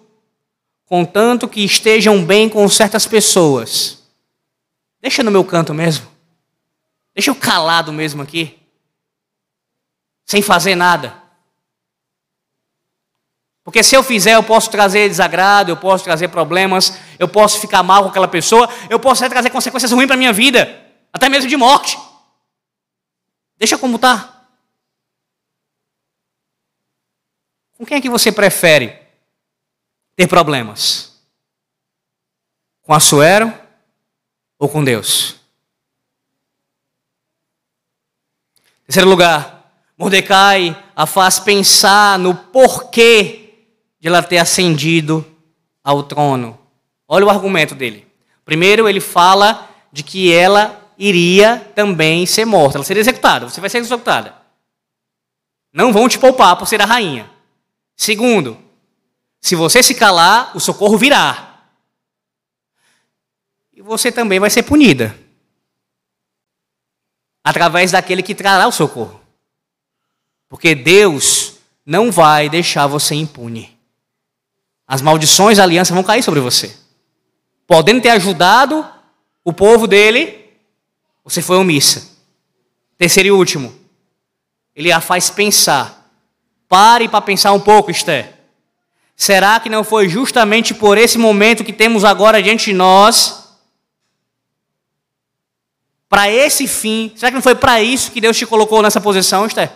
contanto 0.86 1.48
que 1.48 1.64
estejam 1.64 2.24
bem 2.24 2.48
com 2.48 2.66
certas 2.68 3.06
pessoas. 3.06 3.98
Deixa 5.00 5.22
no 5.22 5.30
meu 5.30 5.44
canto 5.44 5.74
mesmo. 5.74 6.11
Deixa 7.14 7.30
eu 7.30 7.34
calado 7.34 7.92
mesmo 7.92 8.22
aqui. 8.22 8.58
Sem 10.24 10.40
fazer 10.40 10.74
nada. 10.74 11.22
Porque 13.64 13.82
se 13.82 13.94
eu 13.94 14.02
fizer, 14.02 14.34
eu 14.34 14.42
posso 14.42 14.70
trazer 14.70 15.08
desagrado, 15.08 15.70
eu 15.70 15.76
posso 15.76 16.02
trazer 16.02 16.28
problemas, 16.28 16.98
eu 17.18 17.28
posso 17.28 17.60
ficar 17.60 17.82
mal 17.82 18.02
com 18.02 18.08
aquela 18.08 18.26
pessoa, 18.26 18.68
eu 18.90 18.98
posso 18.98 19.28
trazer 19.28 19.50
consequências 19.50 19.92
ruins 19.92 20.06
para 20.06 20.14
a 20.14 20.18
minha 20.18 20.32
vida, 20.32 20.84
até 21.12 21.28
mesmo 21.28 21.48
de 21.48 21.56
morte. 21.56 21.96
Deixa 23.56 23.78
como 23.78 23.96
está. 23.96 24.46
Com 27.76 27.86
quem 27.86 27.98
é 27.98 28.00
que 28.00 28.10
você 28.10 28.32
prefere 28.32 29.00
ter 30.16 30.26
problemas? 30.26 31.20
Com 32.82 32.92
a 32.92 32.98
Suero 32.98 33.52
ou 34.58 34.68
com 34.68 34.82
Deus? 34.82 35.41
Terceiro 38.86 39.08
lugar, 39.08 39.72
Mordecai 39.96 40.76
a 40.96 41.06
faz 41.06 41.38
pensar 41.38 42.18
no 42.18 42.34
porquê 42.34 43.54
de 44.00 44.08
ela 44.08 44.22
ter 44.22 44.38
ascendido 44.38 45.24
ao 45.82 46.02
trono. 46.02 46.58
Olha 47.06 47.26
o 47.26 47.30
argumento 47.30 47.74
dele. 47.74 48.06
Primeiro, 48.44 48.88
ele 48.88 49.00
fala 49.00 49.68
de 49.92 50.02
que 50.02 50.32
ela 50.32 50.90
iria 50.98 51.70
também 51.74 52.26
ser 52.26 52.44
morta. 52.44 52.78
Ela 52.78 52.84
seria 52.84 53.00
executada. 53.00 53.48
Você 53.48 53.60
vai 53.60 53.70
ser 53.70 53.78
executada. 53.78 54.34
Não 55.72 55.92
vão 55.92 56.08
te 56.08 56.18
poupar 56.18 56.56
por 56.56 56.66
ser 56.66 56.82
a 56.82 56.84
rainha. 56.84 57.30
Segundo, 57.96 58.58
se 59.40 59.54
você 59.54 59.82
se 59.82 59.94
calar, 59.94 60.50
o 60.56 60.60
socorro 60.60 60.98
virá. 60.98 61.60
E 63.72 63.80
você 63.80 64.10
também 64.10 64.40
vai 64.40 64.50
ser 64.50 64.64
punida 64.64 65.21
através 67.44 67.90
daquele 67.92 68.22
que 68.22 68.34
trará 68.34 68.66
o 68.66 68.72
socorro. 68.72 69.20
Porque 70.48 70.74
Deus 70.74 71.54
não 71.84 72.10
vai 72.10 72.48
deixar 72.48 72.86
você 72.86 73.14
impune. 73.14 73.76
As 74.86 75.00
maldições 75.00 75.58
da 75.58 75.64
aliança 75.64 75.94
vão 75.94 76.02
cair 76.02 76.22
sobre 76.22 76.40
você. 76.40 76.76
Podendo 77.66 78.00
ter 78.00 78.10
ajudado 78.10 78.86
o 79.44 79.52
povo 79.52 79.86
dele, 79.86 80.50
você 81.24 81.40
foi 81.40 81.56
omissa. 81.56 82.10
Terceiro 82.98 83.28
e 83.28 83.32
último, 83.32 83.74
ele 84.76 84.92
a 84.92 85.00
faz 85.00 85.30
pensar. 85.30 86.10
Pare 86.68 87.08
para 87.08 87.20
pensar 87.20 87.52
um 87.52 87.60
pouco, 87.60 87.90
Esther. 87.90 88.32
Será 89.16 89.58
que 89.60 89.68
não 89.68 89.84
foi 89.84 90.08
justamente 90.08 90.74
por 90.74 90.98
esse 90.98 91.18
momento 91.18 91.64
que 91.64 91.72
temos 91.72 92.04
agora 92.04 92.42
diante 92.42 92.66
de 92.66 92.72
nós 92.72 93.41
para 96.12 96.30
esse 96.30 96.68
fim. 96.68 97.10
Será 97.16 97.30
que 97.30 97.36
não 97.36 97.42
foi 97.42 97.54
para 97.54 97.82
isso 97.82 98.10
que 98.10 98.20
Deus 98.20 98.36
te 98.36 98.44
colocou 98.44 98.82
nessa 98.82 99.00
posição, 99.00 99.46
Esther? 99.46 99.72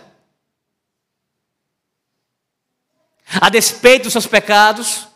A 3.41 3.49
despeito 3.49 4.03
dos 4.03 4.13
seus 4.13 4.27
pecados, 4.27 5.07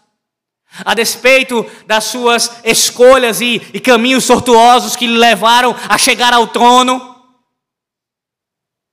a 0.84 0.96
despeito 0.96 1.64
das 1.86 2.06
suas 2.06 2.50
escolhas 2.64 3.40
e, 3.40 3.62
e 3.72 3.80
caminhos 3.80 4.26
tortuosos 4.26 4.96
que 4.96 5.06
lhe 5.06 5.16
levaram 5.16 5.76
a 5.88 5.96
chegar 5.96 6.34
ao 6.34 6.48
trono, 6.48 7.16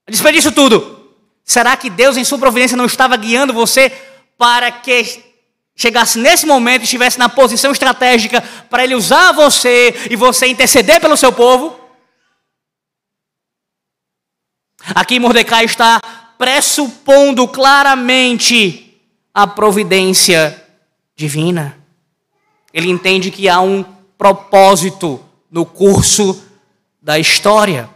a 0.06 0.10
despeito 0.10 0.36
disso 0.36 0.52
tudo, 0.52 1.14
será 1.42 1.78
que 1.78 1.88
Deus, 1.88 2.18
em 2.18 2.24
sua 2.24 2.36
providência, 2.36 2.76
não 2.76 2.84
estava 2.84 3.16
guiando 3.16 3.54
você 3.54 3.88
para 4.36 4.70
que 4.70 5.24
chegasse 5.74 6.18
nesse 6.18 6.44
momento 6.44 6.82
e 6.82 6.84
estivesse 6.84 7.18
na 7.18 7.30
posição 7.30 7.72
estratégica 7.72 8.42
para 8.68 8.84
ele 8.84 8.94
usar 8.94 9.32
você 9.32 9.94
e 10.10 10.14
você 10.14 10.46
interceder 10.46 11.00
pelo 11.00 11.16
seu 11.16 11.32
povo? 11.32 11.87
Aqui 14.94 15.18
Mordecai 15.18 15.64
está 15.64 16.00
pressupondo 16.38 17.46
claramente 17.48 19.00
a 19.34 19.46
providência 19.46 20.64
divina. 21.14 21.76
Ele 22.72 22.88
entende 22.88 23.30
que 23.30 23.48
há 23.48 23.60
um 23.60 23.84
propósito 24.16 25.24
no 25.50 25.64
curso 25.64 26.42
da 27.00 27.18
história. 27.18 27.88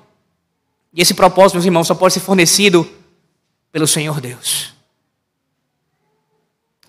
E 0.93 1.01
esse 1.01 1.15
propósito, 1.15 1.55
meus 1.55 1.65
irmãos, 1.65 1.87
só 1.87 1.95
pode 1.95 2.15
ser 2.15 2.21
fornecido 2.21 2.89
pelo 3.71 3.87
Senhor 3.87 4.21
Deus. 4.21 4.73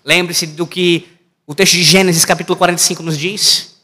Lembre-se 0.04 0.46
do 0.48 0.66
que 0.66 1.08
o 1.46 1.54
texto 1.54 1.74
de 1.74 1.82
Gênesis, 1.82 2.24
capítulo 2.24 2.56
45, 2.56 3.02
nos 3.02 3.18
diz 3.18 3.74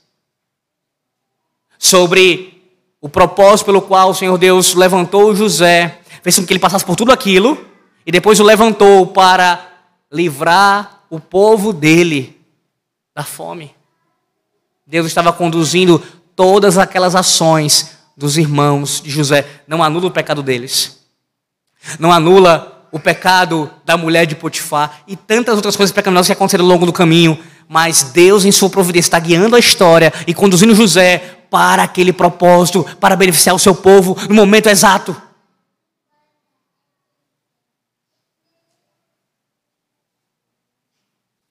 sobre 1.79 2.63
o 3.01 3.09
propósito 3.09 3.67
pelo 3.67 3.81
qual 3.81 4.11
o 4.11 4.15
Senhor 4.15 4.37
Deus 4.37 4.75
levantou 4.75 5.35
José, 5.35 6.00
fez 6.23 6.37
com 6.37 6.47
que 6.47 6.53
ele 6.53 6.61
passasse 6.61 6.85
por 6.85 6.97
tudo 6.97 7.13
aquilo 7.13 7.67
e 8.07 8.13
depois 8.13 8.41
o 8.41 8.45
levantou 8.45 9.07
para 9.07 9.69
livrar 10.13 11.03
o 11.09 11.21
povo 11.21 11.73
dele 11.73 12.41
da 13.15 13.23
fome. 13.23 13.75
Deus 14.87 15.07
estava 15.07 15.33
conduzindo 15.33 16.03
todas 16.35 16.79
aquelas 16.79 17.15
ações 17.15 17.99
dos 18.17 18.37
irmãos 18.37 19.01
de 19.01 19.11
José. 19.11 19.47
Não 19.67 19.83
anula 19.83 20.07
o 20.07 20.11
pecado 20.11 20.43
deles. 20.43 20.99
Não 21.99 22.13
anula 22.13 22.87
o 22.93 22.99
pecado 22.99 23.71
da 23.85 23.97
mulher 23.97 24.27
de 24.27 24.35
Potifar 24.35 25.03
e 25.07 25.17
tantas 25.17 25.57
outras 25.57 25.77
coisas 25.77 25.95
pecaminosas 25.95 26.27
que 26.27 26.33
aconteceram 26.33 26.65
ao 26.65 26.71
longo 26.71 26.87
do 26.87 26.93
caminho. 26.93 27.39
Mas 27.69 28.03
Deus, 28.03 28.45
em 28.45 28.51
sua 28.51 28.69
providência, 28.69 29.09
está 29.09 29.19
guiando 29.19 29.55
a 29.55 29.59
história 29.59 30.13
e 30.27 30.35
conduzindo 30.35 30.75
José 30.75 31.39
para 31.49 31.83
aquele 31.83 32.13
propósito, 32.13 32.85
para 32.99 33.17
beneficiar 33.17 33.55
o 33.55 33.61
seu 33.61 33.75
povo 33.75 34.17
no 34.29 34.35
momento 34.35 34.69
exato. 34.69 35.15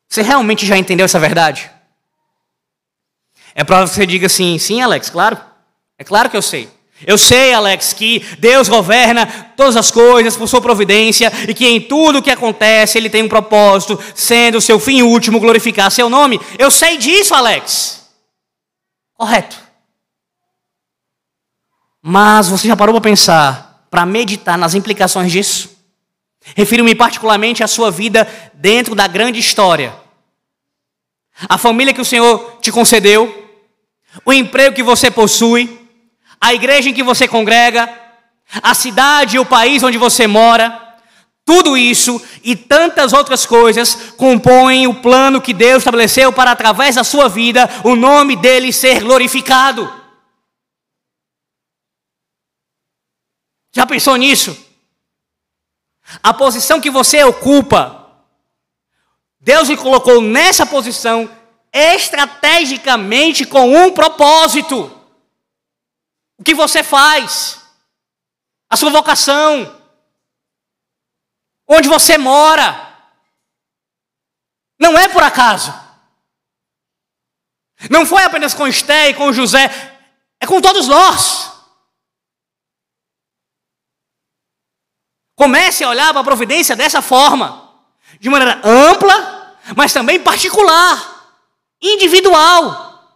Você 0.10 0.24
realmente 0.24 0.66
já 0.66 0.76
entendeu 0.76 1.06
essa 1.06 1.20
verdade? 1.20 1.70
É 3.54 3.64
provável 3.64 3.90
que 3.90 3.96
você 3.96 4.06
diga 4.06 4.26
assim: 4.26 4.58
sim, 4.58 4.82
Alex, 4.82 5.10
claro. 5.10 5.38
É 5.98 6.04
claro 6.04 6.30
que 6.30 6.38
eu 6.38 6.42
sei. 6.42 6.70
Eu 7.06 7.18
sei, 7.18 7.54
Alex, 7.54 7.94
que 7.94 8.20
Deus 8.40 8.68
governa 8.68 9.26
todas 9.56 9.78
as 9.78 9.90
coisas 9.90 10.36
por 10.36 10.48
sua 10.48 10.60
providência 10.60 11.32
e 11.48 11.54
que 11.54 11.66
em 11.66 11.80
tudo 11.80 12.20
o 12.20 12.22
que 12.22 12.32
acontece 12.32 12.98
ele 12.98 13.10
tem 13.10 13.24
um 13.24 13.30
propósito, 13.30 13.98
sendo 14.14 14.58
o 14.58 14.62
seu 14.62 14.80
fim 14.80 15.02
último 15.02 15.40
glorificar 15.40 15.90
seu 15.92 16.10
nome. 16.10 16.42
Eu 16.58 16.70
sei 16.70 16.98
disso, 16.98 17.34
Alex. 17.34 18.10
Correto. 19.14 19.58
Mas 22.02 22.50
você 22.50 22.68
já 22.68 22.76
parou 22.76 22.94
para 22.94 23.10
pensar, 23.10 23.86
para 23.90 24.06
meditar 24.06 24.58
nas 24.58 24.74
implicações 24.74 25.32
disso? 25.32 25.79
Refiro-me 26.56 26.96
particularmente 26.96 27.64
à 27.64 27.68
sua 27.68 27.92
vida 27.92 28.28
dentro 28.54 28.96
da 28.96 29.08
grande 29.08 29.40
história. 29.40 29.94
A 31.48 31.58
família 31.58 31.94
que 31.94 32.02
o 32.02 32.06
Senhor 32.06 32.58
te 32.62 32.72
concedeu, 32.72 33.48
o 34.26 34.34
emprego 34.34 34.76
que 34.76 34.84
você 34.84 35.12
possui, 35.12 35.88
a 36.40 36.54
igreja 36.54 36.90
em 36.90 36.94
que 36.94 37.04
você 37.04 37.28
congrega, 37.28 37.88
a 38.62 38.74
cidade 38.74 39.36
e 39.36 39.40
o 39.40 39.46
país 39.46 39.84
onde 39.84 39.98
você 39.98 40.26
mora, 40.26 40.90
tudo 41.46 41.76
isso 41.76 42.22
e 42.44 42.56
tantas 42.56 43.12
outras 43.12 43.46
coisas 43.46 44.14
compõem 44.16 44.86
o 44.86 45.02
plano 45.02 45.42
que 45.42 45.54
Deus 45.54 45.80
estabeleceu 45.80 46.32
para, 46.32 46.52
através 46.52 46.96
da 46.96 47.04
sua 47.04 47.28
vida, 47.28 47.70
o 47.84 47.96
nome 47.96 48.36
dele 48.36 48.72
ser 48.72 49.02
glorificado. 49.02 49.92
Já 53.74 53.86
pensou 53.86 54.16
nisso? 54.16 54.69
A 56.24 56.34
posição 56.34 56.82
que 56.82 56.90
você 56.90 57.24
ocupa, 57.24 58.00
Deus 59.40 59.70
lhe 59.70 59.78
colocou 59.78 60.22
nessa 60.22 60.66
posição 60.66 61.30
estrategicamente 61.72 63.46
com 63.46 63.76
um 63.76 63.92
propósito. 63.92 64.96
O 66.38 66.44
que 66.44 66.54
você 66.54 66.84
faz, 66.84 67.62
a 68.70 68.76
sua 68.76 68.90
vocação, 68.90 69.80
onde 71.68 71.88
você 71.88 72.18
mora. 72.18 72.88
Não 74.80 74.98
é 74.98 75.08
por 75.08 75.22
acaso. 75.22 75.74
Não 77.90 78.06
foi 78.06 78.24
apenas 78.24 78.54
com 78.54 78.68
Esté 78.68 79.10
e 79.10 79.14
com 79.14 79.32
José, 79.32 79.70
é 80.40 80.48
com 80.48 80.60
todos 80.60 80.88
nós. 80.88 81.49
Comece 85.40 85.86
a 85.86 85.90
olhar 85.90 86.12
para 86.12 86.20
a 86.20 86.26
providência 86.26 86.76
dessa 86.76 87.02
forma, 87.02 87.72
de 88.20 88.30
maneira 88.30 88.60
ampla, 88.62 89.56
mas 89.74 89.94
também 89.94 90.20
particular, 90.20 91.32
individual. 91.82 93.10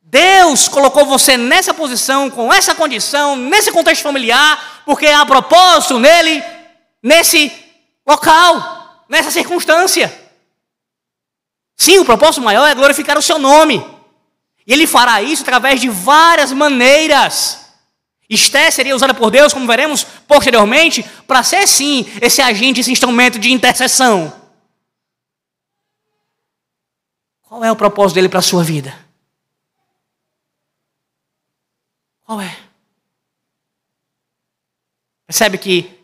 Deus 0.00 0.66
colocou 0.66 1.04
você 1.04 1.36
nessa 1.36 1.74
posição, 1.74 2.30
com 2.30 2.50
essa 2.50 2.74
condição, 2.74 3.36
nesse 3.36 3.70
contexto 3.70 4.00
familiar, 4.02 4.80
porque 4.86 5.08
há 5.08 5.26
propósito 5.26 5.98
nele, 5.98 6.42
nesse 7.02 7.52
local, 8.06 9.04
nessa 9.06 9.30
circunstância. 9.30 10.10
Sim, 11.76 11.98
o 11.98 12.04
propósito 12.06 12.40
maior 12.40 12.66
é 12.66 12.74
glorificar 12.74 13.18
o 13.18 13.22
seu 13.22 13.38
nome. 13.38 13.86
E 14.66 14.72
ele 14.72 14.86
fará 14.86 15.20
isso 15.20 15.42
através 15.42 15.82
de 15.82 15.90
várias 15.90 16.50
maneiras. 16.50 17.65
Esté 18.28 18.70
seria 18.70 18.94
usada 18.94 19.14
por 19.14 19.30
Deus, 19.30 19.52
como 19.52 19.66
veremos 19.66 20.02
posteriormente, 20.26 21.04
para 21.26 21.42
ser 21.42 21.66
sim 21.68 22.04
esse 22.20 22.42
agente, 22.42 22.80
esse 22.80 22.90
instrumento 22.90 23.38
de 23.38 23.52
intercessão. 23.52 24.32
Qual 27.42 27.64
é 27.64 27.70
o 27.70 27.76
propósito 27.76 28.16
dele 28.16 28.28
para 28.28 28.40
a 28.40 28.42
sua 28.42 28.64
vida? 28.64 29.06
Qual 32.24 32.40
é? 32.40 32.58
Percebe 35.24 35.56
que 35.56 35.96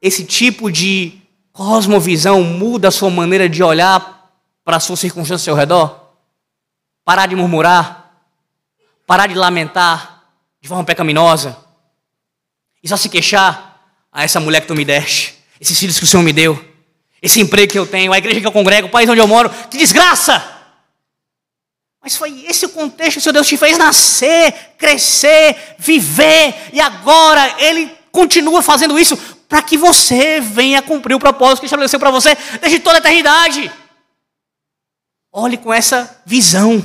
esse 0.00 0.24
tipo 0.26 0.70
de 0.70 1.18
cosmovisão 1.52 2.42
muda 2.42 2.88
a 2.88 2.92
sua 2.92 3.10
maneira 3.10 3.48
de 3.48 3.62
olhar 3.62 4.30
para 4.62 4.76
a 4.76 4.80
sua 4.80 4.96
circunstância 4.96 5.34
ao 5.34 5.44
seu 5.44 5.54
redor? 5.54 6.12
Parar 7.02 7.26
de 7.26 7.34
murmurar, 7.34 8.14
parar 9.06 9.26
de 9.26 9.34
lamentar 9.34 10.24
de 10.60 10.68
forma 10.68 10.84
pecaminosa 10.84 11.61
e 12.82 12.88
só 12.88 12.96
se 12.96 13.08
queixar 13.08 13.80
a 14.12 14.20
ah, 14.20 14.24
essa 14.24 14.40
mulher 14.40 14.60
que 14.60 14.66
tu 14.66 14.74
me 14.74 14.84
deste, 14.84 15.38
esses 15.60 15.78
filhos 15.78 15.98
que 15.98 16.04
o 16.04 16.06
Senhor 16.06 16.22
me 16.22 16.32
deu, 16.32 16.62
esse 17.20 17.40
emprego 17.40 17.70
que 17.70 17.78
eu 17.78 17.86
tenho, 17.86 18.12
a 18.12 18.18
igreja 18.18 18.40
que 18.40 18.46
eu 18.46 18.52
congrego, 18.52 18.88
o 18.88 18.90
país 18.90 19.08
onde 19.08 19.20
eu 19.20 19.28
moro, 19.28 19.48
que 19.70 19.78
desgraça! 19.78 20.50
Mas 22.02 22.16
foi 22.16 22.44
esse 22.46 22.66
o 22.66 22.70
contexto 22.70 23.12
que 23.12 23.18
o 23.18 23.22
Senhor 23.22 23.32
Deus 23.32 23.46
te 23.46 23.56
fez 23.56 23.78
nascer, 23.78 24.52
crescer, 24.76 25.76
viver, 25.78 26.70
e 26.72 26.80
agora 26.80 27.54
Ele 27.58 27.96
continua 28.10 28.60
fazendo 28.60 28.98
isso 28.98 29.16
para 29.48 29.62
que 29.62 29.76
você 29.76 30.40
venha 30.40 30.82
cumprir 30.82 31.14
o 31.14 31.20
propósito 31.20 31.60
que 31.60 31.66
estabeleceu 31.66 32.00
para 32.00 32.10
você 32.10 32.36
desde 32.60 32.80
toda 32.80 32.96
a 32.96 32.98
eternidade. 32.98 33.70
Olhe 35.30 35.56
com 35.56 35.72
essa 35.72 36.20
visão, 36.26 36.84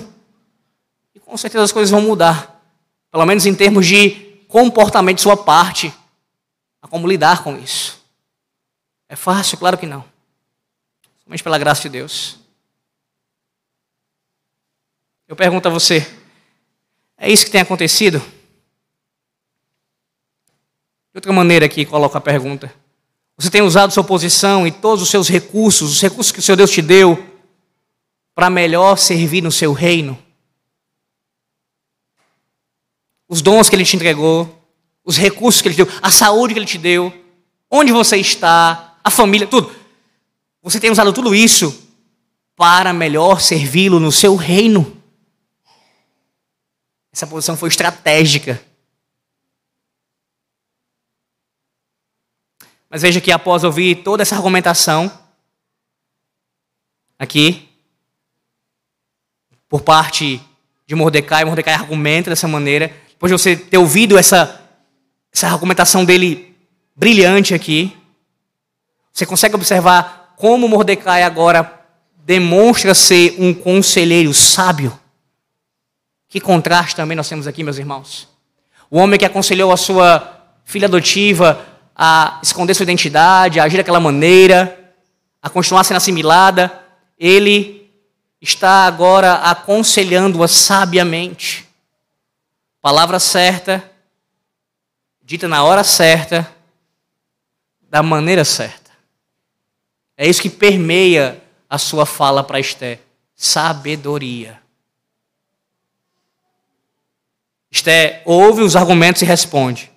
e 1.16 1.20
com 1.20 1.36
certeza 1.36 1.64
as 1.64 1.72
coisas 1.72 1.90
vão 1.90 2.02
mudar, 2.02 2.62
pelo 3.12 3.26
menos 3.26 3.46
em 3.46 3.56
termos 3.56 3.88
de 3.88 4.27
comportamento 4.58 5.18
de 5.18 5.22
sua 5.22 5.38
parte, 5.38 5.94
a 6.82 6.88
como 6.88 7.08
lidar 7.08 7.44
com 7.44 7.56
isso. 7.60 8.04
É 9.08 9.16
fácil? 9.16 9.56
Claro 9.56 9.78
que 9.78 9.86
não. 9.86 10.04
Somente 11.24 11.44
pela 11.44 11.60
graça 11.60 11.84
de 11.84 11.90
Deus. 11.90 12.40
Eu 15.28 15.36
pergunto 15.36 15.68
a 15.68 15.72
você: 15.72 16.12
é 17.20 17.32
isso 17.32 17.46
que 17.46 17.52
tem 17.52 17.62
acontecido? 17.62 18.18
De 21.14 21.18
outra 21.18 21.32
maneira 21.32 21.68
aqui, 21.68 21.86
coloco 21.86 22.18
a 22.18 22.22
pergunta. 22.22 22.74
Você 23.38 23.52
tem 23.52 23.62
usado 23.62 23.94
sua 23.94 24.04
posição 24.04 24.66
e 24.66 24.72
todos 24.72 25.04
os 25.04 25.12
seus 25.12 25.30
recursos, 25.30 25.92
os 25.92 26.02
recursos 26.02 26.32
que 26.32 26.40
o 26.40 26.42
seu 26.42 26.56
Deus 26.56 26.72
te 26.72 26.82
deu, 26.82 27.24
para 28.34 28.50
melhor 28.50 28.98
servir 28.98 29.44
no 29.44 29.52
seu 29.52 29.72
reino? 29.72 30.18
Os 33.28 33.42
dons 33.42 33.70
que 33.70 33.76
Ele 33.76 33.86
te 33.86 33.96
entregou, 33.96 34.62
os 35.04 35.18
recursos 35.18 35.62
que 35.62 35.68
Ele 35.68 35.76
te 35.76 35.84
deu, 35.84 36.00
a 36.02 36.10
saúde 36.12 36.54
que 36.54 36.60
Ele 36.60 36.66
te 36.66 36.78
deu, 36.78 37.14
onde 37.70 37.92
você 37.92 38.18
está, 38.18 38.98
a 39.04 39.10
família, 39.10 39.48
tudo. 39.48 39.74
Você 40.62 40.80
tem 40.80 40.92
usado 40.92 41.14
tudo 41.14 41.36
isso 41.36 41.88
para 42.56 42.94
melhor 42.94 43.42
servi-lo 43.42 44.00
no 44.00 44.12
seu 44.12 44.36
reino. 44.36 44.98
Essa 47.12 47.28
posição 47.28 47.58
foi 47.58 47.70
estratégica. 47.70 48.62
Mas 52.90 53.02
veja 53.02 53.20
que 53.20 53.32
após 53.32 53.64
ouvir 53.64 54.04
toda 54.04 54.24
essa 54.24 54.36
argumentação, 54.36 55.12
aqui, 57.20 57.68
por 59.68 59.82
parte 59.82 60.42
de 60.86 60.96
Mordecai. 60.96 61.44
Mordecai 61.44 61.74
argumenta 61.74 62.30
dessa 62.30 62.48
maneira. 62.48 62.96
Depois 63.18 63.32
de 63.32 63.38
você 63.38 63.56
ter 63.56 63.80
ouvido 63.80 64.16
essa, 64.16 64.62
essa 65.34 65.48
argumentação 65.48 66.06
dele 66.06 66.56
brilhante 66.96 67.56
aqui, 67.56 67.98
você 69.12 69.26
consegue 69.26 69.56
observar 69.56 70.36
como 70.38 70.70
Mordecai 70.70 71.24
agora 71.24 71.82
demonstra 72.24 72.94
ser 72.94 73.36
um 73.40 73.56
conselheiro 73.56 74.32
sábio. 74.36 74.98
Que 76.30 76.40
contraste 76.40 76.96
também 76.96 77.18
nós 77.18 77.28
temos 77.28 77.48
aqui, 77.48 77.64
meus 77.64 77.80
irmãos. 77.80 78.28
O 78.88 79.00
homem 79.00 79.18
que 79.18 79.26
aconselhou 79.26 79.72
a 79.72 79.78
sua 79.78 80.46
filha 80.64 80.86
adotiva 80.86 81.66
a 81.96 82.40
esconder 82.44 82.76
sua 82.76 82.84
identidade, 82.84 83.60
a 83.60 83.64
agir 83.64 83.78
daquela 83.78 84.00
maneira, 84.00 84.94
a 85.42 85.50
continuar 85.50 85.84
sendo 85.84 85.98
assimilada, 85.98 86.72
ele 87.18 87.92
está 88.40 88.86
agora 88.86 89.34
aconselhando-a 89.34 90.48
sabiamente. 90.48 91.67
Palavra 92.88 93.20
certa, 93.20 93.84
dita 95.22 95.46
na 95.46 95.62
hora 95.62 95.84
certa, 95.84 96.50
da 97.90 98.02
maneira 98.02 98.46
certa. 98.46 98.92
É 100.16 100.26
isso 100.26 100.42
que 100.42 100.50
permeia 100.50 101.44
a 101.70 101.78
sua 101.78 102.06
fala 102.06 102.46
para 102.46 102.62
Esté: 102.62 103.00
sabedoria. 103.36 104.62
Esté 107.70 108.22
ouve 108.24 108.62
os 108.62 108.78
argumentos 108.78 109.22
e 109.22 109.26
responde. 109.26 109.92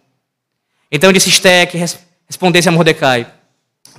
Então 0.91 1.13
disse 1.13 1.29
Esté 1.29 1.67
que 1.67 1.79
respondesse 2.27 2.69
a 2.69 2.73
Mordecai: 2.73 3.33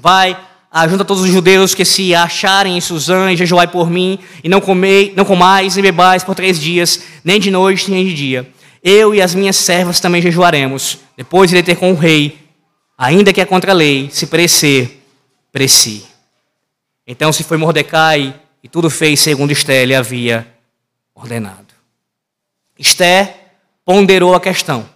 Vai, 0.01 0.37
ajunta 0.69 1.05
todos 1.05 1.23
os 1.23 1.29
judeus 1.29 1.73
que 1.73 1.85
se 1.85 2.13
acharem 2.13 2.75
em 2.75 2.81
Suzã 2.81 3.31
e 3.31 3.37
jejuai 3.37 3.69
por 3.69 3.89
mim, 3.89 4.19
e 4.43 4.49
não, 4.49 4.59
comei, 4.59 5.13
não 5.15 5.23
comais 5.23 5.75
nem 5.75 5.81
bebais 5.81 6.25
por 6.25 6.35
três 6.35 6.59
dias, 6.59 7.03
nem 7.23 7.39
de 7.39 7.49
noite 7.49 7.89
nem 7.89 8.05
de 8.05 8.13
dia. 8.13 8.53
Eu 8.83 9.13
e 9.13 9.21
as 9.21 9.35
minhas 9.35 9.55
servas 9.55 9.99
também 9.99 10.21
jejuaremos. 10.21 10.97
Depois 11.15 11.51
irei 11.51 11.63
ter 11.63 11.75
com 11.75 11.91
o 11.91 11.95
rei, 11.95 12.39
ainda 12.97 13.31
que 13.31 13.41
é 13.41 13.45
contra 13.45 13.71
a 13.71 13.75
lei, 13.75 14.09
se 14.11 14.27
perecer, 14.27 14.99
preci. 15.51 16.03
Então 17.05 17.31
se 17.31 17.43
foi 17.43 17.57
Mordecai 17.57 18.33
e 18.63 18.67
tudo 18.67 18.89
fez 18.89 19.19
segundo 19.19 19.51
Esté 19.51 19.85
lhe 19.85 19.93
havia 19.93 20.47
ordenado. 21.13 21.73
Esté 22.77 23.49
ponderou 23.85 24.33
a 24.33 24.39
questão. 24.39 24.89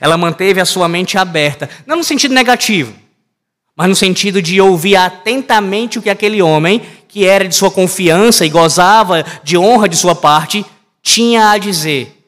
Ela 0.00 0.16
manteve 0.16 0.60
a 0.60 0.64
sua 0.64 0.88
mente 0.88 1.16
aberta, 1.16 1.68
não 1.86 1.96
no 1.96 2.04
sentido 2.04 2.34
negativo, 2.34 2.94
mas 3.74 3.88
no 3.88 3.96
sentido 3.96 4.42
de 4.42 4.60
ouvir 4.60 4.96
atentamente 4.96 5.98
o 5.98 6.02
que 6.02 6.10
aquele 6.10 6.42
homem, 6.42 6.82
que 7.08 7.26
era 7.26 7.48
de 7.48 7.54
sua 7.54 7.70
confiança 7.70 8.44
e 8.44 8.50
gozava 8.50 9.24
de 9.42 9.56
honra 9.56 9.88
de 9.88 9.96
sua 9.96 10.14
parte, 10.14 10.64
tinha 11.02 11.50
a 11.50 11.58
dizer. 11.58 12.19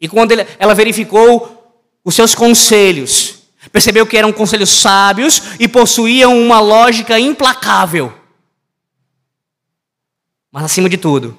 E 0.00 0.08
quando 0.08 0.32
ela 0.58 0.74
verificou 0.74 1.82
os 2.04 2.14
seus 2.14 2.34
conselhos, 2.34 3.44
percebeu 3.72 4.06
que 4.06 4.16
eram 4.16 4.32
conselhos 4.32 4.70
sábios 4.70 5.42
e 5.58 5.66
possuíam 5.66 6.38
uma 6.38 6.60
lógica 6.60 7.18
implacável. 7.18 8.12
Mas, 10.52 10.64
acima 10.64 10.88
de 10.88 10.96
tudo, 10.96 11.36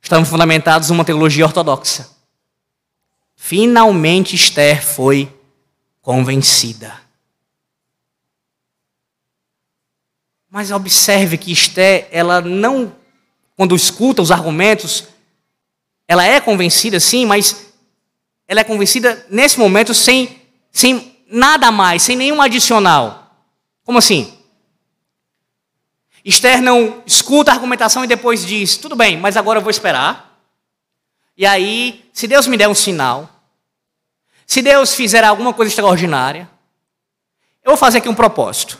estavam 0.00 0.24
fundamentados 0.24 0.88
numa 0.90 1.04
teologia 1.04 1.44
ortodoxa. 1.44 2.08
Finalmente 3.36 4.34
Esther 4.34 4.82
foi 4.82 5.30
convencida. 6.00 7.04
Mas 10.48 10.70
observe 10.70 11.36
que 11.36 11.52
Esther, 11.52 12.08
ela 12.10 12.40
não, 12.40 12.94
quando 13.56 13.74
escuta 13.74 14.22
os 14.22 14.30
argumentos, 14.30 15.04
ela 16.06 16.24
é 16.24 16.40
convencida 16.40 17.00
sim, 17.00 17.26
mas 17.26 17.63
ela 18.46 18.60
é 18.60 18.64
convencida 18.64 19.26
nesse 19.30 19.58
momento 19.58 19.94
sem, 19.94 20.42
sem 20.70 21.18
nada 21.28 21.70
mais, 21.70 22.02
sem 22.02 22.16
nenhum 22.16 22.40
adicional. 22.40 23.34
Como 23.84 23.98
assim? 23.98 24.32
Esther 26.24 26.62
não 26.62 27.02
escuta 27.04 27.50
a 27.50 27.54
argumentação 27.54 28.04
e 28.04 28.08
depois 28.08 28.46
diz: 28.46 28.76
tudo 28.76 28.96
bem, 28.96 29.16
mas 29.18 29.36
agora 29.36 29.58
eu 29.58 29.62
vou 29.62 29.70
esperar. 29.70 30.40
E 31.36 31.44
aí, 31.44 32.08
se 32.12 32.26
Deus 32.26 32.46
me 32.46 32.56
der 32.56 32.68
um 32.68 32.74
sinal, 32.74 33.28
se 34.46 34.62
Deus 34.62 34.94
fizer 34.94 35.24
alguma 35.24 35.52
coisa 35.52 35.70
extraordinária, 35.70 36.48
eu 37.62 37.70
vou 37.70 37.76
fazer 37.76 37.98
aqui 37.98 38.08
um 38.08 38.14
propósito. 38.14 38.78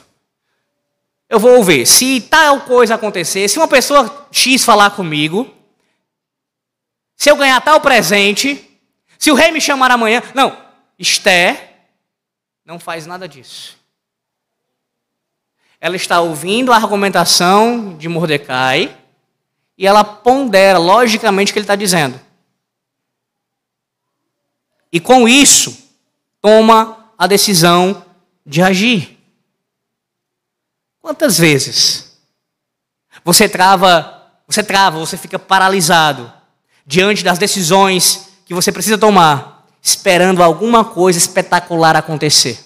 Eu 1.29 1.41
vou 1.41 1.63
ver 1.65 1.87
se 1.87 2.21
tal 2.21 2.61
coisa 2.61 2.95
acontecer, 2.95 3.49
se 3.49 3.59
uma 3.59 3.67
pessoa 3.67 4.29
X 4.31 4.65
falar 4.65 4.91
comigo, 4.91 5.53
se 7.17 7.31
eu 7.31 7.37
ganhar 7.37 7.61
tal 7.61 7.81
presente, 7.81 8.74
se 9.19 9.31
o 9.31 9.35
rei 9.35 9.51
me 9.51 9.61
chamar 9.61 9.91
amanhã. 9.91 10.23
Não, 10.35 10.57
Esther 10.99 11.75
não 12.65 12.79
faz 12.79 13.07
nada 13.07 13.29
disso. 13.29 13.79
Ela 15.81 15.97
está 15.97 16.21
ouvindo 16.21 16.73
a 16.73 16.77
argumentação 16.77 17.97
de 17.97 18.09
Mordecai 18.09 18.97
e 19.77 19.87
ela 19.87 20.03
pondera 20.03 20.79
logicamente 20.79 21.51
o 21.51 21.53
que 21.53 21.59
ele 21.59 21.65
está 21.65 21.77
dizendo. 21.77 22.19
E 24.91 25.01
com 25.01 25.29
isso, 25.29 25.91
toma 26.41 27.13
a 27.19 27.27
decisão 27.27 28.05
de 28.47 28.63
agir. 28.63 29.19
Quantas 31.03 31.37
vezes 31.37 32.17
você 33.25 33.49
trava, 33.49 34.31
você 34.47 34.63
trava, 34.63 34.99
você 34.99 35.17
fica 35.17 35.39
paralisado 35.39 36.33
diante 36.87 37.25
das 37.25 37.39
decisões 37.39 38.34
que 38.45 38.55
você 38.55 38.71
precisa 38.71 38.99
tomar, 38.99 39.67
esperando 39.83 40.43
alguma 40.43 40.85
coisa 40.85 41.19
espetacular 41.19 41.97
acontecer? 41.97 42.65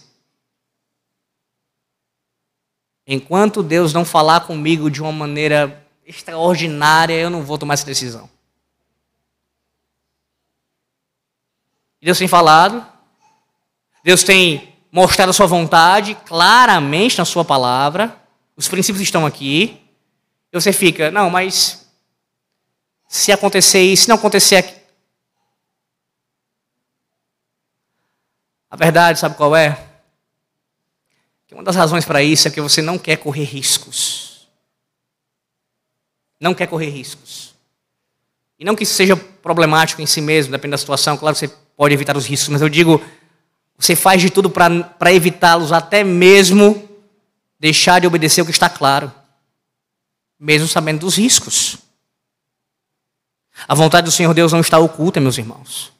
Enquanto 3.07 3.63
Deus 3.63 3.93
não 3.93 4.05
falar 4.05 4.41
comigo 4.41 4.91
de 4.91 5.01
uma 5.01 5.13
maneira 5.13 5.87
extraordinária, 6.05 7.15
eu 7.15 7.31
não 7.31 7.43
vou 7.43 7.57
tomar 7.57 7.75
essa 7.75 7.87
decisão. 7.87 8.29
Deus 12.01 12.19
tem 12.19 12.29
falado, 12.29 12.87
Deus 14.05 14.23
tem 14.23 14.77
mostrado 14.93 15.31
a 15.31 15.33
sua 15.33 15.47
vontade 15.47 16.15
claramente 16.27 17.19
na 17.19 17.25
sua 17.25 17.45
palavra, 17.45 18.17
os 18.57 18.69
princípios 18.69 19.03
estão 19.03 19.27
aqui, 19.27 19.83
e 20.53 20.61
você 20.61 20.73
fica, 20.73 21.11
não, 21.11 21.29
mas 21.29 21.89
se 23.09 23.33
acontecer 23.33 23.83
isso, 23.83 24.05
se 24.05 24.09
não 24.09 24.17
acontecer 24.17 24.57
aqui. 24.57 24.79
A 28.71 28.77
verdade, 28.77 29.19
sabe 29.19 29.37
qual 29.37 29.57
é? 29.57 29.87
Que 31.47 31.55
uma 31.55 31.63
das 31.63 31.77
razões 31.77 32.05
para 32.05 32.23
isso 32.23 32.47
é 32.47 32.51
que 32.51 32.61
você 32.61 32.83
não 32.83 32.99
quer 32.99 33.17
correr 33.17 33.45
riscos. 33.45 34.49
Não 36.39 36.55
quer 36.55 36.67
correr 36.67 36.91
riscos. 36.91 37.55
E 38.59 38.65
não 38.65 38.77
que 38.77 38.83
isso 38.83 38.95
seja 38.95 39.17
problemático 39.17 40.03
em 40.03 40.07
si 40.07 40.21
mesmo, 40.21 40.53
depende 40.53 40.73
da 40.73 40.79
situação, 40.79 41.17
claro 41.17 41.35
que 41.35 41.41
você 41.41 41.49
pode 41.77 41.95
evitar 41.95 42.17
os 42.17 42.27
riscos, 42.27 42.49
mas 42.49 42.61
eu 42.61 42.69
digo, 42.69 43.03
você 43.79 43.95
faz 43.95 44.21
de 44.21 44.31
tudo 44.31 44.51
para 44.51 45.13
evitá-los, 45.13 45.73
até 45.73 46.03
mesmo 46.03 46.89
deixar 47.59 48.01
de 48.01 48.07
obedecer 48.07 48.43
o 48.43 48.45
que 48.45 48.51
está 48.51 48.69
claro, 48.69 49.13
mesmo 50.39 50.69
sabendo 50.69 51.01
dos 51.01 51.17
riscos. 51.17 51.79
A 53.67 53.75
vontade 53.75 54.05
do 54.05 54.11
Senhor 54.11 54.35
Deus 54.35 54.53
não 54.53 54.61
está 54.61 54.79
oculta, 54.79 55.21
meus 55.21 55.39
irmãos, 55.39 55.93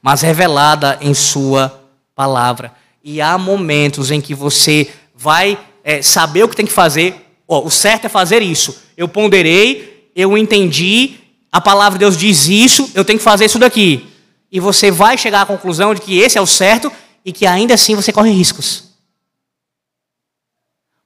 mas 0.00 0.22
revelada 0.22 0.98
em 1.00 1.14
Sua 1.14 1.81
palavra. 2.14 2.72
E 3.02 3.20
há 3.20 3.36
momentos 3.36 4.10
em 4.10 4.20
que 4.20 4.34
você 4.34 4.92
vai 5.14 5.58
é, 5.82 6.02
saber 6.02 6.44
o 6.44 6.48
que 6.48 6.56
tem 6.56 6.66
que 6.66 6.72
fazer. 6.72 7.26
O 7.46 7.70
certo 7.70 8.06
é 8.06 8.08
fazer 8.08 8.42
isso. 8.42 8.82
Eu 8.96 9.08
ponderei, 9.08 10.10
eu 10.14 10.38
entendi, 10.38 11.16
a 11.50 11.60
palavra 11.60 11.98
de 11.98 12.04
Deus 12.04 12.16
diz 12.16 12.48
isso, 12.48 12.90
eu 12.94 13.04
tenho 13.04 13.18
que 13.18 13.24
fazer 13.24 13.46
isso 13.46 13.58
daqui 13.58 14.12
e 14.52 14.60
você 14.60 14.90
vai 14.90 15.16
chegar 15.16 15.40
à 15.40 15.46
conclusão 15.46 15.94
de 15.94 16.02
que 16.02 16.18
esse 16.18 16.36
é 16.36 16.40
o 16.40 16.46
certo 16.46 16.92
e 17.24 17.32
que 17.32 17.46
ainda 17.46 17.72
assim 17.72 17.94
você 17.94 18.12
corre 18.12 18.30
riscos. 18.30 18.92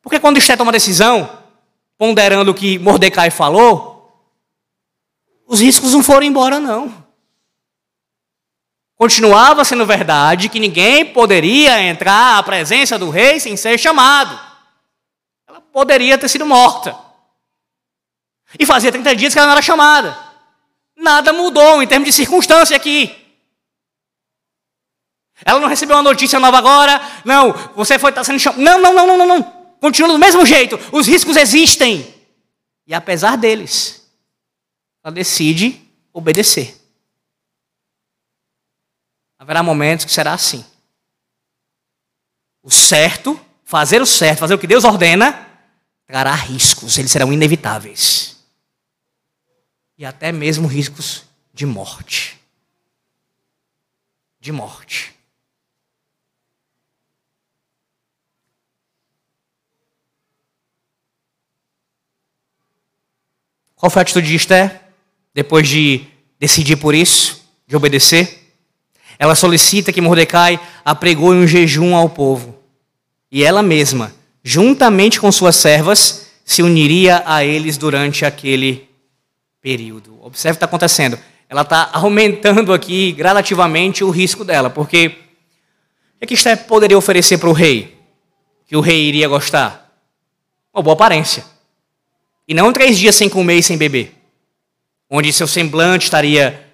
Porque 0.03 0.19
quando 0.19 0.39
Esté 0.39 0.57
toma 0.57 0.73
decisão, 0.73 1.31
ponderando 1.97 2.51
o 2.51 2.55
que 2.55 2.77
Mordecai 2.81 3.31
falou, 3.31 4.13
os 5.47 5.61
riscos 5.61 5.93
não 5.93 6.03
foram 6.03 6.27
embora, 6.27 6.59
não. 6.59 7.06
Continuava 8.97 9.65
sendo 9.65 9.85
verdade 9.85 10.49
que 10.49 10.59
ninguém 10.59 11.05
poderia 11.05 11.83
entrar 11.83 12.39
à 12.39 12.43
presença 12.43 12.99
do 12.99 13.11
rei 13.11 13.39
sem 13.39 13.57
ser 13.57 13.79
chamado. 13.79 14.41
Ela 15.47 15.61
poderia 15.61 16.17
ter 16.17 16.29
sido 16.29 16.47
morta. 16.47 16.97
E 18.59 18.65
fazia 18.65 18.91
30 18.91 19.15
dias 19.15 19.33
que 19.35 19.39
ela 19.39 19.49
não 19.49 19.53
era 19.53 19.63
chamada. 19.63 20.17
Nada 20.97 21.33
mudou 21.33 21.83
em 21.83 21.87
termos 21.87 22.07
de 22.07 22.13
circunstância 22.15 22.75
aqui. 22.75 23.15
Ela 25.45 25.61
não 25.61 25.69
recebeu 25.69 25.95
uma 25.97 26.03
notícia 26.03 26.41
nova 26.41 26.57
agora. 26.57 26.99
Não, 27.23 27.53
você 27.75 27.99
foi 27.99 28.11
estar 28.11 28.23
tá 28.23 28.25
sendo 28.25 28.39
chamado. 28.39 28.63
Não, 28.63 28.81
não, 28.81 28.95
não, 28.95 29.07
não, 29.07 29.19
não, 29.19 29.27
não. 29.27 29.43
Continua 29.79 30.13
do 30.13 30.19
mesmo 30.19 30.47
jeito. 30.47 30.81
Os 30.91 31.07
riscos 31.07 31.37
existem. 31.37 32.15
E 32.87 32.95
apesar 32.95 33.37
deles, 33.37 34.09
ela 35.05 35.13
decide 35.13 35.83
obedecer. 36.15 36.76
Haverá 39.47 39.63
momentos 39.63 40.05
que 40.05 40.11
será 40.11 40.33
assim. 40.33 40.65
O 42.65 42.69
certo, 42.69 43.41
fazer 43.63 44.03
o 44.03 44.07
certo, 44.07 44.41
fazer 44.41 44.55
o 44.55 44.59
que 44.59 44.67
Deus 44.67 44.83
ordena, 44.83 45.49
trará 46.05 46.35
riscos, 46.35 46.99
eles 46.99 47.13
serão 47.13 47.33
inevitáveis. 47.33 48.45
E 49.97 50.05
até 50.05 50.33
mesmo 50.33 50.67
riscos 50.67 51.27
de 51.55 51.65
morte. 51.65 52.41
De 54.41 54.51
morte. 54.51 55.15
Qual 63.77 63.91
foi 63.91 64.01
a 64.01 64.03
atitude 64.03 64.27
de 64.27 64.35
Esther? 64.35 64.83
Depois 65.33 65.69
de 65.69 66.05
decidir 66.37 66.75
por 66.75 66.97
isso, 66.97 67.49
de 67.65 67.77
obedecer? 67.77 68.46
Ela 69.19 69.35
solicita 69.35 69.93
que 69.93 70.01
Mordecai 70.01 70.61
apregoe 70.85 71.37
um 71.37 71.47
jejum 71.47 71.95
ao 71.95 72.09
povo. 72.09 72.59
E 73.31 73.43
ela 73.45 73.63
mesma, 73.63 74.15
juntamente 74.43 75.21
com 75.21 75.31
suas 75.33 75.57
servas, 75.57 76.29
se 76.45 76.63
uniria 76.63 77.23
a 77.27 77.45
eles 77.45 77.77
durante 77.77 78.25
aquele 78.25 78.89
período. 79.61 80.19
Observe 80.23 80.53
o 80.53 80.55
que 80.55 80.57
está 80.59 80.67
acontecendo. 80.67 81.19
Ela 81.49 81.63
está 81.63 81.91
aumentando 81.93 82.73
aqui 82.73 83.13
gradativamente 83.13 84.05
o 84.05 84.11
risco 84.11 84.45
dela, 84.45 84.71
porque 84.71 85.19
o 86.23 86.27
que 86.27 86.35
Esther 86.35 86.65
poderia 86.65 86.97
oferecer 86.97 87.39
para 87.39 87.49
o 87.49 87.53
rei? 87.53 87.97
Que 88.67 88.77
o 88.77 88.81
rei 88.81 89.03
iria 89.05 89.29
gostar? 89.29 89.93
Uma 90.73 90.83
boa 90.83 90.95
aparência. 90.95 91.45
E 92.49 92.55
não 92.55 92.73
três 92.73 92.99
dias 92.99 93.15
sem 93.15 93.29
comer 93.29 93.59
e 93.59 93.63
sem 93.63 93.77
beber, 93.77 94.15
onde 95.11 95.33
seu 95.33 95.49
semblante 95.49 96.05
estaria 96.05 96.65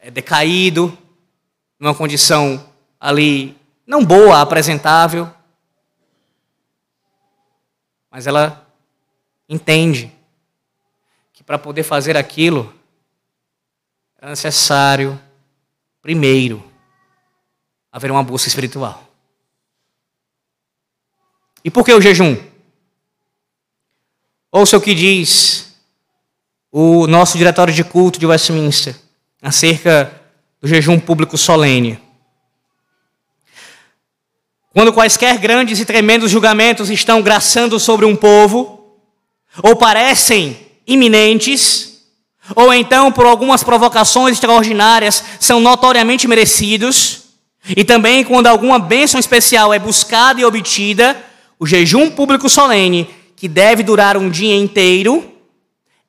é, 0.00 0.10
decaído, 0.10 0.96
numa 1.78 1.94
condição 1.94 2.72
ali 2.98 3.56
não 3.86 4.04
boa, 4.04 4.40
apresentável. 4.40 5.32
Mas 8.10 8.26
ela 8.26 8.66
entende 9.48 10.12
que 11.32 11.42
para 11.42 11.58
poder 11.58 11.82
fazer 11.82 12.16
aquilo 12.16 12.74
era 14.18 14.30
necessário, 14.30 15.18
primeiro, 16.02 16.64
haver 17.92 18.10
uma 18.10 18.22
busca 18.22 18.48
espiritual. 18.48 19.04
E 21.64 21.70
por 21.70 21.84
que 21.84 21.92
o 21.92 22.00
jejum? 22.00 22.36
Ouça 24.50 24.76
o 24.76 24.80
que 24.80 24.94
diz 24.94 25.76
o 26.70 27.06
nosso 27.06 27.38
diretório 27.38 27.72
de 27.72 27.84
culto 27.84 28.18
de 28.18 28.26
Westminster 28.26 28.96
acerca 29.40 30.17
do 30.60 30.68
jejum 30.68 30.98
público 30.98 31.38
solene. 31.38 31.98
Quando 34.72 34.92
quaisquer 34.92 35.38
grandes 35.38 35.80
e 35.80 35.84
tremendos 35.84 36.30
julgamentos 36.30 36.90
estão 36.90 37.22
graçando 37.22 37.80
sobre 37.80 38.06
um 38.06 38.14
povo, 38.14 38.96
ou 39.62 39.74
parecem 39.74 40.56
iminentes, 40.86 42.02
ou 42.54 42.72
então 42.72 43.10
por 43.10 43.26
algumas 43.26 43.62
provocações 43.62 44.34
extraordinárias 44.34 45.24
são 45.40 45.60
notoriamente 45.60 46.28
merecidos, 46.28 47.24
e 47.76 47.84
também 47.84 48.24
quando 48.24 48.46
alguma 48.46 48.78
bênção 48.78 49.18
especial 49.18 49.74
é 49.74 49.78
buscada 49.78 50.40
e 50.40 50.44
obtida, 50.44 51.20
o 51.58 51.66
jejum 51.66 52.10
público 52.10 52.48
solene, 52.48 53.10
que 53.34 53.48
deve 53.48 53.82
durar 53.82 54.16
um 54.16 54.30
dia 54.30 54.54
inteiro, 54.54 55.32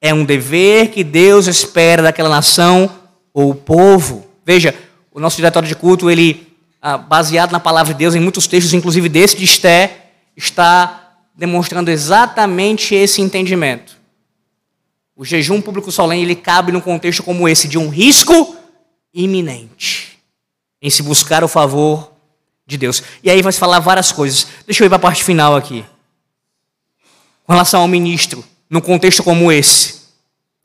é 0.02 0.14
um 0.14 0.24
dever 0.24 0.90
que 0.92 1.04
Deus 1.04 1.48
espera 1.48 2.04
daquela 2.04 2.30
nação 2.30 2.90
ou 3.34 3.54
povo. 3.54 4.29
Veja, 4.50 4.74
o 5.12 5.20
nosso 5.20 5.36
diretório 5.36 5.70
de 5.70 5.76
culto, 5.76 6.10
ele, 6.10 6.48
ah, 6.82 6.98
baseado 6.98 7.52
na 7.52 7.60
palavra 7.60 7.94
de 7.94 8.00
Deus, 8.00 8.16
em 8.16 8.20
muitos 8.20 8.48
textos, 8.48 8.74
inclusive 8.74 9.08
desse 9.08 9.38
de 9.38 9.44
Esté, 9.44 10.10
está 10.36 11.20
demonstrando 11.36 11.92
exatamente 11.92 12.96
esse 12.96 13.22
entendimento. 13.22 13.96
O 15.16 15.24
jejum 15.24 15.62
público 15.62 15.92
solene, 15.92 16.24
ele 16.24 16.34
cabe 16.34 16.72
num 16.72 16.82
contexto 16.82 17.22
como 17.22 17.48
esse, 17.48 17.68
de 17.68 17.78
um 17.78 17.90
risco 17.90 18.56
iminente 19.14 20.18
em 20.82 20.90
se 20.90 21.04
buscar 21.04 21.44
o 21.44 21.48
favor 21.48 22.12
de 22.66 22.76
Deus. 22.76 23.04
E 23.22 23.30
aí 23.30 23.44
vai 23.44 23.52
se 23.52 23.60
falar 23.60 23.78
várias 23.78 24.12
coisas. 24.12 24.48
Deixa 24.66 24.82
eu 24.82 24.88
ir 24.88 24.90
para 24.90 24.96
a 24.96 25.00
parte 25.00 25.24
final 25.24 25.56
aqui. 25.56 25.86
Com 27.46 27.54
relação 27.54 27.82
ao 27.82 27.88
ministro, 27.88 28.44
num 28.68 28.82
contexto 28.82 29.22
como 29.22 29.52
esse, 29.52 30.08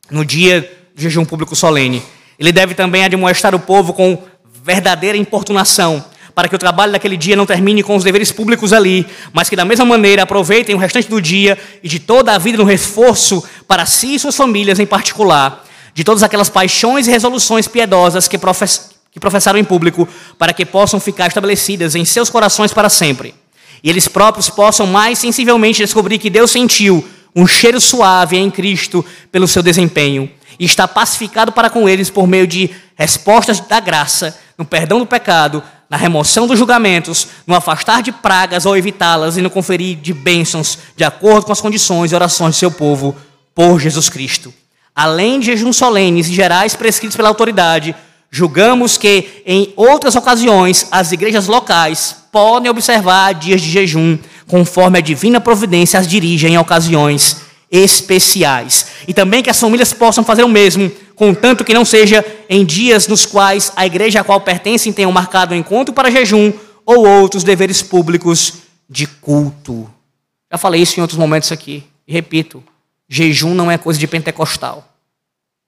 no 0.09 0.25
dia 0.25 0.87
do 0.95 1.01
jejum 1.03 1.23
público 1.23 1.55
solene, 1.55 2.01
ele 2.39 2.51
deve 2.51 2.73
também 2.73 3.03
admoestar 3.03 3.55
o 3.55 3.59
povo 3.59 3.93
com 3.93 4.17
verdadeira 4.63 5.17
importunação, 5.17 6.03
para 6.33 6.49
que 6.49 6.55
o 6.55 6.59
trabalho 6.59 6.91
daquele 6.91 7.15
dia 7.15 7.35
não 7.35 7.45
termine 7.45 7.81
com 7.81 7.95
os 7.95 8.03
deveres 8.03 8.31
públicos 8.31 8.73
ali, 8.73 9.05
mas 9.31 9.47
que 9.47 9.55
da 9.55 9.63
mesma 9.63 9.85
maneira 9.85 10.23
aproveitem 10.23 10.75
o 10.75 10.77
restante 10.77 11.07
do 11.07 11.21
dia 11.21 11.57
e 11.81 11.87
de 11.87 11.99
toda 11.99 12.33
a 12.33 12.37
vida 12.37 12.57
no 12.57 12.65
reforço 12.65 13.43
para 13.67 13.85
si 13.85 14.15
e 14.15 14.19
suas 14.19 14.35
famílias 14.35 14.79
em 14.79 14.85
particular, 14.85 15.63
de 15.93 16.03
todas 16.03 16.23
aquelas 16.23 16.49
paixões 16.49 17.07
e 17.07 17.11
resoluções 17.11 17.67
piedosas 17.67 18.27
que, 18.27 18.37
profess 18.37 18.91
que 19.11 19.19
professaram 19.19 19.57
em 19.57 19.63
público, 19.63 20.07
para 20.37 20.51
que 20.51 20.65
possam 20.65 20.99
ficar 20.99 21.27
estabelecidas 21.27 21.95
em 21.95 22.03
seus 22.03 22.29
corações 22.29 22.73
para 22.73 22.89
sempre. 22.89 23.33
E 23.81 23.89
eles 23.89 24.07
próprios 24.07 24.49
possam 24.49 24.87
mais 24.87 25.19
sensivelmente 25.19 25.81
descobrir 25.81 26.17
que 26.17 26.29
Deus 26.29 26.51
sentiu 26.51 27.07
um 27.35 27.45
cheiro 27.45 27.81
suave 27.81 28.37
em 28.37 28.49
Cristo 28.49 29.05
pelo 29.31 29.47
seu 29.47 29.61
desempenho 29.61 30.29
e 30.57 30.65
está 30.65 30.87
pacificado 30.87 31.51
para 31.51 31.69
com 31.69 31.89
eles 31.89 32.09
por 32.09 32.27
meio 32.27 32.47
de 32.47 32.69
respostas 32.95 33.59
da 33.59 33.79
graça, 33.79 34.37
no 34.57 34.63
perdão 34.63 34.99
do 34.99 35.05
pecado, 35.05 35.61
na 35.89 35.97
remoção 35.97 36.47
dos 36.47 36.57
julgamentos, 36.57 37.27
no 37.45 37.53
afastar 37.53 38.01
de 38.01 38.11
pragas 38.11 38.65
ou 38.65 38.75
evitá-las 38.75 39.37
e 39.37 39.41
no 39.41 39.49
conferir 39.49 39.97
de 39.97 40.13
bênçãos 40.13 40.79
de 40.95 41.03
acordo 41.03 41.45
com 41.45 41.51
as 41.51 41.61
condições 41.61 42.11
e 42.11 42.15
orações 42.15 42.55
do 42.55 42.59
seu 42.59 42.71
povo 42.71 43.15
por 43.53 43.79
Jesus 43.79 44.09
Cristo. 44.09 44.53
Além 44.95 45.39
de 45.39 45.47
jejuns 45.47 45.75
solenes 45.75 46.27
e 46.27 46.33
gerais 46.33 46.73
prescritos 46.73 47.17
pela 47.17 47.27
autoridade, 47.27 47.93
julgamos 48.31 48.97
que 48.97 49.43
em 49.45 49.73
outras 49.75 50.15
ocasiões 50.15 50.87
as 50.89 51.11
igrejas 51.11 51.47
locais 51.47 52.15
podem 52.31 52.71
observar 52.71 53.33
dias 53.33 53.61
de 53.61 53.69
jejum, 53.69 54.17
conforme 54.47 54.99
a 54.99 55.01
divina 55.01 55.39
providência 55.41 55.99
as 55.99 56.07
dirige 56.07 56.47
em 56.47 56.57
ocasiões 56.57 57.37
especiais. 57.71 58.87
E 59.07 59.13
também 59.13 59.43
que 59.43 59.49
as 59.49 59.59
famílias 59.59 59.93
possam 59.93 60.23
fazer 60.23 60.43
o 60.43 60.49
mesmo, 60.49 60.91
contanto 61.15 61.63
que 61.63 61.73
não 61.73 61.83
seja 61.83 62.23
em 62.49 62.65
dias 62.65 63.07
nos 63.07 63.25
quais 63.25 63.71
a 63.75 63.85
igreja 63.85 64.21
a 64.21 64.23
qual 64.23 64.39
pertencem 64.41 64.93
tenham 64.93 65.11
marcado 65.11 65.53
um 65.53 65.57
encontro 65.57 65.93
para 65.93 66.11
jejum 66.11 66.53
ou 66.85 67.07
outros 67.07 67.43
deveres 67.43 67.81
públicos 67.81 68.53
de 68.89 69.07
culto. 69.07 69.89
Já 70.51 70.57
falei 70.57 70.81
isso 70.81 70.99
em 70.99 71.01
outros 71.01 71.17
momentos 71.17 71.51
aqui. 71.51 71.83
E 72.07 72.13
repito, 72.13 72.63
jejum 73.09 73.53
não 73.53 73.69
é 73.69 73.77
coisa 73.77 73.99
de 73.99 74.07
pentecostal. 74.07 74.87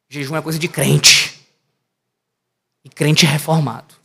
Jejum 0.09 0.37
é 0.37 0.41
coisa 0.41 0.59
de 0.59 0.67
crente. 0.67 1.41
E 2.85 2.89
crente 2.89 3.25
reformado. 3.25 3.96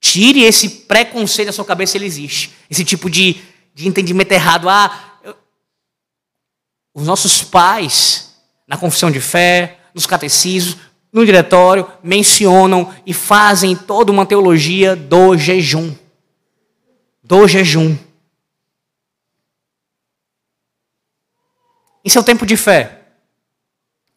Tire 0.00 0.42
esse 0.42 0.68
preconceito 0.68 1.46
da 1.46 1.52
sua 1.52 1.64
cabeça, 1.64 1.96
ele 1.96 2.06
existe. 2.06 2.52
Esse 2.70 2.84
tipo 2.84 3.10
de, 3.10 3.40
de 3.74 3.88
entendimento 3.88 4.32
errado. 4.32 4.68
Ah, 4.68 5.20
os 6.94 7.06
nossos 7.06 7.42
pais, 7.42 8.34
na 8.66 8.76
confissão 8.78 9.10
de 9.10 9.20
fé, 9.20 9.78
nos 9.94 10.06
catecismos, 10.06 10.78
no 11.12 11.24
diretório, 11.24 11.90
mencionam 12.02 12.94
e 13.04 13.12
fazem 13.12 13.76
toda 13.76 14.10
uma 14.10 14.24
teologia 14.24 14.96
do 14.96 15.36
jejum. 15.36 15.94
Do 17.22 17.46
jejum. 17.46 17.96
Em 22.04 22.08
seu 22.08 22.22
tempo 22.22 22.46
de 22.46 22.56
fé, 22.56 23.02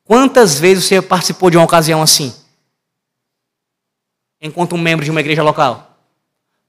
quantas 0.06 0.60
vezes 0.60 0.86
você 0.86 1.02
participou 1.02 1.50
de 1.50 1.58
uma 1.58 1.66
ocasião 1.66 2.02
assim? 2.02 2.34
Enquanto 4.42 4.76
um 4.76 4.78
membro 4.78 5.04
de 5.04 5.12
uma 5.12 5.20
igreja 5.20 5.44
local? 5.44 5.98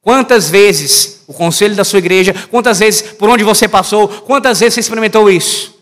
Quantas 0.01 0.49
vezes 0.49 1.23
o 1.27 1.35
conselho 1.35 1.77
da 1.77 1.85
sua 1.85 1.99
igreja, 1.99 2.33
quantas 2.49 2.79
vezes 2.79 3.03
por 3.12 3.29
onde 3.29 3.45
você 3.45 3.68
passou, 3.68 4.09
quantas 4.23 4.61
vezes 4.61 4.75
você 4.75 4.81
experimentou 4.81 5.31
isso? 5.31 5.79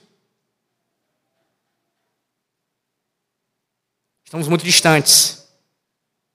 Estamos 4.24 4.48
muito 4.48 4.64
distantes 4.64 5.48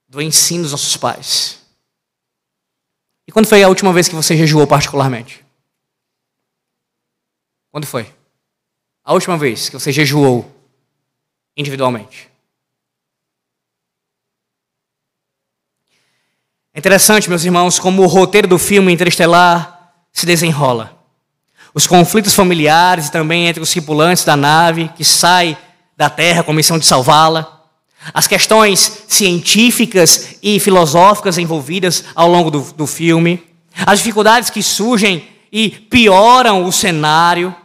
do 0.08 0.22
ensino 0.22 0.64
dos 0.64 0.72
nossos 0.72 0.98
pais. 0.98 1.62
E 3.28 3.32
quando 3.32 3.48
foi 3.48 3.62
a 3.62 3.68
última 3.68 3.94
vez 3.94 4.08
que 4.08 4.16
você 4.16 4.36
jejuou 4.36 4.66
particularmente? 4.66 5.46
Quando 7.70 7.86
foi? 7.86 8.12
A 9.04 9.14
última 9.14 9.38
vez 9.38 9.70
que 9.70 9.78
você 9.78 9.92
jejuou 9.92 10.50
individualmente? 11.56 12.33
É 16.76 16.80
interessante, 16.80 17.30
meus 17.30 17.46
irmãos, 17.46 17.78
como 17.78 18.02
o 18.02 18.08
roteiro 18.08 18.48
do 18.48 18.58
filme 18.58 18.92
Interestelar 18.92 19.92
se 20.12 20.26
desenrola. 20.26 20.98
Os 21.72 21.86
conflitos 21.86 22.34
familiares 22.34 23.08
e 23.08 23.12
também 23.12 23.46
entre 23.46 23.62
os 23.62 23.70
tripulantes 23.70 24.24
da 24.26 24.36
nave 24.36 24.90
que 24.96 25.06
sai 25.06 25.56
da 25.96 26.10
terra 26.10 26.42
com 26.42 26.52
a 26.52 26.56
missão 26.56 26.80
de 26.80 26.86
salvá-la, 26.88 27.62
as 28.12 28.26
questões 28.26 29.04
científicas 29.08 30.38
e 30.42 30.60
filosóficas 30.60 31.38
envolvidas 31.38 32.06
ao 32.16 32.28
longo 32.28 32.50
do, 32.50 32.62
do 32.74 32.88
filme, 32.88 33.44
as 33.86 34.00
dificuldades 34.00 34.50
que 34.50 34.64
surgem 34.64 35.28
e 35.52 35.70
pioram 35.70 36.66
o 36.66 36.72
cenário, 36.72 37.56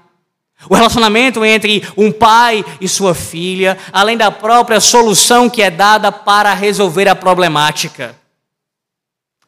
o 0.68 0.74
relacionamento 0.74 1.42
entre 1.46 1.82
um 1.96 2.12
pai 2.12 2.62
e 2.78 2.86
sua 2.86 3.14
filha, 3.14 3.78
além 3.90 4.18
da 4.18 4.30
própria 4.30 4.80
solução 4.80 5.48
que 5.48 5.62
é 5.62 5.70
dada 5.70 6.12
para 6.12 6.52
resolver 6.52 7.08
a 7.08 7.14
problemática. 7.14 8.14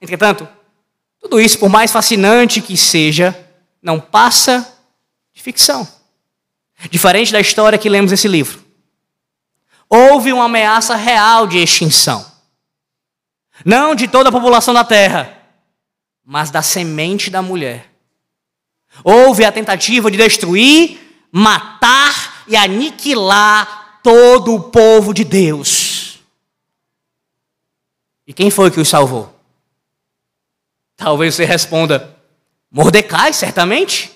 Entretanto, 0.01 0.49
tudo 1.21 1.41
isso, 1.41 1.59
por 1.59 1.69
mais 1.69 1.93
fascinante 1.93 2.61
que 2.61 2.77
seja, 2.77 3.39
não 3.83 4.01
passa 4.01 4.79
de 5.33 5.43
ficção. 5.43 5.87
Diferente 6.91 7.33
da 7.33 7.41
história 7.41 7.79
que 7.79 7.89
lemos 7.89 8.11
nesse 8.11 8.27
livro. 8.27 8.65
Houve 9.89 10.33
uma 10.33 10.45
ameaça 10.45 10.95
real 10.95 11.47
de 11.47 11.59
extinção. 11.59 12.25
Não 13.65 13.95
de 13.95 14.09
toda 14.09 14.31
a 14.31 14.33
população 14.33 14.73
da 14.73 14.85
terra, 14.85 15.37
mas 16.25 16.51
da 16.51 16.63
semente 16.63 17.29
da 17.29 17.43
mulher. 17.43 17.93
Houve 19.05 19.45
a 19.45 19.53
tentativa 19.53 20.11
de 20.11 20.17
destruir, 20.17 21.27
matar 21.31 22.45
e 22.49 22.57
aniquilar 22.57 24.01
todo 24.03 24.55
o 24.55 24.61
povo 24.71 25.13
de 25.13 25.25
Deus. 25.25 26.21
E 28.27 28.33
quem 28.33 28.51
foi 28.51 28.71
que 28.71 28.81
os 28.81 28.89
salvou? 28.89 29.40
Talvez 31.01 31.35
você 31.35 31.47
responda: 31.47 32.15
Mordecai, 32.71 33.33
certamente. 33.33 34.15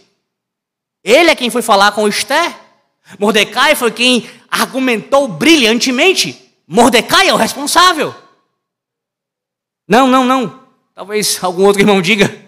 Ele 1.02 1.30
é 1.30 1.34
quem 1.34 1.48
foi 1.48 1.62
falar 1.62 1.92
com 1.92 2.06
Esther. 2.06 2.54
Mordecai 3.18 3.74
foi 3.74 3.90
quem 3.90 4.28
argumentou 4.50 5.26
brilhantemente. 5.26 6.52
Mordecai 6.66 7.28
é 7.28 7.32
o 7.32 7.38
responsável. 7.38 8.14
Não, 9.88 10.06
não, 10.06 10.24
não. 10.24 10.62
Talvez 10.94 11.42
algum 11.42 11.64
outro 11.64 11.80
irmão 11.80 12.02
diga. 12.02 12.42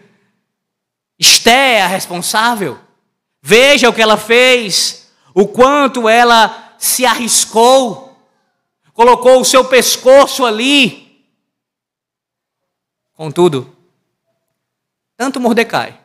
Esté 1.19 1.77
é 1.77 1.83
a 1.83 1.87
responsável. 1.87 2.79
Veja 3.43 3.89
o 3.89 3.93
que 3.93 4.03
ela 4.03 4.19
fez, 4.19 5.11
o 5.35 5.49
quanto 5.49 6.09
ela 6.09 6.75
se 6.79 7.07
arriscou, 7.07 8.19
colocou 8.93 9.41
o 9.41 9.45
seu 9.45 9.65
pescoço 9.65 10.45
ali. 10.45 11.25
Contudo, 13.15 13.76
tanto 15.17 15.41
Mordecai 15.41 15.99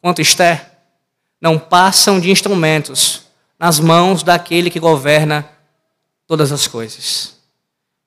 quanto 0.00 0.20
Esther 0.20 0.72
não 1.40 1.58
passam 1.58 2.18
de 2.18 2.30
instrumentos 2.30 3.26
nas 3.58 3.78
mãos 3.80 4.22
daquele 4.22 4.70
que 4.70 4.80
governa 4.80 5.48
todas 6.26 6.52
as 6.52 6.66
coisas. 6.66 7.36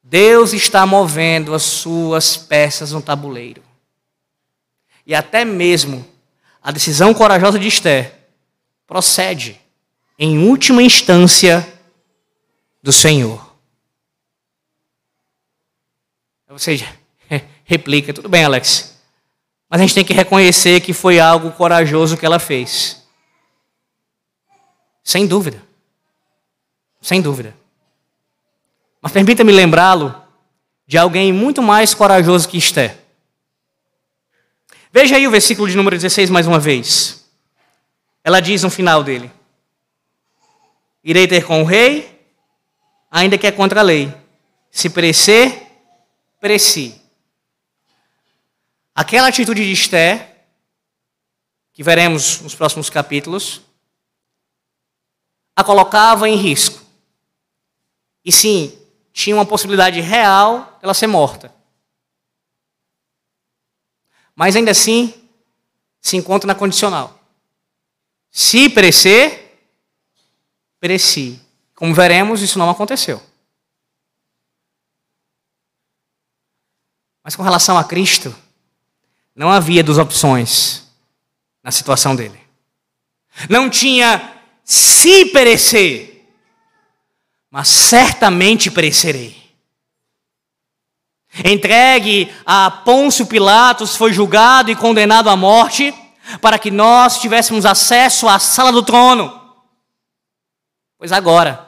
Deus 0.03 0.53
está 0.53 0.86
movendo 0.86 1.53
as 1.53 1.63
suas 1.63 2.36
peças 2.36 2.91
no 2.91 3.01
tabuleiro. 3.01 3.63
E 5.05 5.15
até 5.15 5.45
mesmo 5.45 6.05
a 6.61 6.72
decisão 6.72 7.13
corajosa 7.13 7.57
de 7.57 7.67
Esther 7.67 8.13
procede, 8.86 9.59
em 10.17 10.47
última 10.47 10.82
instância, 10.82 11.67
do 12.82 12.91
Senhor. 12.91 13.55
Ou 16.49 16.57
seja, 16.57 16.88
replica, 17.63 18.13
tudo 18.13 18.28
bem, 18.28 18.43
Alex. 18.43 18.99
Mas 19.70 19.80
a 19.80 19.84
gente 19.84 19.93
tem 19.93 20.05
que 20.05 20.13
reconhecer 20.13 20.82
que 20.82 20.93
foi 20.93 21.20
algo 21.20 21.51
corajoso 21.51 22.17
que 22.17 22.26
ela 22.26 22.39
fez. 22.39 23.03
Sem 25.03 25.28
dúvida. 25.28 25.61
Sem 27.01 27.22
dúvida. 27.22 27.55
Mas 29.01 29.11
permita-me 29.11 29.51
lembrá-lo 29.51 30.15
de 30.88 30.97
alguém 30.97 31.32
muito 31.32 31.61
mais 31.61 31.93
corajoso 31.93 32.49
que 32.49 32.57
Esther. 32.57 32.97
Veja 34.91 35.15
aí 35.15 35.28
o 35.28 35.32
versículo 35.32 35.70
de 35.70 35.78
número 35.78 35.95
16 35.95 36.32
mais 36.32 36.47
uma 36.47 36.59
vez. 36.59 37.26
Ela 38.24 38.39
diz 38.39 38.63
no 38.63 38.72
final 38.72 39.03
dele: 39.03 39.32
Irei 41.03 41.28
ter 41.28 41.45
com 41.45 41.61
o 41.61 41.65
rei, 41.65 42.20
ainda 43.09 43.38
que 43.38 43.45
é 43.47 43.51
contra 43.51 43.82
a 43.82 43.84
lei. 43.84 44.13
Se 44.72 44.89
perecer, 44.89 45.63
pereci. 46.41 46.99
Aquela 49.00 49.30
atitude 49.30 49.64
de 49.64 49.72
Esther, 49.72 50.43
que 51.72 51.82
veremos 51.82 52.41
nos 52.41 52.54
próximos 52.54 52.89
capítulos, 52.89 53.62
a 55.56 55.64
colocava 55.64 56.28
em 56.28 56.36
risco. 56.36 56.86
E 58.26 58.30
sim, 58.30 58.78
tinha 59.14 59.38
uma 59.38 59.45
possibilidade 59.45 60.02
real 60.02 60.78
de 60.80 60.84
ela 60.84 60.93
ser 60.93 61.08
morta. 61.08 61.56
Mas 64.36 64.58
ainda 64.58 64.72
assim, 64.72 65.14
se 66.02 66.18
encontra 66.18 66.45
na 66.45 66.54
condicional. 66.54 67.24
Se 68.30 68.70
perecer, 68.70 69.66
pereci. 70.78 71.41
Como 71.74 71.95
veremos, 71.95 72.41
isso 72.41 72.60
não 72.60 72.70
aconteceu. 72.70 73.24
Mas 77.24 77.38
com 77.38 77.43
relação 77.43 77.78
a 77.78 77.84
Cristo, 77.86 78.36
não 79.40 79.50
havia 79.50 79.82
duas 79.82 79.98
opções 79.98 80.86
na 81.64 81.72
situação 81.72 82.14
dele. 82.14 82.38
Não 83.50 83.70
tinha 83.70 84.34
se 84.66 85.28
perecer, 85.28 86.30
mas 87.50 87.70
certamente 87.70 88.70
perecerei. 88.70 89.42
Entregue 91.46 92.30
a 92.46 92.70
Pôncio 92.70 93.26
Pilatos, 93.28 93.96
foi 93.96 94.12
julgado 94.12 94.72
e 94.72 94.76
condenado 94.76 95.30
à 95.30 95.38
morte, 95.38 95.96
para 96.42 96.60
que 96.60 96.70
nós 96.70 97.22
tivéssemos 97.22 97.66
acesso 97.66 98.28
à 98.28 98.40
sala 98.40 98.74
do 98.74 98.84
trono. 98.84 99.40
Pois 100.98 101.13
agora, 101.13 101.66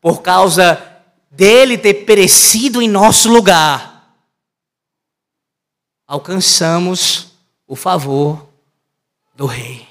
por 0.00 0.22
causa 0.22 0.80
dele 1.28 1.76
ter 1.76 2.04
perecido 2.04 2.80
em 2.80 2.88
nosso 2.88 3.28
lugar, 3.28 3.91
alcançamos 6.12 7.28
o 7.66 7.74
favor 7.74 8.46
do 9.34 9.46
Rei. 9.46 9.88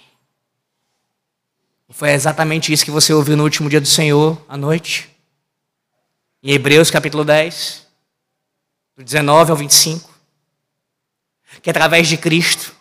Foi 1.89 2.11
exatamente 2.11 2.72
isso 2.72 2.85
que 2.85 2.91
você 2.91 3.11
ouviu 3.11 3.35
no 3.35 3.41
último 3.41 3.68
dia 3.68 3.81
do 3.81 3.88
Senhor, 3.88 4.39
à 4.48 4.56
noite. 4.56 5.10
Em 6.43 6.52
Hebreus 6.52 6.91
capítulo 6.91 7.26
10, 7.26 7.88
do 8.95 9.03
19 9.03 9.49
ao 9.49 9.57
25. 9.57 10.11
Que 11.60 11.72
através 11.72 12.07
de 12.07 12.18
Cristo, 12.18 12.72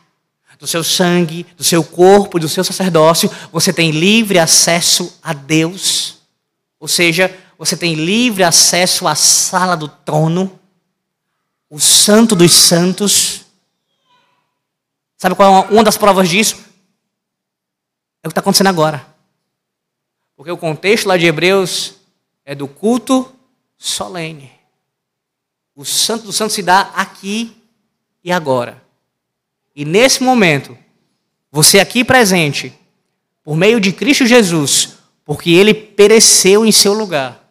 do 0.59 0.67
seu 0.67 0.85
sangue, 0.85 1.47
do 1.57 1.65
seu 1.65 1.83
corpo 1.83 2.37
e 2.37 2.43
do 2.43 2.49
seu 2.49 2.63
sacerdócio, 2.63 3.31
você 3.51 3.73
tem 3.73 3.91
livre 3.91 4.39
acesso 4.39 5.19
a 5.23 5.33
Deus. 5.33 6.19
Ou 6.79 6.87
seja, 6.87 7.35
você 7.57 7.75
tem 7.75 7.95
livre 7.95 8.45
acesso 8.45 9.09
à 9.09 9.15
sala 9.15 9.79
do 9.79 9.89
trono, 9.89 10.60
o 11.71 11.79
santo 11.79 12.35
dos 12.35 12.53
santos. 12.53 13.47
Sabe 15.17 15.37
qual 15.37 15.65
é 15.65 15.73
uma 15.73 15.85
das 15.85 15.97
provas 15.97 16.29
disso? 16.29 16.57
É 18.23 18.27
o 18.27 18.29
que 18.29 18.33
está 18.33 18.41
acontecendo 18.41 18.67
agora. 18.67 19.07
Porque 20.37 20.51
o 20.51 20.59
contexto 20.59 21.07
lá 21.07 21.17
de 21.17 21.27
Hebreus 21.27 21.95
é 22.45 22.55
do 22.55 22.67
culto 22.67 23.33
solene. 23.79 24.51
O 25.77 25.85
santo 25.85 26.25
do 26.25 26.33
santo 26.33 26.53
se 26.53 26.63
dá 26.63 26.81
aqui 26.95 27.57
e 28.25 28.33
agora. 28.33 28.83
E 29.75 29.85
nesse 29.85 30.23
momento, 30.23 30.77
você 31.51 31.79
aqui 31.79 32.05
presente, 32.05 32.77
por 33.43 33.57
meio 33.57 33.81
de 33.81 33.93
Cristo 33.93 34.27
Jesus, 34.27 34.97
porque 35.25 35.51
ele 35.51 35.73
pereceu 35.73 36.67
em 36.67 36.73
seu 36.73 36.93
lugar, 36.93 37.49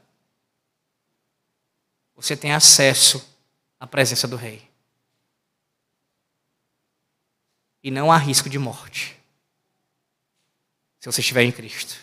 você 2.16 2.36
tem 2.36 2.52
acesso 2.52 3.29
à 3.80 3.88
presença 3.88 4.28
do 4.28 4.36
Rei. 4.36 4.70
E 7.82 7.90
não 7.90 8.12
há 8.12 8.18
risco 8.18 8.50
de 8.50 8.60
morte, 8.60 9.18
se 11.00 11.10
você 11.10 11.22
estiver 11.22 11.44
em 11.44 11.52
Cristo. 11.52 11.96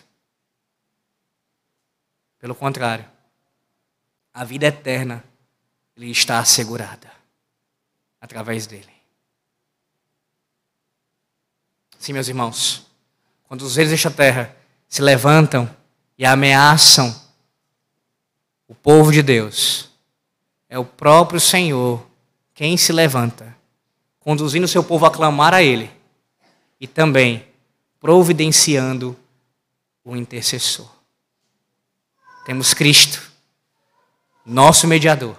Pelo 2.39 2.55
contrário, 2.55 3.09
a 4.33 4.45
vida 4.45 4.67
eterna 4.67 5.23
lhe 5.97 6.11
está 6.11 6.39
assegurada 6.39 7.11
através 8.21 8.67
dele. 8.67 8.93
Sim, 11.99 12.13
meus 12.13 12.29
irmãos, 12.29 12.87
quando 13.45 13.63
os 13.63 13.77
reis 13.77 13.91
desta 13.91 14.11
terra 14.11 14.55
se 14.89 15.03
levantam 15.03 15.75
e 16.19 16.25
ameaçam 16.25 17.15
o 18.69 18.75
povo 18.75 19.13
de 19.13 19.23
Deus, 19.23 19.86
é 20.77 20.79
o 20.79 20.85
próprio 20.85 21.41
Senhor 21.41 22.07
quem 22.53 22.77
se 22.77 22.93
levanta, 22.93 23.57
conduzindo 24.21 24.69
seu 24.69 24.85
povo 24.85 25.07
a 25.07 25.11
clamar 25.11 25.55
a 25.55 25.63
Ele 25.63 25.91
e 26.79 26.87
também 26.87 27.47
providenciando 27.99 29.17
o 30.05 30.15
intercessor. 30.15 30.87
Temos 32.45 32.75
Cristo, 32.75 33.23
nosso 34.45 34.87
mediador, 34.87 35.35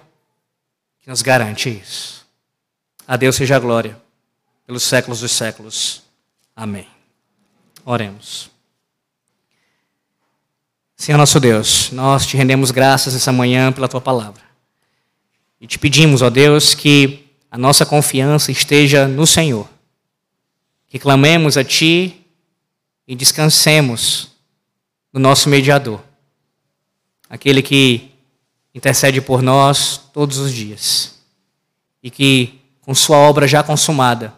que 1.00 1.08
nos 1.08 1.22
garante 1.22 1.70
isso. 1.70 2.26
A 3.06 3.16
Deus 3.16 3.36
seja 3.36 3.54
a 3.54 3.60
glória 3.60 3.96
pelos 4.66 4.82
séculos 4.82 5.20
dos 5.20 5.30
séculos. 5.30 6.02
Amém. 6.56 6.88
Oremos. 7.84 8.50
Senhor 10.96 11.16
nosso 11.16 11.38
Deus, 11.38 11.92
nós 11.92 12.26
te 12.26 12.36
rendemos 12.36 12.72
graças 12.72 13.14
essa 13.14 13.30
manhã 13.30 13.70
pela 13.70 13.86
tua 13.86 14.00
palavra. 14.00 14.47
E 15.60 15.66
te 15.66 15.78
pedimos, 15.78 16.22
ó 16.22 16.30
Deus, 16.30 16.74
que 16.74 17.26
a 17.50 17.58
nossa 17.58 17.84
confiança 17.84 18.52
esteja 18.52 19.08
no 19.08 19.26
Senhor. 19.26 19.68
Que 20.86 20.98
clamemos 20.98 21.56
a 21.56 21.64
ti 21.64 22.24
e 23.06 23.16
descansemos 23.16 24.32
no 25.12 25.18
nosso 25.18 25.48
mediador, 25.48 26.02
aquele 27.28 27.62
que 27.62 28.10
intercede 28.74 29.20
por 29.20 29.42
nós 29.42 29.98
todos 30.12 30.36
os 30.36 30.52
dias 30.52 31.18
e 32.02 32.10
que, 32.10 32.60
com 32.82 32.94
sua 32.94 33.16
obra 33.16 33.48
já 33.48 33.62
consumada, 33.62 34.34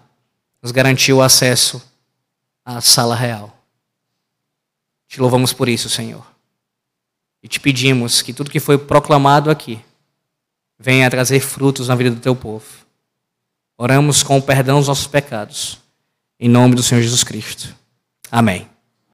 nos 0.63 0.73
garantiu 0.73 1.19
o 1.19 1.23
acesso 1.23 1.83
à 2.65 2.81
sala 2.81 3.15
real. 3.15 3.57
Te 5.09 5.21
louvamos 5.21 5.53
por 5.53 5.69
isso, 5.69 5.89
Senhor. 5.89 6.25
E 7.43 7.49
te 7.49 7.59
pedimos 7.59 8.23
que 8.23 8.33
tudo 8.33 8.51
que 8.51 8.61
foi 8.61 8.79
proclamado 8.79 9.51
aqui 9.51 9.81
venha 10.81 11.11
trazer 11.11 11.41
frutos 11.41 11.89
na 11.89 11.95
vida 11.95 12.11
do 12.11 12.21
teu 12.21 12.35
povo. 12.35 12.65
Oramos 13.77 14.23
com 14.23 14.39
o 14.39 14.43
perdão 14.43 14.79
dos 14.79 14.89
nossos 14.89 15.07
pecados. 15.07 15.79
Em 16.39 16.49
nome 16.49 16.75
do 16.75 16.83
Senhor 16.83 17.03
Jesus 17.03 17.23
Cristo. 17.23 17.75
Amém. 18.33 18.67